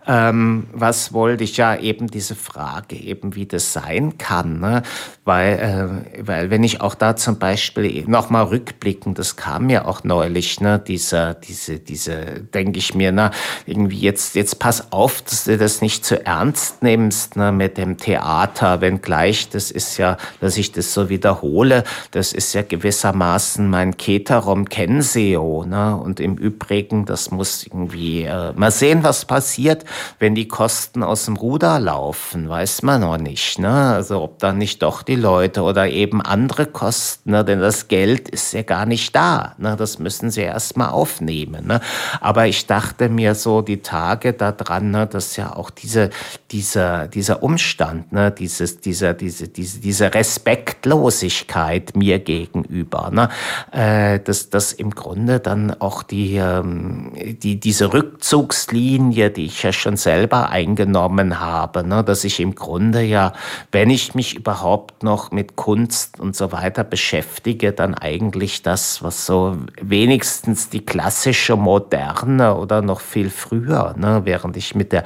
ähm, 0.07 0.66
was 0.74 1.14
wollte 1.14 1.44
ich 1.44 1.57
ja 1.57 1.74
eben 1.76 2.09
diese 2.09 2.34
Frage 2.34 2.94
eben, 2.94 3.34
wie 3.34 3.46
das 3.46 3.72
sein 3.72 4.18
kann, 4.18 4.61
ne? 4.61 4.82
Weil, 5.25 6.12
äh, 6.18 6.27
weil 6.27 6.51
wenn 6.51 6.64
ich 6.64 6.81
auch 6.81 6.97
da 6.97 7.14
zum 7.14 7.39
Beispiel 7.39 8.05
nochmal 8.09 8.45
rückblicken, 8.45 9.14
das 9.14 9.37
kam 9.37 9.70
ja 9.70 9.85
auch 9.85 10.03
neulich, 10.03 10.61
ne? 10.61 10.81
dieser, 10.81 11.35
diese, 11.35 11.79
diese, 11.79 12.41
denke 12.53 12.79
ich 12.79 12.95
mir, 12.95 13.12
na, 13.12 13.31
irgendwie 13.64 14.01
jetzt, 14.01 14.35
jetzt 14.35 14.59
pass 14.59 14.91
auf, 14.91 15.23
dass 15.23 15.45
du 15.45 15.57
das 15.57 15.81
nicht 15.81 16.05
zu 16.05 16.27
ernst 16.27 16.83
nimmst 16.83 17.37
ne? 17.37 17.53
mit 17.53 17.79
dem 17.79 17.99
Theater, 17.99 18.81
wenngleich, 18.81 19.49
das 19.49 19.70
ist 19.70 19.97
ja, 19.97 20.16
dass 20.41 20.57
ich 20.57 20.73
das 20.73 20.93
so 20.93 21.09
wiederhole, 21.09 21.85
das 22.11 22.33
ist 22.33 22.53
ja 22.55 22.62
gewissermaßen 22.62 23.70
mein 23.70 23.97
Keterum 23.97 24.68
Kenseo, 24.68 25.64
ne? 25.64 25.97
und 25.97 26.18
im 26.18 26.35
Übrigen, 26.35 27.05
das 27.05 27.31
muss 27.31 27.64
irgendwie 27.64 28.25
äh, 28.25 28.53
mal 28.55 28.73
sehen, 28.73 29.05
was 29.05 29.25
passiert, 29.25 29.85
wenn 30.18 30.35
die 30.35 30.49
Kosten 30.49 31.05
aus 31.05 31.27
dem 31.27 31.37
Ruder 31.37 31.79
laufen, 31.79 32.49
weiß 32.49 32.83
man 32.83 33.03
noch 33.03 33.18
nicht. 33.18 33.61
Ne? 33.61 33.70
Also 33.70 34.20
ob 34.20 34.41
dann 34.41 34.59
nicht 34.59 34.83
doch 34.83 35.03
die 35.03 35.11
Leute 35.16 35.62
oder 35.62 35.88
eben 35.88 36.20
andere 36.22 36.66
Kosten, 36.66 37.30
ne? 37.30 37.44
denn 37.44 37.60
das 37.60 37.88
Geld 37.88 38.28
ist 38.28 38.52
ja 38.52 38.62
gar 38.62 38.86
nicht 38.86 39.14
da. 39.14 39.54
Ne? 39.58 39.76
Das 39.76 39.98
müssen 39.98 40.30
sie 40.30 40.42
erst 40.42 40.76
mal 40.76 40.88
aufnehmen. 40.88 41.66
Ne? 41.66 41.80
Aber 42.20 42.46
ich 42.46 42.66
dachte 42.66 43.08
mir 43.08 43.34
so 43.34 43.62
die 43.62 43.82
Tage 43.82 44.32
daran, 44.32 44.90
ne, 44.90 45.06
dass 45.06 45.36
ja 45.36 45.54
auch 45.54 45.70
diese, 45.70 46.10
dieser, 46.50 47.08
dieser 47.08 47.42
Umstand, 47.42 48.12
ne, 48.12 48.30
dieses, 48.30 48.80
dieser, 48.80 49.14
diese, 49.14 49.48
diese, 49.48 49.80
diese 49.80 50.14
Respektlosigkeit 50.14 51.96
mir 51.96 52.18
gegenüber, 52.18 53.10
ne, 53.10 53.28
äh, 53.72 54.20
dass 54.20 54.50
das 54.50 54.72
im 54.72 54.90
Grunde 54.90 55.40
dann 55.40 55.80
auch 55.80 56.02
die, 56.02 56.36
ähm, 56.36 57.12
die, 57.16 57.58
diese 57.58 57.92
Rückzugslinie, 57.92 59.30
die 59.30 59.46
ich 59.46 59.62
ja 59.62 59.72
schon 59.72 59.96
selber 59.96 60.50
eingenommen 60.50 61.40
habe, 61.40 61.86
ne, 61.86 62.04
dass 62.04 62.24
ich 62.24 62.40
im 62.40 62.54
Grunde 62.54 63.02
ja, 63.02 63.32
wenn 63.70 63.90
ich 63.90 64.14
mich 64.14 64.34
überhaupt 64.34 65.01
noch 65.03 65.30
mit 65.30 65.57
Kunst 65.57 66.20
und 66.20 66.36
so 66.36 66.53
weiter 66.53 66.84
beschäftige, 66.84 67.72
dann 67.72 67.94
eigentlich 67.94 68.62
das, 68.62 69.03
was 69.03 69.26
so 69.26 69.57
wenigstens 69.80 70.68
die 70.68 70.84
klassische 70.84 71.57
Moderne 71.57 72.57
oder 72.57 72.82
noch 72.82 73.00
viel 73.00 73.30
früher, 73.30 73.94
ne, 73.96 74.22
während 74.24 74.57
ich 74.57 74.74
mit 74.74 74.92
der 74.92 75.05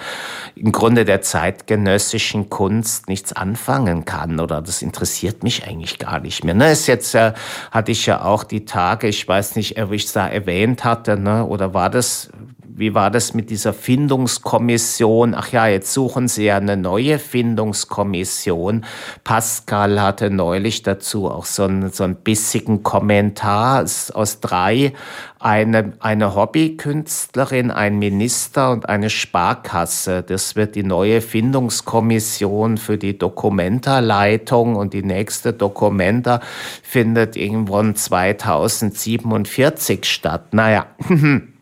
im 0.55 0.73
Grunde 0.73 1.05
der 1.05 1.23
zeitgenössischen 1.23 2.51
Kunst 2.51 3.09
nichts 3.09 3.33
anfangen 3.33 4.05
kann 4.05 4.41
oder 4.41 4.63
das 4.63 4.83
interessiert 4.83 5.43
mich 5.43 5.67
eigentlich 5.67 5.99
gar 5.99 6.21
nicht 6.21 6.45
mehr. 6.45 6.55
Ne, 6.55 6.73
ist 6.73 6.87
jetzt 6.87 7.15
äh, 7.15 7.33
hatte 7.71 7.93
ich 7.93 8.07
ja 8.07 8.25
auch 8.25 8.45
die 8.45 8.65
Tage, 8.65 9.09
ich 9.09 9.27
weiß 9.27 9.57
nicht, 9.57 9.81
ob 9.81 9.93
ich 9.93 10.05
es 10.05 10.13
da 10.13 10.27
erwähnt 10.29 10.85
hatte, 10.85 11.19
ne, 11.19 11.45
oder 11.45 11.75
war 11.75 11.91
das, 11.91 12.31
wie 12.79 12.95
war 12.95 13.11
das 13.11 13.33
mit 13.33 13.49
dieser 13.49 13.73
Findungskommission? 13.73 15.35
Ach 15.35 15.51
ja, 15.51 15.67
jetzt 15.67 15.95
suchen 15.95 16.29
Sie 16.29 16.45
ja 16.45 16.59
eine 16.59 16.77
neue 16.77 17.19
Findungskommission. 17.19 18.85
Pascal 19.25 20.03
hatte 20.03 20.29
neulich 20.29 20.83
dazu 20.83 21.31
auch 21.31 21.47
so 21.47 21.65
einen, 21.65 21.91
so 21.91 22.05
einen 22.05 22.17
bissigen 22.17 22.83
Kommentar 22.83 23.83
aus 23.83 24.41
drei. 24.41 24.93
Eine, 25.39 25.95
eine 26.01 26.35
Hobbykünstlerin, 26.35 27.71
ein 27.71 27.99
Minister 27.99 28.73
und 28.73 28.91
eine 28.91 29.09
Sparkasse. 29.09 30.23
Das 30.23 30.55
wird 30.55 30.75
die 30.75 30.83
neue 30.83 31.23
Findungskommission 31.23 32.77
für 32.77 32.99
die 32.99 33.17
Dokumentarleitung 33.17 34.77
und 34.77 34.93
die 34.93 35.03
nächste 35.03 35.55
Dokumenta 35.55 36.41
findet 36.83 37.37
irgendwann 37.37 37.97
2047 37.97 40.05
statt. 40.05 40.53
Naja. 40.53 40.89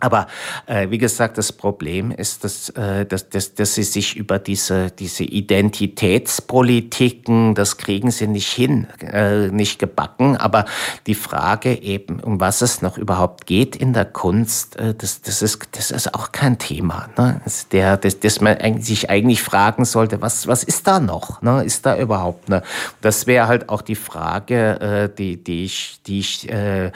Aber 0.00 0.26
äh, 0.66 0.90
wie 0.90 0.98
gesagt, 0.98 1.38
das 1.38 1.52
Problem 1.52 2.10
ist, 2.10 2.42
dass, 2.42 2.70
äh, 2.70 3.04
dass, 3.04 3.28
dass, 3.28 3.54
dass 3.54 3.74
sie 3.74 3.82
sich 3.82 4.16
über 4.16 4.38
diese, 4.38 4.90
diese 4.90 5.24
Identitätspolitiken, 5.24 7.54
das 7.54 7.76
kriegen 7.76 8.10
sie 8.10 8.26
nicht 8.26 8.50
hin, 8.50 8.86
äh, 9.00 9.48
nicht 9.48 9.78
gebacken. 9.78 10.38
Aber 10.38 10.64
die 11.06 11.14
Frage 11.14 11.82
eben, 11.82 12.20
um 12.20 12.40
was 12.40 12.62
es 12.62 12.80
noch 12.80 12.96
überhaupt 12.96 13.44
geht 13.46 13.76
in 13.76 13.92
der 13.92 14.06
Kunst, 14.06 14.76
äh, 14.76 14.94
das, 14.94 15.20
das, 15.20 15.42
ist, 15.42 15.68
das 15.72 15.90
ist 15.90 16.14
auch 16.14 16.32
kein 16.32 16.56
Thema. 16.58 17.10
Ne? 17.18 17.42
Das, 17.44 17.68
der, 17.68 17.98
das, 17.98 18.20
das 18.20 18.40
man 18.40 18.56
eigentlich, 18.56 18.86
sich 18.86 19.10
eigentlich 19.10 19.42
fragen 19.42 19.84
sollte, 19.84 20.22
was, 20.22 20.46
was 20.46 20.64
ist 20.64 20.86
da 20.86 20.98
noch? 20.98 21.42
Ne? 21.42 21.62
Ist 21.64 21.84
da 21.84 21.98
überhaupt 21.98 22.50
eine? 22.50 22.62
Das 23.02 23.26
wäre 23.26 23.48
halt 23.48 23.68
auch 23.68 23.82
die 23.82 23.96
Frage, 23.96 24.80
äh, 24.80 25.10
die, 25.14 25.44
die 25.44 25.64
ich, 25.64 26.00
die 26.06 26.20
ich 26.20 26.50
äh, 26.50 26.90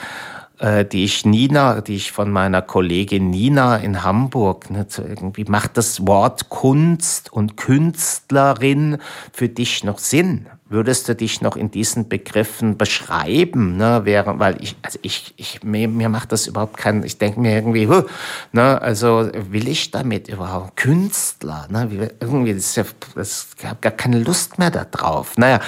die 0.61 1.05
ich 1.05 1.27
Nina, 1.27 1.81
die 1.81 1.97
ich 1.97 2.13
von 2.13 2.31
meiner 2.31 2.63
Kollegin 2.63 3.31
Nina 3.31 3.77
in 3.77 4.05
Hamburg, 4.05 4.71
ne, 4.71 4.87
so 4.89 5.03
irgendwie 5.03 5.45
macht 5.45 5.77
das 5.77 6.07
Wort 6.07 6.49
Kunst 6.49 7.33
und 7.33 7.57
Künstlerin 7.57 8.99
für 9.33 9.49
dich 9.49 9.83
noch 9.83 9.99
Sinn? 9.99 10.47
Würdest 10.67 11.09
du 11.09 11.15
dich 11.15 11.41
noch 11.41 11.57
in 11.57 11.71
diesen 11.71 12.09
Begriffen 12.09 12.79
beschreiben? 12.79 13.77
Ne, 13.77 14.05
wäre, 14.05 14.39
weil 14.39 14.57
ich, 14.63 14.77
also 14.83 14.99
ich, 15.03 15.35
ich 15.37 15.63
mir, 15.63 15.89
mir 15.89 16.09
macht 16.09 16.33
das 16.33 16.47
überhaupt 16.47 16.77
keinen, 16.77 17.03
ich 17.03 17.19
denke 17.19 17.41
mir 17.41 17.55
irgendwie, 17.55 17.87
huh, 17.87 18.05
ne, 18.53 18.81
also 18.81 19.29
will 19.51 19.69
ich 19.69 19.91
damit 19.91 20.29
überhaupt 20.29 20.77
Künstler? 20.77 21.67
Ne, 21.69 21.91
wie, 21.91 22.09
irgendwie, 22.19 22.55
das 22.55 22.65
ist 22.65 22.77
ja, 22.77 22.85
das, 23.15 23.49
ich 23.59 23.67
habe 23.67 23.79
gar 23.81 23.93
keine 23.93 24.21
Lust 24.21 24.59
mehr 24.59 24.71
darauf. 24.71 25.37
Naja, 25.37 25.61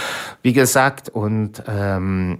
wie 0.43 0.53
gesagt, 0.53 1.09
und 1.09 1.62
ähm, 1.66 2.39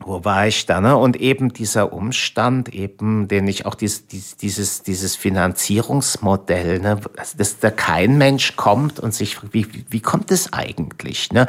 wo 0.00 0.24
war 0.24 0.46
ich 0.46 0.64
da? 0.64 0.80
Ne? 0.80 0.96
Und 0.96 1.16
eben 1.16 1.52
dieser 1.52 1.92
Umstand, 1.92 2.68
eben, 2.68 3.26
den 3.26 3.48
ich 3.48 3.66
auch 3.66 3.74
dieses, 3.74 4.06
dieses, 4.06 4.82
dieses 4.82 5.16
Finanzierungsmodell, 5.16 6.78
ne? 6.78 7.00
dass 7.36 7.58
da 7.58 7.70
kein 7.70 8.16
Mensch 8.16 8.54
kommt 8.56 9.00
und 9.00 9.12
sich, 9.12 9.38
wie, 9.52 9.66
wie 9.90 10.00
kommt 10.00 10.30
es 10.30 10.52
eigentlich? 10.52 11.32
Ne? 11.32 11.46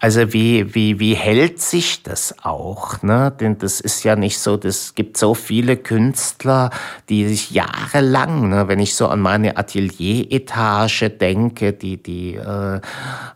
Also 0.00 0.32
wie, 0.32 0.74
wie, 0.74 1.00
wie 1.00 1.14
hält 1.14 1.60
sich 1.60 2.04
das 2.04 2.36
auch? 2.42 3.02
Ne? 3.02 3.32
Denn 3.38 3.58
das 3.58 3.80
ist 3.80 4.04
ja 4.04 4.14
nicht 4.14 4.38
so, 4.38 4.56
das 4.56 4.94
gibt 4.94 5.16
so 5.16 5.34
viele 5.34 5.76
Künstler, 5.76 6.70
die 7.08 7.26
sich 7.26 7.50
jahrelang, 7.50 8.48
ne? 8.48 8.68
wenn 8.68 8.78
ich 8.78 8.94
so 8.94 9.08
an 9.08 9.20
meine 9.20 9.56
Atelieretage 9.56 11.10
denke, 11.10 11.72
die, 11.72 12.00
die, 12.00 12.36
äh, 12.36 12.80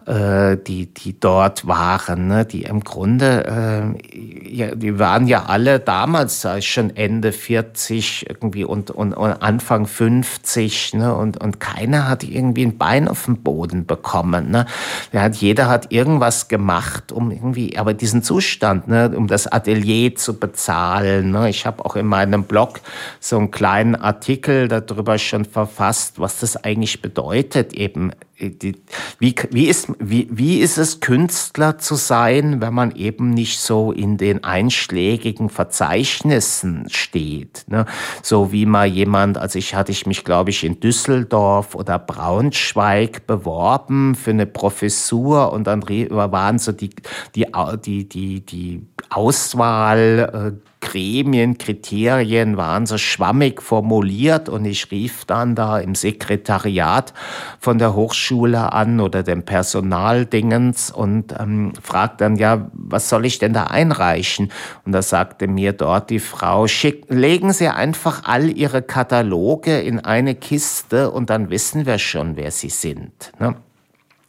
äh, 0.07 0.57
die, 0.57 0.87
die 0.87 1.19
dort 1.19 1.67
waren, 1.67 2.29
ne? 2.29 2.47
die 2.47 2.63
im 2.63 2.85
Grunde 2.85 3.97
äh, 3.97 4.36
ja, 4.45 4.75
die 4.75 4.99
waren 4.99 5.27
ja 5.27 5.45
alle 5.47 5.81
damals 5.81 6.47
schon 6.61 6.95
Ende 6.97 7.33
40 7.33 8.27
irgendwie 8.29 8.65
und, 8.65 8.91
und, 8.91 9.13
und 9.15 9.33
Anfang 9.33 9.87
50, 9.87 10.95
ne? 10.95 11.15
Und, 11.15 11.41
und 11.43 11.61
keiner 11.61 12.09
hat 12.09 12.25
irgendwie 12.25 12.65
ein 12.65 12.79
Bein 12.79 13.09
auf 13.09 13.27
den 13.27 13.43
Boden 13.43 13.87
bekommen. 13.87 14.51
Ne? 14.51 14.67
Hat, 15.13 15.37
jeder 15.37 15.69
hat 15.69 15.93
irgendwas 15.93 16.49
gemacht, 16.49 17.13
um 17.13 17.31
irgendwie, 17.31 17.79
aber 17.79 17.95
diesen 17.95 18.23
Zustand, 18.23 18.89
ne, 18.89 19.13
um 19.17 19.27
das 19.27 19.47
Atelier 19.47 20.15
zu 20.15 20.39
bezahlen. 20.39 21.31
Ne? 21.31 21.49
Ich 21.49 21.67
habe 21.67 21.85
auch 21.85 21.97
in 21.97 22.07
meinem 22.07 22.45
Blog 22.45 22.81
so 23.21 23.39
einen 23.39 23.51
kleinen 23.51 23.95
Artikel 23.95 24.69
darüber 24.69 25.19
schon 25.19 25.45
verfasst, 25.45 26.21
was 26.21 26.41
das 26.41 26.57
eigentlich 26.57 27.03
bedeutet, 27.03 27.73
eben 27.73 28.13
wie, 28.39 29.35
wie, 29.51 29.67
ist, 29.67 29.93
wie, 29.99 30.29
wie 30.31 30.61
ist 30.61 30.77
es, 30.77 31.01
Künstler 31.01 31.79
zu 31.79 31.95
sein, 31.95 32.61
wenn 32.61 32.75
man 32.75 32.95
eben 32.95 33.31
nicht 33.31 33.61
so 33.61 33.93
in 33.93 34.19
den 34.19 34.45
einschlägigen 34.45 35.49
Verzeichnissen 35.49 36.87
steht? 36.91 37.65
Ne? 37.69 37.87
So 38.23 38.53
wie 38.53 38.67
mal 38.67 38.87
jemand, 38.87 39.39
also 39.39 39.59
ich 39.59 39.75
hatte 39.75 39.91
ich 39.93 40.07
mich, 40.07 40.25
glaube 40.25 40.51
ich, 40.51 40.65
in 40.65 40.81
Düsseldorf 40.81 41.75
oder 41.75 41.99
Braunschweig 41.99 43.27
beworben 43.27 44.15
für 44.15 44.31
eine 44.31 44.47
Professur 44.47 45.53
und 45.53 45.67
dann 45.67 45.83
waren 45.83 46.59
so 46.59 46.73
die, 46.73 46.91
die, 47.35 47.47
die, 47.85 48.09
die, 48.09 48.41
die 48.45 48.87
Auswahl, 49.09 50.53
äh, 50.55 50.76
Gremien, 50.87 51.59
Kriterien 51.59 52.57
waren 52.57 52.87
so 52.87 52.97
schwammig 52.97 53.61
formuliert 53.61 54.49
und 54.49 54.65
ich 54.65 54.93
rief 54.93 55.25
dann 55.25 55.57
da 55.57 55.81
im 55.81 55.97
Sekretariat 55.97 57.13
von 57.59 57.79
der 57.79 57.97
Hochschule 57.97 58.73
an 58.73 59.01
oder 59.01 59.25
dem 59.25 59.43
Personaldingens 59.43 60.93
und 60.93 61.35
ähm, 61.41 61.73
fragte 61.83 62.23
dann, 62.23 62.37
ja, 62.37 62.71
was 62.73 63.09
soll 63.09 63.27
ich 63.27 63.41
denn 63.41 63.53
da 63.53 63.65
einreichen? 63.65 64.53
Und 64.85 64.93
da 64.93 65.03
sagte 65.03 65.49
mir 65.49 65.73
dort 65.73 66.09
die 66.09 66.21
Frau, 66.21 66.69
schick, 66.69 67.07
legen 67.09 67.53
Sie 67.53 67.67
einfach 67.67 68.23
all 68.25 68.49
Ihre 68.49 68.81
Kataloge 68.81 69.81
in 69.81 69.99
eine 69.99 70.37
Kiste 70.37 71.11
und 71.11 71.31
dann 71.31 71.51
wissen 71.51 71.85
wir 71.85 71.99
schon, 71.99 72.37
wer 72.37 72.53
Sie 72.53 72.71
sind. 72.71 73.33
Ne? 73.41 73.57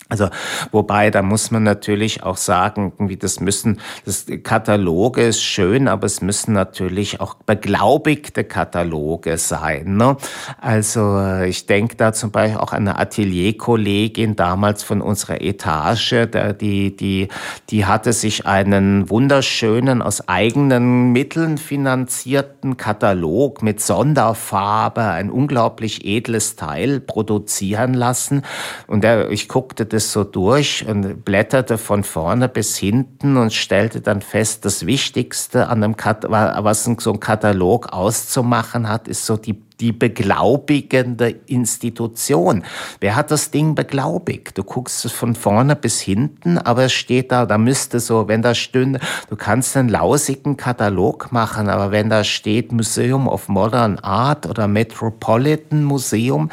Also, 0.09 0.29
wobei, 0.71 1.11
da 1.11 1.21
muss 1.21 1.51
man 1.51 1.63
natürlich 1.63 2.23
auch 2.23 2.37
sagen, 2.37 2.93
irgendwie, 2.97 3.17
das 3.17 3.41
müssen, 3.41 3.81
das 4.05 4.25
Kataloge 4.43 5.23
ist 5.23 5.43
schön, 5.43 5.89
aber 5.89 6.05
es 6.05 6.21
müssen 6.21 6.53
natürlich 6.53 7.19
auch 7.19 7.33
beglaubigte 7.33 8.45
Kataloge 8.45 9.37
sein. 9.37 9.97
Ne? 9.97 10.15
Also, 10.61 11.21
ich 11.45 11.65
denke 11.65 11.97
da 11.97 12.13
zum 12.13 12.31
Beispiel 12.31 12.57
auch 12.57 12.71
an 12.71 12.87
eine 12.87 12.99
Atelierkollegin 12.99 14.37
damals 14.37 14.83
von 14.83 15.01
unserer 15.01 15.41
Etage, 15.41 16.27
die, 16.61 16.95
die, 16.95 17.27
die 17.69 17.85
hatte 17.85 18.13
sich 18.13 18.45
einen 18.45 19.09
wunderschönen, 19.09 20.01
aus 20.01 20.29
eigenen 20.29 21.11
Mitteln 21.11 21.57
finanzierten 21.57 22.77
Katalog 22.77 23.61
mit 23.61 23.81
Sonderfarbe, 23.81 25.01
ein 25.01 25.29
unglaublich 25.29 26.05
edles 26.05 26.55
Teil 26.55 27.01
produzieren 27.01 27.93
lassen. 27.93 28.43
Und 28.87 29.03
der, 29.03 29.31
ich 29.31 29.49
guckte 29.49 29.85
das 29.97 30.11
so 30.11 30.23
durch 30.23 30.85
und 30.87 31.25
blätterte 31.25 31.79
von 31.79 32.03
vorne 32.03 32.47
bis 32.47 32.77
hinten 32.77 33.35
und 33.35 33.51
stellte 33.51 33.99
dann 33.99 34.21
fest, 34.21 34.63
das 34.63 34.85
Wichtigste 34.85 35.69
an 35.69 35.83
einem 35.83 35.97
Kat 35.97 36.23
was 36.29 36.83
so 36.83 37.11
ein 37.11 37.19
Katalog 37.19 37.91
auszumachen 37.91 38.87
hat, 38.87 39.07
ist 39.07 39.25
so 39.25 39.37
die 39.37 39.59
die 39.79 39.91
beglaubigende 39.91 41.29
Institution. 41.45 42.63
Wer 42.99 43.15
hat 43.15 43.29
das 43.29 43.51
Ding 43.51 43.75
beglaubigt? 43.75 44.57
Du 44.57 44.63
guckst 44.63 45.05
es 45.05 45.11
von 45.11 45.35
vorne 45.35 45.75
bis 45.75 46.01
hinten, 46.01 46.57
aber 46.57 46.85
es 46.85 46.93
steht 46.93 47.31
da, 47.31 47.45
da 47.45 47.59
müsste 47.59 47.99
so, 47.99 48.27
wenn 48.27 48.41
da 48.41 48.55
stünde, 48.55 48.99
du 49.29 49.35
kannst 49.35 49.77
einen 49.77 49.89
lausigen 49.89 50.57
Katalog 50.57 51.31
machen, 51.31 51.69
aber 51.69 51.91
wenn 51.91 52.09
da 52.09 52.23
steht 52.23 52.71
Museum 52.71 53.27
of 53.27 53.49
Modern 53.49 53.99
Art 53.99 54.47
oder 54.47 54.67
Metropolitan 54.67 55.83
Museum, 55.83 56.49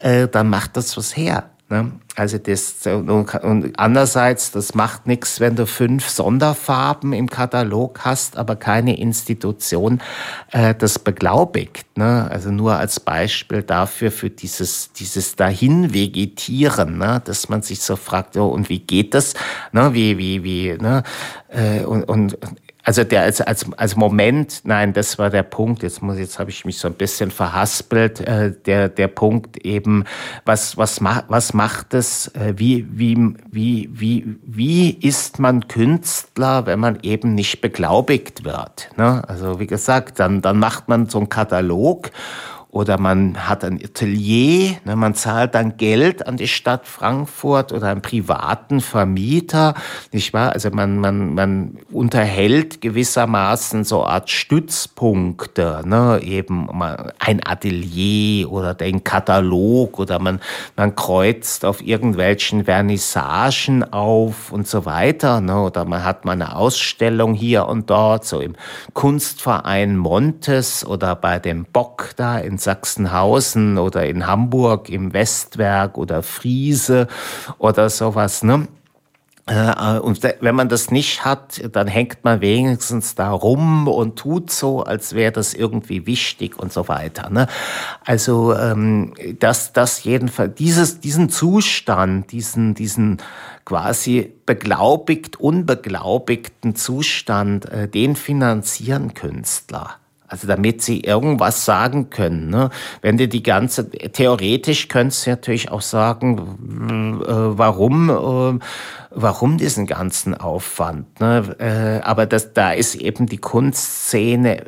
äh, 0.00 0.28
dann 0.28 0.50
macht 0.50 0.76
das 0.76 0.98
was 0.98 1.16
her. 1.16 1.48
Ne? 1.68 1.90
Also 2.14 2.38
das 2.38 2.86
und 2.86 3.76
andererseits, 3.76 4.52
das 4.52 4.74
macht 4.74 5.08
nichts, 5.08 5.40
wenn 5.40 5.56
du 5.56 5.66
fünf 5.66 6.08
Sonderfarben 6.08 7.12
im 7.12 7.28
Katalog 7.28 8.04
hast, 8.04 8.36
aber 8.36 8.54
keine 8.54 8.96
Institution 8.98 10.00
äh, 10.52 10.76
das 10.76 11.00
beglaubigt. 11.00 11.98
Ne? 11.98 12.28
Also 12.30 12.52
nur 12.52 12.76
als 12.76 13.00
Beispiel 13.00 13.64
dafür 13.64 14.12
für 14.12 14.30
dieses 14.30 14.92
dieses 14.92 15.34
dahin 15.34 15.92
vegetieren, 15.92 16.98
ne? 16.98 17.20
dass 17.24 17.48
man 17.48 17.62
sich 17.62 17.80
so 17.80 17.96
fragt, 17.96 18.36
oh, 18.36 18.46
und 18.46 18.68
wie 18.68 18.78
geht 18.78 19.12
das? 19.12 19.34
Ne? 19.72 19.92
Wie 19.92 20.18
wie 20.18 20.44
wie 20.44 20.78
ne? 20.80 21.02
Äh, 21.48 21.84
und, 21.84 22.04
und 22.04 22.38
also 22.86 23.02
der 23.02 23.22
als, 23.22 23.40
als, 23.40 23.66
als 23.76 23.96
Moment, 23.96 24.60
nein, 24.62 24.92
das 24.92 25.18
war 25.18 25.28
der 25.28 25.42
Punkt, 25.42 25.82
jetzt 25.82 26.02
muss 26.02 26.18
jetzt 26.18 26.38
habe 26.38 26.50
ich 26.50 26.64
mich 26.64 26.78
so 26.78 26.86
ein 26.86 26.94
bisschen 26.94 27.32
verhaspelt, 27.32 28.20
äh, 28.20 28.52
der, 28.64 28.88
der 28.88 29.08
Punkt 29.08 29.56
eben, 29.66 30.04
was, 30.44 30.76
was, 30.76 31.00
ma, 31.00 31.24
was 31.26 31.52
macht 31.52 31.94
es, 31.94 32.28
äh, 32.36 32.54
wie, 32.56 32.86
wie, 32.92 33.34
wie, 33.50 33.90
wie, 33.92 34.36
wie 34.44 34.90
ist 34.90 35.40
man 35.40 35.66
Künstler, 35.66 36.66
wenn 36.66 36.78
man 36.78 37.00
eben 37.02 37.34
nicht 37.34 37.60
beglaubigt 37.60 38.44
wird? 38.44 38.88
Ne? 38.96 39.20
Also 39.26 39.58
wie 39.58 39.66
gesagt, 39.66 40.20
dann, 40.20 40.40
dann 40.40 40.60
macht 40.60 40.86
man 40.86 41.08
so 41.08 41.18
einen 41.18 41.28
Katalog 41.28 42.12
oder 42.76 43.00
man 43.00 43.48
hat 43.48 43.64
ein 43.64 43.80
Atelier, 43.82 44.76
ne, 44.84 44.96
man 44.96 45.14
zahlt 45.14 45.54
dann 45.54 45.78
Geld 45.78 46.26
an 46.26 46.36
die 46.36 46.46
Stadt 46.46 46.86
Frankfurt 46.86 47.72
oder 47.72 47.88
einen 47.88 48.02
privaten 48.02 48.82
Vermieter, 48.82 49.72
nicht 50.12 50.34
wahr? 50.34 50.52
Also 50.52 50.68
man, 50.70 50.98
man, 50.98 51.32
man 51.32 51.78
unterhält 51.90 52.82
gewissermaßen 52.82 53.84
so 53.84 54.02
eine 54.02 54.12
Art 54.12 54.28
Stützpunkte, 54.28 55.84
ne, 55.86 56.20
eben 56.22 56.68
ein 57.18 57.40
Atelier 57.46 58.52
oder 58.52 58.74
den 58.74 59.02
Katalog 59.02 59.98
oder 59.98 60.18
man, 60.18 60.38
man 60.76 60.94
kreuzt 60.94 61.64
auf 61.64 61.80
irgendwelchen 61.80 62.66
Vernissagen 62.66 63.90
auf 63.90 64.52
und 64.52 64.68
so 64.68 64.84
weiter, 64.84 65.40
ne, 65.40 65.62
oder 65.62 65.86
man 65.86 66.04
hat 66.04 66.26
mal 66.26 66.32
eine 66.32 66.54
Ausstellung 66.54 67.32
hier 67.32 67.68
und 67.68 67.88
dort, 67.88 68.26
so 68.26 68.38
im 68.38 68.54
Kunstverein 68.92 69.96
Montes 69.96 70.84
oder 70.84 71.16
bei 71.16 71.38
dem 71.38 71.64
Bock 71.64 72.10
da 72.16 72.36
in 72.36 72.58
Sachsenhausen 72.66 73.78
oder 73.78 74.06
in 74.06 74.26
Hamburg 74.26 74.90
im 74.90 75.12
Westwerk 75.12 75.96
oder 75.96 76.22
Friese 76.22 77.06
oder 77.58 77.88
sowas. 77.88 78.42
Ne? 78.42 78.66
Und 80.02 80.24
wenn 80.40 80.54
man 80.56 80.68
das 80.68 80.90
nicht 80.90 81.24
hat, 81.24 81.62
dann 81.70 81.86
hängt 81.86 82.24
man 82.24 82.40
wenigstens 82.40 83.14
da 83.14 83.30
rum 83.30 83.86
und 83.86 84.16
tut 84.16 84.50
so, 84.50 84.82
als 84.82 85.14
wäre 85.14 85.30
das 85.30 85.54
irgendwie 85.54 86.04
wichtig 86.04 86.58
und 86.58 86.72
so 86.72 86.88
weiter. 86.88 87.30
Ne? 87.30 87.46
Also 88.04 88.56
dass 89.38 89.72
das 89.72 90.02
jedenfalls 90.02 90.56
dieses 90.56 90.98
diesen 90.98 91.28
Zustand, 91.30 92.32
diesen 92.32 92.74
diesen 92.74 93.18
quasi 93.64 94.32
beglaubigt 94.46 95.38
unbeglaubigten 95.38 96.74
Zustand, 96.74 97.68
den 97.94 98.16
finanzieren 98.16 99.14
Künstler. 99.14 100.00
Also 100.28 100.46
damit 100.46 100.82
sie 100.82 101.00
irgendwas 101.00 101.64
sagen 101.64 102.10
können. 102.10 102.48
Ne? 102.50 102.70
Wenn 103.00 103.16
du 103.16 103.28
die 103.28 103.42
ganze, 103.42 103.90
theoretisch 103.90 104.88
könntest 104.88 105.26
du 105.26 105.30
natürlich 105.30 105.70
auch 105.70 105.82
sagen, 105.82 107.22
äh, 107.22 107.58
warum, 107.58 108.10
äh, 108.10 108.64
warum 109.10 109.56
diesen 109.56 109.86
ganzen 109.86 110.34
Aufwand. 110.34 111.20
Ne? 111.20 111.56
Äh, 111.58 112.04
aber 112.04 112.26
das, 112.26 112.52
da 112.52 112.72
ist 112.72 112.96
eben 112.96 113.26
die 113.26 113.38
Kunstszene, 113.38 114.64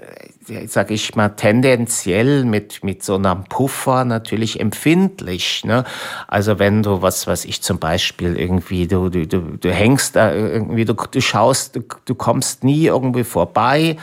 sage 0.67 0.95
ich 0.95 1.15
mal, 1.15 1.31
tendenziell 1.31 2.45
mit, 2.45 2.83
mit 2.83 3.03
so 3.03 3.17
einem 3.17 3.45
Puffer 3.45 4.05
natürlich 4.05 4.61
empfindlich. 4.61 5.65
Ne? 5.65 5.85
Also 6.27 6.59
wenn 6.59 6.83
du, 6.83 7.03
was 7.03 7.27
weiß 7.27 7.45
ich 7.45 7.63
zum 7.63 7.79
Beispiel 7.79 8.39
irgendwie, 8.39 8.87
du, 8.87 9.09
du, 9.09 9.27
du, 9.27 9.41
du 9.59 9.71
hängst 9.71 10.17
da 10.17 10.33
irgendwie, 10.33 10.85
du, 10.85 10.95
du 10.95 11.21
schaust, 11.21 11.77
du, 11.77 11.83
du 12.05 12.15
kommst 12.15 12.65
nie 12.65 12.87
irgendwie 12.87 13.25
vorbei 13.25 13.97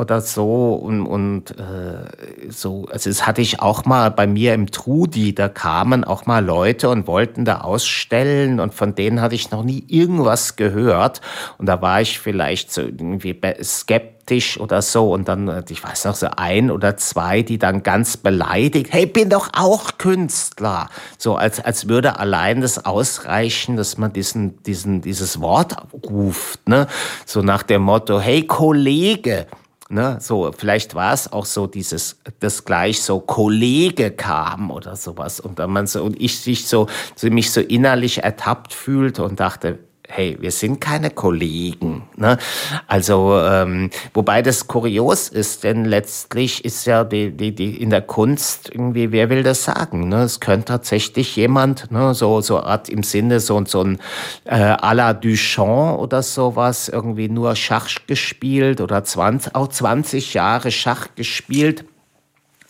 oder 0.00 0.22
so 0.22 0.72
und, 0.72 1.06
und 1.06 1.50
äh, 1.58 2.48
so, 2.48 2.86
also 2.90 3.10
das 3.10 3.26
hatte 3.26 3.42
ich 3.42 3.60
auch 3.60 3.84
mal 3.84 4.10
bei 4.10 4.26
mir 4.26 4.54
im 4.54 4.70
Trudi, 4.70 5.34
da 5.34 5.48
kamen 5.48 6.04
auch 6.04 6.24
mal 6.24 6.42
Leute 6.44 6.88
und 6.88 7.06
wollten 7.06 7.44
da 7.44 7.60
ausstellen 7.60 8.60
und 8.60 8.72
von 8.72 8.94
denen 8.94 9.20
hatte 9.20 9.34
ich 9.34 9.50
noch 9.50 9.62
nie 9.62 9.84
irgendwas 9.88 10.56
gehört 10.56 11.20
und 11.58 11.66
da 11.66 11.82
war 11.82 12.00
ich 12.00 12.18
vielleicht 12.18 12.72
so 12.72 12.80
irgendwie 12.80 13.38
skeptisch 13.62 14.58
oder 14.58 14.80
so 14.80 15.12
und 15.12 15.28
dann, 15.28 15.48
äh, 15.48 15.62
ich 15.68 15.84
weiß 15.84 16.06
noch, 16.06 16.14
so 16.14 16.28
ein 16.34 16.70
oder 16.70 16.96
zwei, 16.96 17.42
die 17.42 17.58
dann 17.58 17.82
ganz 17.82 18.16
beleidigt, 18.16 18.88
hey, 18.90 19.04
bin 19.04 19.28
doch 19.28 19.50
auch 19.52 19.98
Künstler. 19.98 20.88
So 21.18 21.36
als, 21.36 21.60
als 21.60 21.88
würde 21.88 22.18
allein 22.18 22.62
das 22.62 22.86
ausreichen, 22.86 23.76
dass 23.76 23.98
man 23.98 24.14
diesen, 24.14 24.62
diesen, 24.62 25.02
dieses 25.02 25.40
Wort 25.42 25.76
ruft, 26.08 26.66
ne? 26.68 26.86
So 27.26 27.42
nach 27.42 27.62
dem 27.62 27.82
Motto, 27.82 28.18
hey 28.18 28.46
Kollege, 28.46 29.46
Ne, 29.92 30.18
so, 30.20 30.52
vielleicht 30.56 30.94
war 30.94 31.12
es 31.12 31.32
auch 31.32 31.44
so 31.44 31.66
dieses, 31.66 32.20
das 32.38 32.64
gleich 32.64 33.02
so 33.02 33.18
Kollege 33.18 34.12
kam 34.12 34.70
oder 34.70 34.94
sowas. 34.94 35.40
Und 35.40 35.58
dann 35.58 35.72
man 35.72 35.88
so, 35.88 36.04
und 36.04 36.20
ich 36.20 36.38
sich 36.38 36.68
so, 36.68 36.86
mich 37.24 37.50
so 37.50 37.60
innerlich 37.60 38.22
ertappt 38.22 38.72
fühlte 38.72 39.24
und 39.24 39.40
dachte, 39.40 39.80
hey, 40.10 40.36
wir 40.40 40.50
sind 40.50 40.80
keine 40.80 41.10
Kollegen. 41.10 42.02
Ne? 42.16 42.38
Also, 42.86 43.38
ähm, 43.38 43.90
wobei 44.14 44.42
das 44.42 44.66
kurios 44.66 45.28
ist, 45.28 45.64
denn 45.64 45.84
letztlich 45.84 46.64
ist 46.64 46.84
ja 46.86 47.04
die, 47.04 47.30
die, 47.30 47.54
die 47.54 47.80
in 47.80 47.90
der 47.90 48.02
Kunst 48.02 48.70
irgendwie, 48.70 49.12
wer 49.12 49.30
will 49.30 49.42
das 49.42 49.64
sagen? 49.64 50.08
Ne? 50.08 50.22
Es 50.22 50.40
könnte 50.40 50.66
tatsächlich 50.66 51.36
jemand, 51.36 51.90
ne, 51.90 52.14
so, 52.14 52.40
so 52.40 52.60
Art 52.60 52.88
im 52.88 53.02
Sinne, 53.02 53.40
so, 53.40 53.64
so 53.64 53.82
ein 53.82 53.98
äh, 54.44 54.56
à 54.56 54.94
la 54.94 55.14
Duchamp 55.14 55.98
oder 55.98 56.22
sowas, 56.22 56.88
irgendwie 56.88 57.28
nur 57.28 57.56
Schach 57.56 57.88
gespielt 58.06 58.80
oder 58.80 59.04
20, 59.04 59.54
auch 59.54 59.68
20 59.68 60.34
Jahre 60.34 60.70
Schach 60.70 61.08
gespielt. 61.14 61.84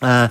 Äh, 0.01 0.29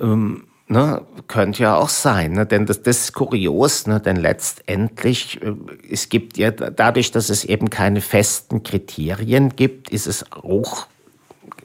ähm, 0.00 0.45
Ne, 0.68 1.02
könnte 1.28 1.62
ja 1.62 1.76
auch 1.76 1.88
sein, 1.88 2.32
ne? 2.32 2.44
denn 2.44 2.66
das, 2.66 2.82
das 2.82 3.02
ist 3.02 3.12
kurios, 3.12 3.86
ne? 3.86 4.00
denn 4.00 4.16
letztendlich, 4.16 5.40
äh, 5.40 5.52
es 5.88 6.08
gibt 6.08 6.38
ja 6.38 6.50
dadurch, 6.50 7.12
dass 7.12 7.30
es 7.30 7.44
eben 7.44 7.70
keine 7.70 8.00
festen 8.00 8.64
Kriterien 8.64 9.54
gibt, 9.54 9.90
ist 9.90 10.08
es 10.08 10.24
auch 10.32 10.88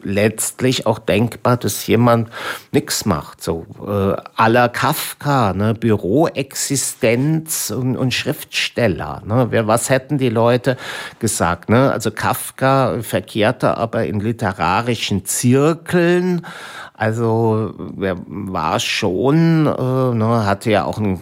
letztlich 0.04 0.86
auch 0.86 1.00
denkbar, 1.00 1.58
dass 1.58 1.88
jemand 1.88 2.30
nichts 2.72 3.06
macht. 3.06 3.42
So 3.42 3.66
äh, 3.86 4.16
aller 4.36 4.70
Kafka, 4.70 5.54
ne? 5.54 5.74
Büroexistenz 5.74 7.72
und, 7.72 7.98
und 7.98 8.14
Schriftsteller. 8.14 9.22
Ne? 9.26 9.48
Wer, 9.50 9.68
was 9.68 9.90
hätten 9.90 10.18
die 10.18 10.30
Leute 10.30 10.78
gesagt? 11.20 11.70
Ne? 11.70 11.92
Also 11.92 12.12
Kafka 12.12 13.02
verkehrte 13.02 13.78
aber 13.78 14.06
in 14.06 14.20
literarischen 14.20 15.26
Zirkeln. 15.26 16.46
Also 17.02 17.74
er 18.00 18.16
war 18.28 18.80
schon, 18.80 19.66
äh, 19.66 20.14
ne, 20.14 20.46
hatte 20.46 20.70
ja 20.70 20.86
auch 20.86 21.00
ein, 21.00 21.20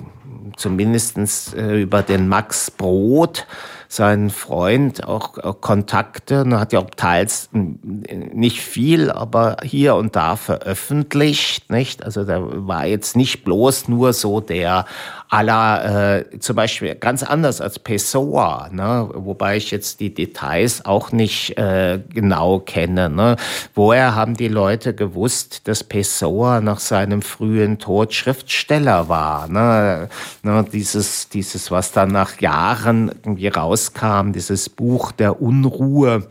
zumindest 0.57 1.55
äh, 1.55 1.81
über 1.81 2.03
den 2.03 2.27
Max 2.27 2.69
Brot 2.69 3.47
sein 3.91 4.29
Freund 4.29 5.07
auch, 5.07 5.33
Kontakte, 5.61 6.43
und 6.43 6.59
hat 6.59 6.73
ja 6.73 6.79
auch 6.79 6.91
teils 6.95 7.49
nicht 7.51 8.61
viel, 8.61 9.09
aber 9.09 9.57
hier 9.63 9.95
und 9.95 10.15
da 10.15 10.35
veröffentlicht, 10.35 11.71
nicht? 11.71 12.03
Also 12.05 12.23
der 12.23 12.67
war 12.67 12.85
jetzt 12.85 13.15
nicht 13.15 13.43
bloß 13.43 13.87
nur 13.87 14.13
so 14.13 14.41
der 14.41 14.85
aller, 15.29 16.17
äh, 16.17 16.39
zum 16.39 16.55
Beispiel 16.55 16.95
ganz 16.95 17.21
anders 17.21 17.61
als 17.61 17.77
Pessoa, 17.77 18.69
ne? 18.71 19.09
wobei 19.13 19.57
ich 19.57 19.69
jetzt 19.69 19.99
die 19.99 20.13
Details 20.13 20.85
auch 20.85 21.11
nicht 21.11 21.55
äh, 21.57 21.99
genau 22.09 22.59
kenne. 22.59 23.09
Ne? 23.09 23.35
Woher 23.75 24.15
haben 24.15 24.35
die 24.35 24.47
Leute 24.47 24.95
gewusst, 24.95 25.67
dass 25.67 25.83
Pessoa 25.83 26.61
nach 26.61 26.79
seinem 26.79 27.21
frühen 27.21 27.77
Tod 27.77 28.13
Schriftsteller 28.13 29.07
war? 29.07 29.47
Ne? 29.47 30.09
Ne? 30.41 30.65
Dieses, 30.73 31.29
dieses, 31.29 31.69
was 31.69 31.91
dann 31.91 32.09
nach 32.09 32.41
Jahren 32.41 33.11
irgendwie 33.23 33.49
rauskam, 33.79 34.31
dieses 34.33 34.69
Buch 34.69 35.11
der 35.11 35.41
Unruhe. 35.41 36.23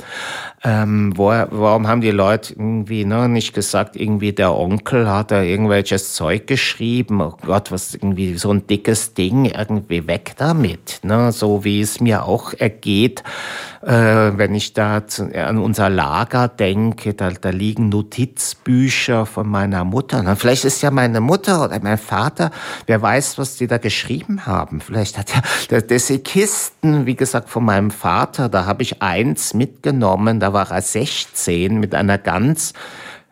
Ähm, 0.65 1.13
wo, 1.17 1.29
warum 1.29 1.87
haben 1.87 2.01
die 2.01 2.11
Leute 2.11 2.53
irgendwie 2.55 3.05
ne, 3.05 3.29
nicht 3.29 3.55
gesagt, 3.55 3.95
irgendwie 3.95 4.33
der 4.33 4.55
Onkel 4.55 5.09
hat 5.09 5.31
da 5.31 5.43
irgendwelches 5.43 6.15
Zeug 6.15 6.47
geschrieben? 6.47 7.21
Oh 7.21 7.35
Gott, 7.45 7.71
was 7.71 7.95
irgendwie 7.95 8.37
so 8.37 8.51
ein 8.51 8.67
dickes 8.67 9.15
Ding, 9.15 9.45
irgendwie 9.45 10.07
weg 10.07 10.35
damit. 10.37 11.01
Ne? 11.03 11.33
So 11.33 11.65
wie 11.65 11.81
es 11.81 12.01
mir 12.01 12.25
auch 12.25 12.55
ergeht, 12.55 13.23
wenn 13.81 14.55
ich 14.55 14.73
da 14.73 15.07
zu, 15.07 15.33
an 15.35 15.59
unser 15.59 15.89
Lager 15.89 16.49
denke, 16.49 17.15
da, 17.15 17.31
da 17.31 17.51
liegen 17.51 17.89
Notizbücher 17.89 19.25
von 19.25 19.49
meiner 19.49 19.85
Mutter. 19.85 20.23
Na, 20.23 20.35
vielleicht 20.35 20.65
ist 20.65 20.83
ja 20.83 20.91
meine 20.91 21.21
Mutter 21.21 21.65
oder 21.65 21.79
mein 21.81 21.99
Vater, 21.99 22.51
wer 22.87 23.01
weiß, 23.01 23.39
was 23.39 23.57
die 23.57 23.67
da 23.67 23.79
geschrieben 23.79 24.47
haben. 24.47 24.81
Vielleicht 24.81 25.19
hat 25.19 25.33
ja 25.71 25.81
diese 25.81 26.19
Kisten, 26.19 27.07
wie 27.07 27.17
gesagt, 27.17 27.49
von 27.49 27.65
meinem 27.65 27.91
Vater, 27.91 28.49
da 28.49 28.67
habe 28.67 28.83
ich 28.83 29.01
eins 29.01 29.55
mitgenommen, 29.55 30.41
da 30.41 30.53
war 30.53 30.71
er 30.71 30.83
16 30.83 31.79
mit 31.79 31.95
einer 31.95 32.19
ganz 32.19 32.73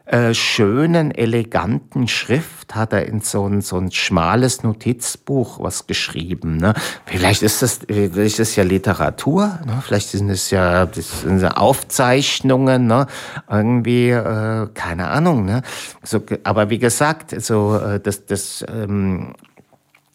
äh, 0.06 0.34
schönen, 0.34 1.10
eleganten 1.10 2.06
Schrift 2.06 2.76
hat 2.76 2.92
er 2.92 3.06
in 3.06 3.20
so 3.20 3.44
ein, 3.46 3.60
so 3.60 3.76
ein 3.76 3.90
schmales 3.90 4.62
Notizbuch 4.62 5.58
was 5.60 5.88
geschrieben. 5.88 6.58
Ne? 6.58 6.74
Vielleicht 7.06 7.42
ist 7.42 7.60
das, 7.60 7.80
vielleicht 7.88 8.38
ist 8.38 8.38
das 8.38 8.56
ja 8.56 8.62
Literatur, 8.62 9.58
ne? 9.66 9.82
vielleicht 9.84 10.10
sind 10.10 10.30
es 10.30 10.50
ja 10.50 10.86
das 10.86 11.22
sind 11.22 11.44
Aufzeichnungen, 11.44 12.86
ne? 12.86 13.08
irgendwie, 13.50 14.10
äh, 14.10 14.68
keine 14.74 15.08
Ahnung. 15.08 15.44
Ne? 15.44 15.62
So, 16.04 16.22
aber 16.44 16.70
wie 16.70 16.78
gesagt, 16.78 17.34
so, 17.42 17.76
äh, 17.76 17.98
das, 17.98 18.26
das 18.26 18.64
ähm, 18.68 19.34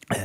äh, 0.08 0.16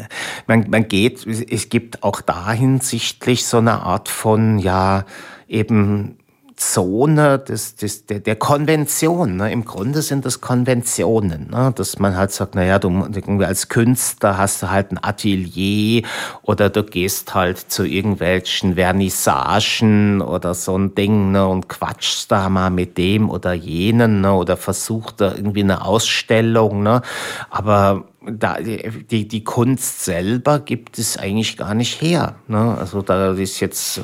man, 0.48 0.70
man 0.70 0.88
geht, 0.88 1.28
es 1.28 1.68
gibt 1.68 2.04
auch 2.04 2.22
da 2.22 2.54
hinsichtlich 2.54 3.46
so 3.46 3.58
eine 3.58 3.82
Art 3.82 4.08
von, 4.08 4.60
ja, 4.60 5.06
eben 5.48 6.18
Zone 6.58 7.38
des, 7.38 7.76
des, 7.76 8.08
der, 8.08 8.20
der 8.20 8.36
Konvention. 8.36 9.38
Ne? 9.38 9.52
Im 9.52 9.64
Grunde 9.64 10.02
sind 10.02 10.26
das 10.26 10.42
Konventionen, 10.42 11.50
ne? 11.52 11.72
dass 11.76 12.00
man 12.00 12.18
halt 12.18 12.32
sagt, 12.32 12.56
naja, 12.56 12.80
du 12.80 12.90
irgendwie 12.90 13.46
als 13.46 13.70
Künstler 13.70 14.38
hast 14.38 14.64
du 14.64 14.72
halt 14.72 14.92
ein 14.92 15.00
Atelier 15.02 16.04
oder 16.42 16.70
du 16.70 16.84
gehst 16.84 17.36
halt 17.36 17.60
zu 17.60 17.86
irgendwelchen 17.86 18.76
Vernissagen 18.76 20.22
oder 20.22 20.56
so 20.56 20.78
ein 20.78 20.96
Ding 20.96 21.32
ne? 21.32 21.48
und 21.48 21.70
quatschst 21.70 22.32
da 22.32 22.50
mal 22.50 22.72
mit 22.72 22.98
dem 22.98 23.30
oder 23.30 23.54
jenen 23.54 24.22
ne? 24.22 24.34
oder 24.34 24.58
versucht 24.58 25.22
da 25.22 25.36
irgendwie 25.36 25.64
eine 25.64 25.86
Ausstellung. 25.86 26.82
Ne? 26.82 27.04
Aber 27.52 28.04
da, 28.30 28.58
die, 28.60 29.28
die 29.28 29.44
Kunst 29.44 30.04
selber 30.04 30.60
gibt 30.60 31.00
es 31.00 31.18
eigentlich 31.18 31.58
gar 31.58 31.74
nicht 31.74 32.02
her. 32.02 32.36
Ne? 32.48 32.78
Also 32.78 33.02
da 33.02 33.34
ist 33.34 33.60
jetzt, 33.60 34.00
äh, 34.00 34.02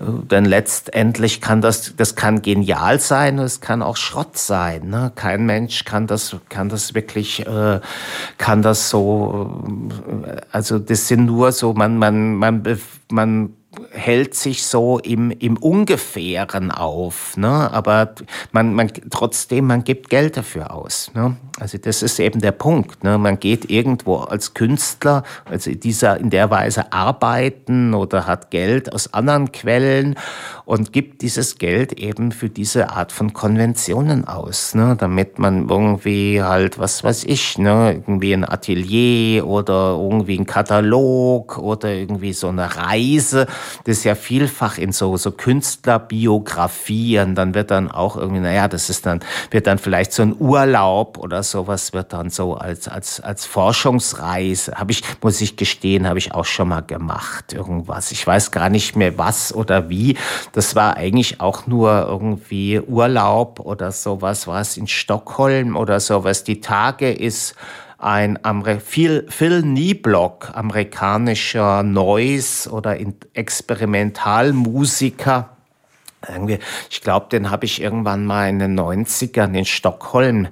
denn 0.00 0.44
letztendlich 0.44 1.40
kann 1.40 1.60
das, 1.60 1.94
das 1.96 2.16
kann 2.16 2.42
genial 2.42 3.00
sein, 3.00 3.38
es 3.38 3.60
kann 3.60 3.82
auch 3.82 3.96
Schrott 3.96 4.36
sein. 4.36 4.88
Ne? 4.88 5.12
Kein 5.14 5.46
Mensch 5.46 5.84
kann 5.84 6.06
das, 6.06 6.36
kann 6.48 6.68
das 6.68 6.94
wirklich, 6.94 7.46
äh, 7.46 7.80
kann 8.38 8.62
das 8.62 8.90
so, 8.90 9.64
äh, 10.26 10.40
also 10.50 10.78
das 10.78 11.08
sind 11.08 11.26
nur 11.26 11.52
so, 11.52 11.72
man, 11.72 11.98
man, 11.98 12.34
man, 12.34 12.62
man 13.10 13.52
hält 13.90 14.34
sich 14.34 14.66
so 14.66 14.98
im, 14.98 15.30
im 15.30 15.56
Ungefähren 15.56 16.70
auf, 16.70 17.36
ne? 17.36 17.70
aber 17.72 18.14
man, 18.52 18.74
man, 18.74 18.90
trotzdem, 19.10 19.66
man 19.66 19.84
gibt 19.84 20.10
Geld 20.10 20.36
dafür 20.36 20.72
aus. 20.72 21.10
Ne? 21.14 21.36
Also 21.58 21.78
das 21.78 22.02
ist 22.02 22.20
eben 22.20 22.40
der 22.40 22.52
Punkt. 22.52 23.04
Ne? 23.04 23.18
Man 23.18 23.40
geht 23.40 23.70
irgendwo 23.70 24.16
als 24.16 24.54
Künstler, 24.54 25.22
also 25.44 25.72
dieser, 25.72 26.18
in 26.18 26.30
der 26.30 26.50
Weise 26.50 26.92
arbeiten 26.92 27.94
oder 27.94 28.26
hat 28.26 28.50
Geld 28.50 28.92
aus 28.92 29.12
anderen 29.14 29.52
Quellen 29.52 30.16
und 30.64 30.92
gibt 30.92 31.22
dieses 31.22 31.58
Geld 31.58 31.94
eben 31.94 32.32
für 32.32 32.50
diese 32.50 32.90
Art 32.90 33.12
von 33.12 33.32
Konventionen 33.32 34.26
aus, 34.26 34.74
ne? 34.74 34.96
damit 34.98 35.38
man 35.38 35.68
irgendwie 35.68 36.42
halt, 36.42 36.78
was 36.78 37.02
weiß 37.04 37.24
ich, 37.24 37.58
ne? 37.58 37.92
irgendwie 37.92 38.32
ein 38.32 38.48
Atelier 38.48 39.46
oder 39.46 39.96
irgendwie 39.98 40.38
ein 40.38 40.46
Katalog 40.46 41.58
oder 41.58 41.90
irgendwie 41.90 42.32
so 42.32 42.48
eine 42.48 42.76
Reise 42.76 43.46
das 43.84 43.98
ist 43.98 44.04
ja 44.04 44.14
vielfach 44.14 44.78
in 44.78 44.92
so, 44.92 45.16
so 45.16 45.30
Künstlerbiografien, 45.30 47.34
dann 47.34 47.54
wird 47.54 47.70
dann 47.70 47.90
auch 47.90 48.16
irgendwie, 48.16 48.40
naja, 48.40 48.68
das 48.68 48.90
ist 48.90 49.06
dann, 49.06 49.20
wird 49.50 49.66
dann 49.66 49.78
vielleicht 49.78 50.12
so 50.12 50.22
ein 50.22 50.36
Urlaub 50.38 51.18
oder 51.18 51.42
sowas 51.42 51.92
wird 51.92 52.12
dann 52.12 52.30
so 52.30 52.54
als, 52.54 52.88
als, 52.88 53.20
als 53.20 53.46
Forschungsreise, 53.46 54.76
habe 54.76 54.92
ich, 54.92 55.02
muss 55.22 55.40
ich 55.40 55.56
gestehen, 55.56 56.08
habe 56.08 56.18
ich 56.18 56.32
auch 56.32 56.44
schon 56.44 56.68
mal 56.68 56.82
gemacht, 56.82 57.52
irgendwas. 57.52 58.12
Ich 58.12 58.26
weiß 58.26 58.50
gar 58.50 58.68
nicht 58.68 58.96
mehr 58.96 59.16
was 59.18 59.54
oder 59.54 59.88
wie. 59.88 60.16
Das 60.52 60.74
war 60.74 60.96
eigentlich 60.96 61.40
auch 61.40 61.66
nur 61.66 62.06
irgendwie 62.08 62.80
Urlaub 62.80 63.60
oder 63.60 63.92
sowas, 63.92 64.46
was 64.46 64.76
in 64.76 64.86
Stockholm 64.86 65.76
oder 65.76 66.00
sowas. 66.00 66.44
Die 66.44 66.60
Tage 66.60 67.12
ist 67.12 67.54
ein 67.98 68.44
Amer 68.44 68.80
Phil, 68.80 69.26
Phil 69.28 69.62
Nieblock, 69.62 70.50
amerikanischer 70.54 71.82
Noise- 71.82 72.70
oder 72.70 72.98
Experimentalmusiker. 73.32 75.50
Ich 76.90 77.02
glaube, 77.02 77.26
den 77.30 77.50
habe 77.50 77.66
ich 77.66 77.80
irgendwann 77.80 78.26
mal 78.26 78.48
in 78.48 78.58
den 78.58 78.78
90ern 78.78 79.56
in 79.56 79.64
Stockholm 79.64 80.48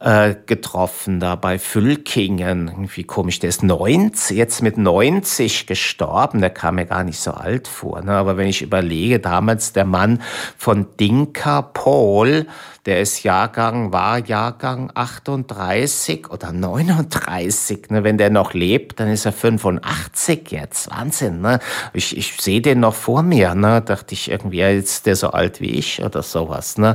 äh, 0.00 0.36
getroffen, 0.46 1.18
da 1.18 1.34
bei 1.34 1.58
Fülkingen. 1.58 2.68
Irgendwie 2.68 3.04
komisch, 3.04 3.40
der 3.40 3.48
ist 3.48 3.62
90, 3.62 4.36
jetzt 4.36 4.62
mit 4.62 4.78
90 4.78 5.66
gestorben, 5.66 6.40
der 6.40 6.50
kam 6.50 6.76
mir 6.76 6.86
gar 6.86 7.02
nicht 7.02 7.18
so 7.18 7.32
alt 7.32 7.66
vor. 7.66 8.00
Ne? 8.02 8.12
Aber 8.12 8.36
wenn 8.36 8.46
ich 8.46 8.62
überlege, 8.62 9.18
damals 9.18 9.72
der 9.72 9.84
Mann 9.84 10.22
von 10.56 10.86
Dinka 11.00 11.62
Paul, 11.62 12.46
der 12.88 13.02
ist 13.02 13.22
Jahrgang, 13.22 13.92
war 13.92 14.18
Jahrgang 14.18 14.90
38 14.94 16.30
oder 16.30 16.52
39. 16.52 17.90
Ne? 17.90 18.02
Wenn 18.02 18.16
der 18.16 18.30
noch 18.30 18.54
lebt, 18.54 18.98
dann 18.98 19.08
ist 19.08 19.26
er 19.26 19.32
85 19.32 20.50
jetzt. 20.50 20.90
Wahnsinn. 20.90 21.42
Ne? 21.42 21.58
Ich, 21.92 22.16
ich 22.16 22.40
sehe 22.40 22.62
den 22.62 22.80
noch 22.80 22.94
vor 22.94 23.22
mir. 23.22 23.54
Ne? 23.54 23.82
Dachte 23.82 24.14
ich 24.14 24.30
irgendwie, 24.30 24.62
ist 24.62 25.04
der 25.04 25.16
so 25.16 25.32
alt 25.32 25.60
wie 25.60 25.72
ich 25.72 26.02
oder 26.02 26.22
sowas. 26.22 26.78
Ne? 26.78 26.94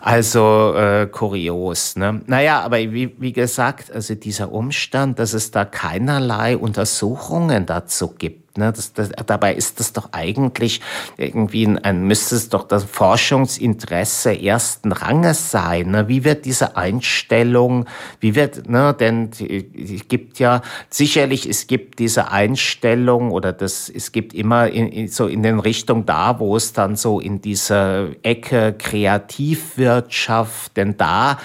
Also 0.00 0.74
äh, 0.76 1.08
kurios. 1.10 1.96
Ne? 1.96 2.20
Naja, 2.26 2.60
aber 2.60 2.78
wie, 2.78 3.12
wie 3.18 3.32
gesagt, 3.32 3.90
also 3.90 4.14
dieser 4.14 4.52
Umstand, 4.52 5.18
dass 5.18 5.32
es 5.32 5.50
da 5.50 5.64
keinerlei 5.64 6.56
Untersuchungen 6.56 7.66
dazu 7.66 8.14
gibt, 8.16 8.41
Ne? 8.56 8.72
Das, 8.72 8.92
das, 8.92 9.10
dabei 9.26 9.54
ist 9.54 9.80
das 9.80 9.92
doch 9.92 10.10
eigentlich 10.12 10.80
irgendwie 11.16 11.66
ein, 11.66 11.78
ein 11.78 12.06
müsste 12.06 12.36
es 12.36 12.48
doch 12.48 12.64
das 12.64 12.84
Forschungsinteresse 12.84 14.40
ersten 14.40 14.92
Ranges 14.92 15.50
sein. 15.50 15.90
Ne? 15.90 16.08
Wie 16.08 16.24
wird 16.24 16.44
diese 16.44 16.76
Einstellung, 16.76 17.86
wie 18.20 18.34
wird, 18.34 18.68
ne, 18.68 18.94
denn 18.98 19.30
es 19.38 20.08
gibt 20.08 20.38
ja 20.38 20.62
sicherlich, 20.90 21.48
es 21.48 21.66
gibt 21.66 21.98
diese 21.98 22.30
Einstellung 22.30 23.30
oder 23.30 23.52
das, 23.52 23.88
es 23.88 24.12
gibt 24.12 24.34
immer 24.34 24.68
in, 24.68 24.88
in, 24.88 25.08
so 25.08 25.26
in 25.26 25.42
den 25.42 25.58
Richtung 25.58 26.06
da, 26.06 26.38
wo 26.38 26.56
es 26.56 26.72
dann 26.72 26.96
so 26.96 27.20
in 27.20 27.40
dieser 27.40 28.08
Ecke 28.22 28.74
Kreativwirtschaft, 28.76 30.76
denn 30.76 30.96
da 30.96 31.38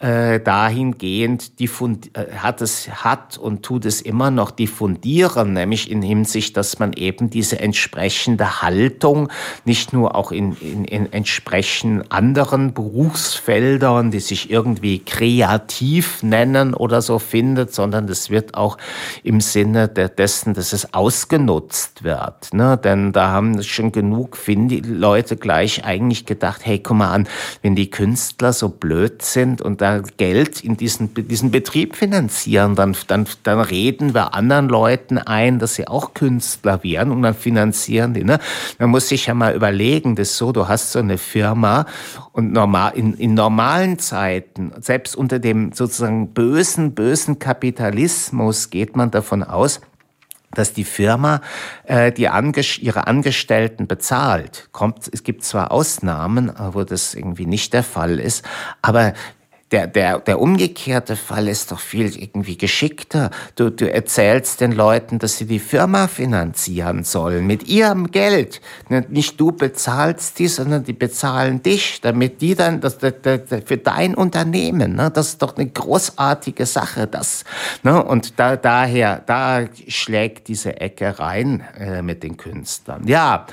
äh, 0.00 0.38
dahingehend 0.38 1.58
diffund 1.58 2.16
äh, 2.16 2.36
hat 2.36 2.60
es 2.60 2.88
hat 3.02 3.36
und 3.36 3.64
tut 3.64 3.84
es 3.84 4.00
immer 4.00 4.30
noch 4.30 4.52
diffundieren, 4.52 5.54
nämlich 5.54 5.90
in 5.90 6.02
Hinsicht, 6.02 6.56
dass 6.56 6.78
man 6.78 6.92
eben 6.92 7.30
diese 7.30 7.58
entsprechende 7.58 8.62
Haltung 8.62 9.28
nicht 9.64 9.92
nur 9.92 10.14
auch 10.14 10.30
in, 10.30 10.52
in, 10.60 10.84
in 10.84 11.12
entsprechend 11.12 12.12
anderen 12.12 12.74
Berufsfeldern, 12.74 14.12
die 14.12 14.20
sich 14.20 14.50
irgendwie 14.50 15.00
kreativ 15.00 16.22
nennen 16.22 16.74
oder 16.74 17.02
so 17.02 17.18
findet, 17.18 17.74
sondern 17.74 18.06
das 18.06 18.30
wird 18.30 18.54
auch 18.54 18.78
im 19.24 19.40
Sinne 19.40 19.88
dessen, 19.88 20.54
dass 20.54 20.72
es 20.72 20.94
ausgenutzt 20.94 22.04
wird. 22.04 22.54
Ne? 22.54 22.76
Denn 22.76 23.12
da 23.12 23.30
haben 23.30 23.60
schon 23.64 23.90
genug 23.90 24.36
finde, 24.36 24.76
Leute 24.76 25.36
gleich 25.36 25.84
eigentlich 25.84 26.24
gedacht, 26.24 26.60
hey, 26.64 26.78
guck 26.78 26.98
mal 26.98 27.12
an, 27.12 27.28
wenn 27.62 27.74
die 27.74 27.90
Künstler 27.90 28.52
so 28.52 28.68
blöd 28.68 29.22
sind 29.22 29.60
und 29.60 29.80
da 29.80 29.87
Geld 30.16 30.62
in 30.62 30.76
diesen, 30.76 31.14
diesen 31.14 31.50
Betrieb 31.50 31.96
finanzieren, 31.96 32.74
dann, 32.74 32.96
dann, 33.06 33.26
dann 33.42 33.60
reden 33.60 34.14
wir 34.14 34.34
anderen 34.34 34.68
Leuten 34.68 35.18
ein, 35.18 35.58
dass 35.58 35.74
sie 35.74 35.88
auch 35.88 36.14
Künstler 36.14 36.82
werden 36.82 37.12
und 37.12 37.22
dann 37.22 37.34
finanzieren 37.34 38.14
die. 38.14 38.24
Ne? 38.24 38.38
Man 38.78 38.90
muss 38.90 39.08
sich 39.08 39.26
ja 39.26 39.34
mal 39.34 39.54
überlegen, 39.54 40.16
das 40.16 40.30
ist 40.30 40.38
so, 40.38 40.52
du 40.52 40.68
hast 40.68 40.92
so 40.92 40.98
eine 40.98 41.18
Firma 41.18 41.86
und 42.32 42.52
normal, 42.52 42.92
in, 42.94 43.14
in 43.14 43.34
normalen 43.34 43.98
Zeiten, 43.98 44.72
selbst 44.80 45.16
unter 45.16 45.38
dem 45.38 45.72
sozusagen 45.72 46.32
bösen, 46.34 46.94
bösen 46.94 47.38
Kapitalismus 47.38 48.70
geht 48.70 48.96
man 48.96 49.10
davon 49.10 49.42
aus, 49.42 49.80
dass 50.52 50.72
die 50.72 50.84
Firma 50.84 51.40
äh, 51.84 52.12
die 52.12 52.28
Ange 52.28 52.62
ihre 52.80 53.06
Angestellten 53.06 53.86
bezahlt. 53.86 54.68
Kommt, 54.72 55.08
es 55.12 55.22
gibt 55.22 55.44
zwar 55.44 55.70
Ausnahmen, 55.70 56.52
wo 56.72 56.84
das 56.84 57.14
irgendwie 57.14 57.46
nicht 57.46 57.72
der 57.72 57.82
Fall 57.82 58.18
ist, 58.18 58.44
aber 58.82 59.12
der, 59.70 59.86
der, 59.86 60.20
der 60.20 60.40
umgekehrte 60.40 61.14
Fall 61.14 61.46
ist 61.46 61.72
doch 61.72 61.78
viel 61.80 62.16
irgendwie 62.16 62.56
geschickter. 62.56 63.30
Du, 63.54 63.70
du 63.70 63.90
erzählst 63.90 64.60
den 64.60 64.72
Leuten, 64.72 65.18
dass 65.18 65.36
sie 65.36 65.44
die 65.44 65.58
Firma 65.58 66.08
finanzieren 66.08 67.04
sollen 67.04 67.46
mit 67.46 67.68
ihrem 67.68 68.10
Geld. 68.10 68.62
Nicht 69.08 69.38
du 69.38 69.52
bezahlst 69.52 70.38
die, 70.38 70.48
sondern 70.48 70.84
die 70.84 70.94
bezahlen 70.94 71.62
dich, 71.62 72.00
damit 72.00 72.40
die 72.40 72.54
dann 72.54 72.80
das, 72.80 72.96
das, 72.98 73.14
das 73.22 73.62
für 73.66 73.76
dein 73.76 74.14
Unternehmen. 74.14 74.94
Ne? 74.96 75.10
Das 75.10 75.28
ist 75.28 75.42
doch 75.42 75.56
eine 75.56 75.68
großartige 75.68 76.64
Sache. 76.64 77.06
Das, 77.06 77.44
ne? 77.82 78.02
Und 78.02 78.38
da, 78.38 78.56
daher, 78.56 79.22
da 79.26 79.66
schlägt 79.86 80.48
diese 80.48 80.80
Ecke 80.80 81.18
rein 81.18 81.62
äh, 81.78 82.00
mit 82.00 82.22
den 82.22 82.36
Künstlern. 82.36 83.06
Ja. 83.06 83.46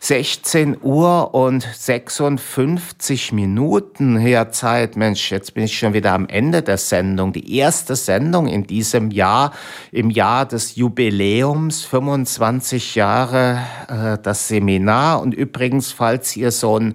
16 0.00 0.78
Uhr 0.82 1.34
und 1.34 1.62
56 1.62 3.32
Minuten 3.32 4.16
her 4.16 4.50
Zeit. 4.50 4.96
Mensch, 4.96 5.30
jetzt 5.30 5.54
bin 5.54 5.64
ich 5.64 5.78
schon 5.78 5.92
wieder 5.92 6.12
am 6.12 6.28
Ende 6.28 6.62
der 6.62 6.78
Sendung. 6.78 7.32
Die 7.32 7.56
erste 7.56 7.96
Sendung 7.96 8.46
in 8.46 8.66
diesem 8.66 9.10
Jahr, 9.10 9.52
im 9.90 10.10
Jahr 10.10 10.46
des 10.46 10.76
Jubiläums, 10.76 11.84
25 11.84 12.94
Jahre 12.94 13.60
äh, 13.88 14.18
das 14.22 14.48
Seminar. 14.48 15.20
Und 15.20 15.34
übrigens, 15.34 15.90
falls 15.92 16.36
ihr 16.36 16.52
so 16.52 16.78
ein 16.78 16.94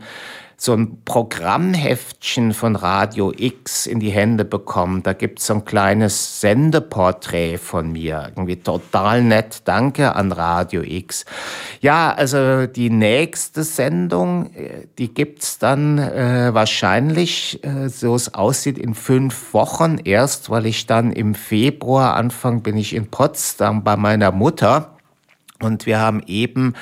so 0.63 0.71
ein 0.71 1.03
Programmheftchen 1.03 2.53
von 2.53 2.77
Radio 2.77 3.33
X 3.35 3.85
in 3.85 3.99
die 3.99 4.11
Hände 4.11 4.45
bekommen. 4.45 5.03
Da 5.03 5.11
gibt 5.11 5.39
es 5.39 5.47
so 5.47 5.55
ein 5.55 5.65
kleines 5.65 6.39
Sendeporträt 6.39 7.57
von 7.57 7.91
mir. 7.91 8.29
Irgendwie 8.29 8.55
total 8.55 9.23
nett. 9.23 9.63
Danke 9.65 10.15
an 10.15 10.31
Radio 10.31 10.81
X. 10.81 11.25
Ja, 11.81 12.13
also 12.13 12.65
die 12.65 12.89
nächste 12.89 13.65
Sendung, 13.65 14.53
äh, 14.53 14.87
die 14.97 15.13
gibt's 15.13 15.59
dann 15.59 15.97
äh, 15.97 16.53
wahrscheinlich, 16.53 17.61
äh, 17.65 17.89
so 17.89 18.15
es 18.15 18.33
aussieht, 18.33 18.77
in 18.77 18.95
fünf 18.95 19.53
Wochen 19.53 19.97
erst, 20.05 20.49
weil 20.49 20.65
ich 20.65 20.85
dann 20.85 21.11
im 21.11 21.35
Februar, 21.35 22.15
Anfang 22.15 22.63
bin 22.63 22.77
ich 22.77 22.95
in 22.95 23.07
Potsdam 23.07 23.83
bei 23.83 23.97
meiner 23.97 24.31
Mutter. 24.31 24.95
Und 25.59 25.85
wir 25.85 25.99
haben 25.99 26.23
eben 26.25 26.73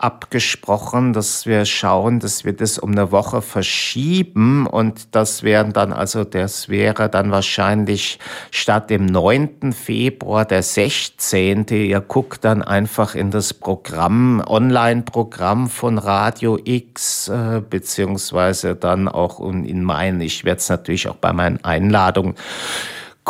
abgesprochen, 0.00 1.12
dass 1.12 1.44
wir 1.44 1.64
schauen, 1.66 2.20
dass 2.20 2.44
wir 2.44 2.54
das 2.54 2.78
um 2.78 2.92
eine 2.92 3.12
Woche 3.12 3.42
verschieben 3.42 4.66
und 4.66 5.14
das 5.14 5.42
wären 5.42 5.72
dann 5.72 5.92
also, 5.92 6.24
das 6.24 6.68
wäre 6.68 7.08
dann 7.10 7.30
wahrscheinlich 7.30 8.18
statt 8.50 8.88
dem 8.88 9.04
9. 9.04 9.72
Februar 9.72 10.44
der 10.46 10.62
16. 10.62 11.66
Ihr 11.68 12.00
guckt 12.00 12.44
dann 12.44 12.62
einfach 12.62 13.14
in 13.14 13.30
das 13.30 13.52
Programm, 13.52 14.42
Online-Programm 14.46 15.68
von 15.68 15.98
Radio 15.98 16.58
X, 16.64 17.28
äh, 17.28 17.60
beziehungsweise 17.68 18.76
dann 18.76 19.06
auch 19.06 19.40
in 19.40 19.84
meinen, 19.84 20.20
ich 20.22 20.44
werde 20.44 20.58
es 20.58 20.68
natürlich 20.68 21.08
auch 21.08 21.16
bei 21.16 21.32
meinen 21.32 21.62
Einladungen 21.62 22.34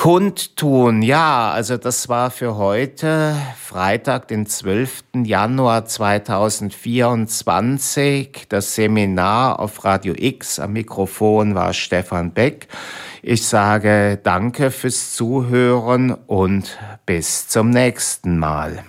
kundtun. 0.01 1.03
Ja, 1.03 1.51
also 1.51 1.76
das 1.76 2.09
war 2.09 2.30
für 2.30 2.57
heute, 2.57 3.36
Freitag, 3.62 4.28
den 4.28 4.46
12. 4.46 5.03
Januar 5.24 5.84
2024, 5.84 8.46
das 8.48 8.74
Seminar 8.74 9.61
auf 9.61 9.84
Radio 9.84 10.14
X. 10.16 10.59
Am 10.59 10.72
Mikrofon 10.72 11.55
war 11.55 11.74
Stefan 11.74 12.32
Beck. 12.32 12.68
Ich 13.20 13.46
sage 13.46 14.18
danke 14.22 14.70
fürs 14.70 15.12
Zuhören 15.12 16.12
und 16.12 16.78
bis 17.05 17.48
zum 17.48 17.68
nächsten 17.68 18.38
Mal. 18.38 18.82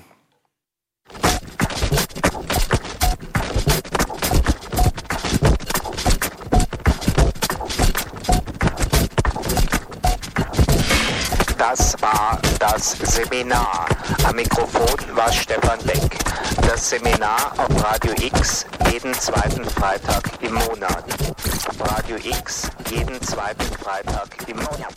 Das 12.72 12.92
Seminar. 12.92 13.86
Am 14.24 14.36
Mikrofon 14.36 15.16
war 15.16 15.32
Stefan 15.32 15.80
Beck. 15.80 16.18
Das 16.62 16.90
Seminar 16.90 17.54
auf 17.58 17.84
Radio 17.84 18.14
X 18.14 18.66
jeden 18.90 19.14
zweiten 19.14 19.66
Freitag 19.66 20.24
im 20.42 20.54
Monat. 20.54 21.04
Auf 21.68 21.98
Radio 21.98 22.16
X 22.16 22.70
jeden 22.90 23.22
zweiten 23.22 23.66
Freitag 23.78 24.30
im 24.48 24.58
Monat. 24.58 24.94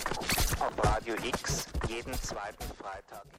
Auf 0.61 0.85
Radio 0.85 1.15
X 1.25 1.67
jeden 1.89 2.15
zweiten 2.23 2.65
Freitag. 2.79 3.35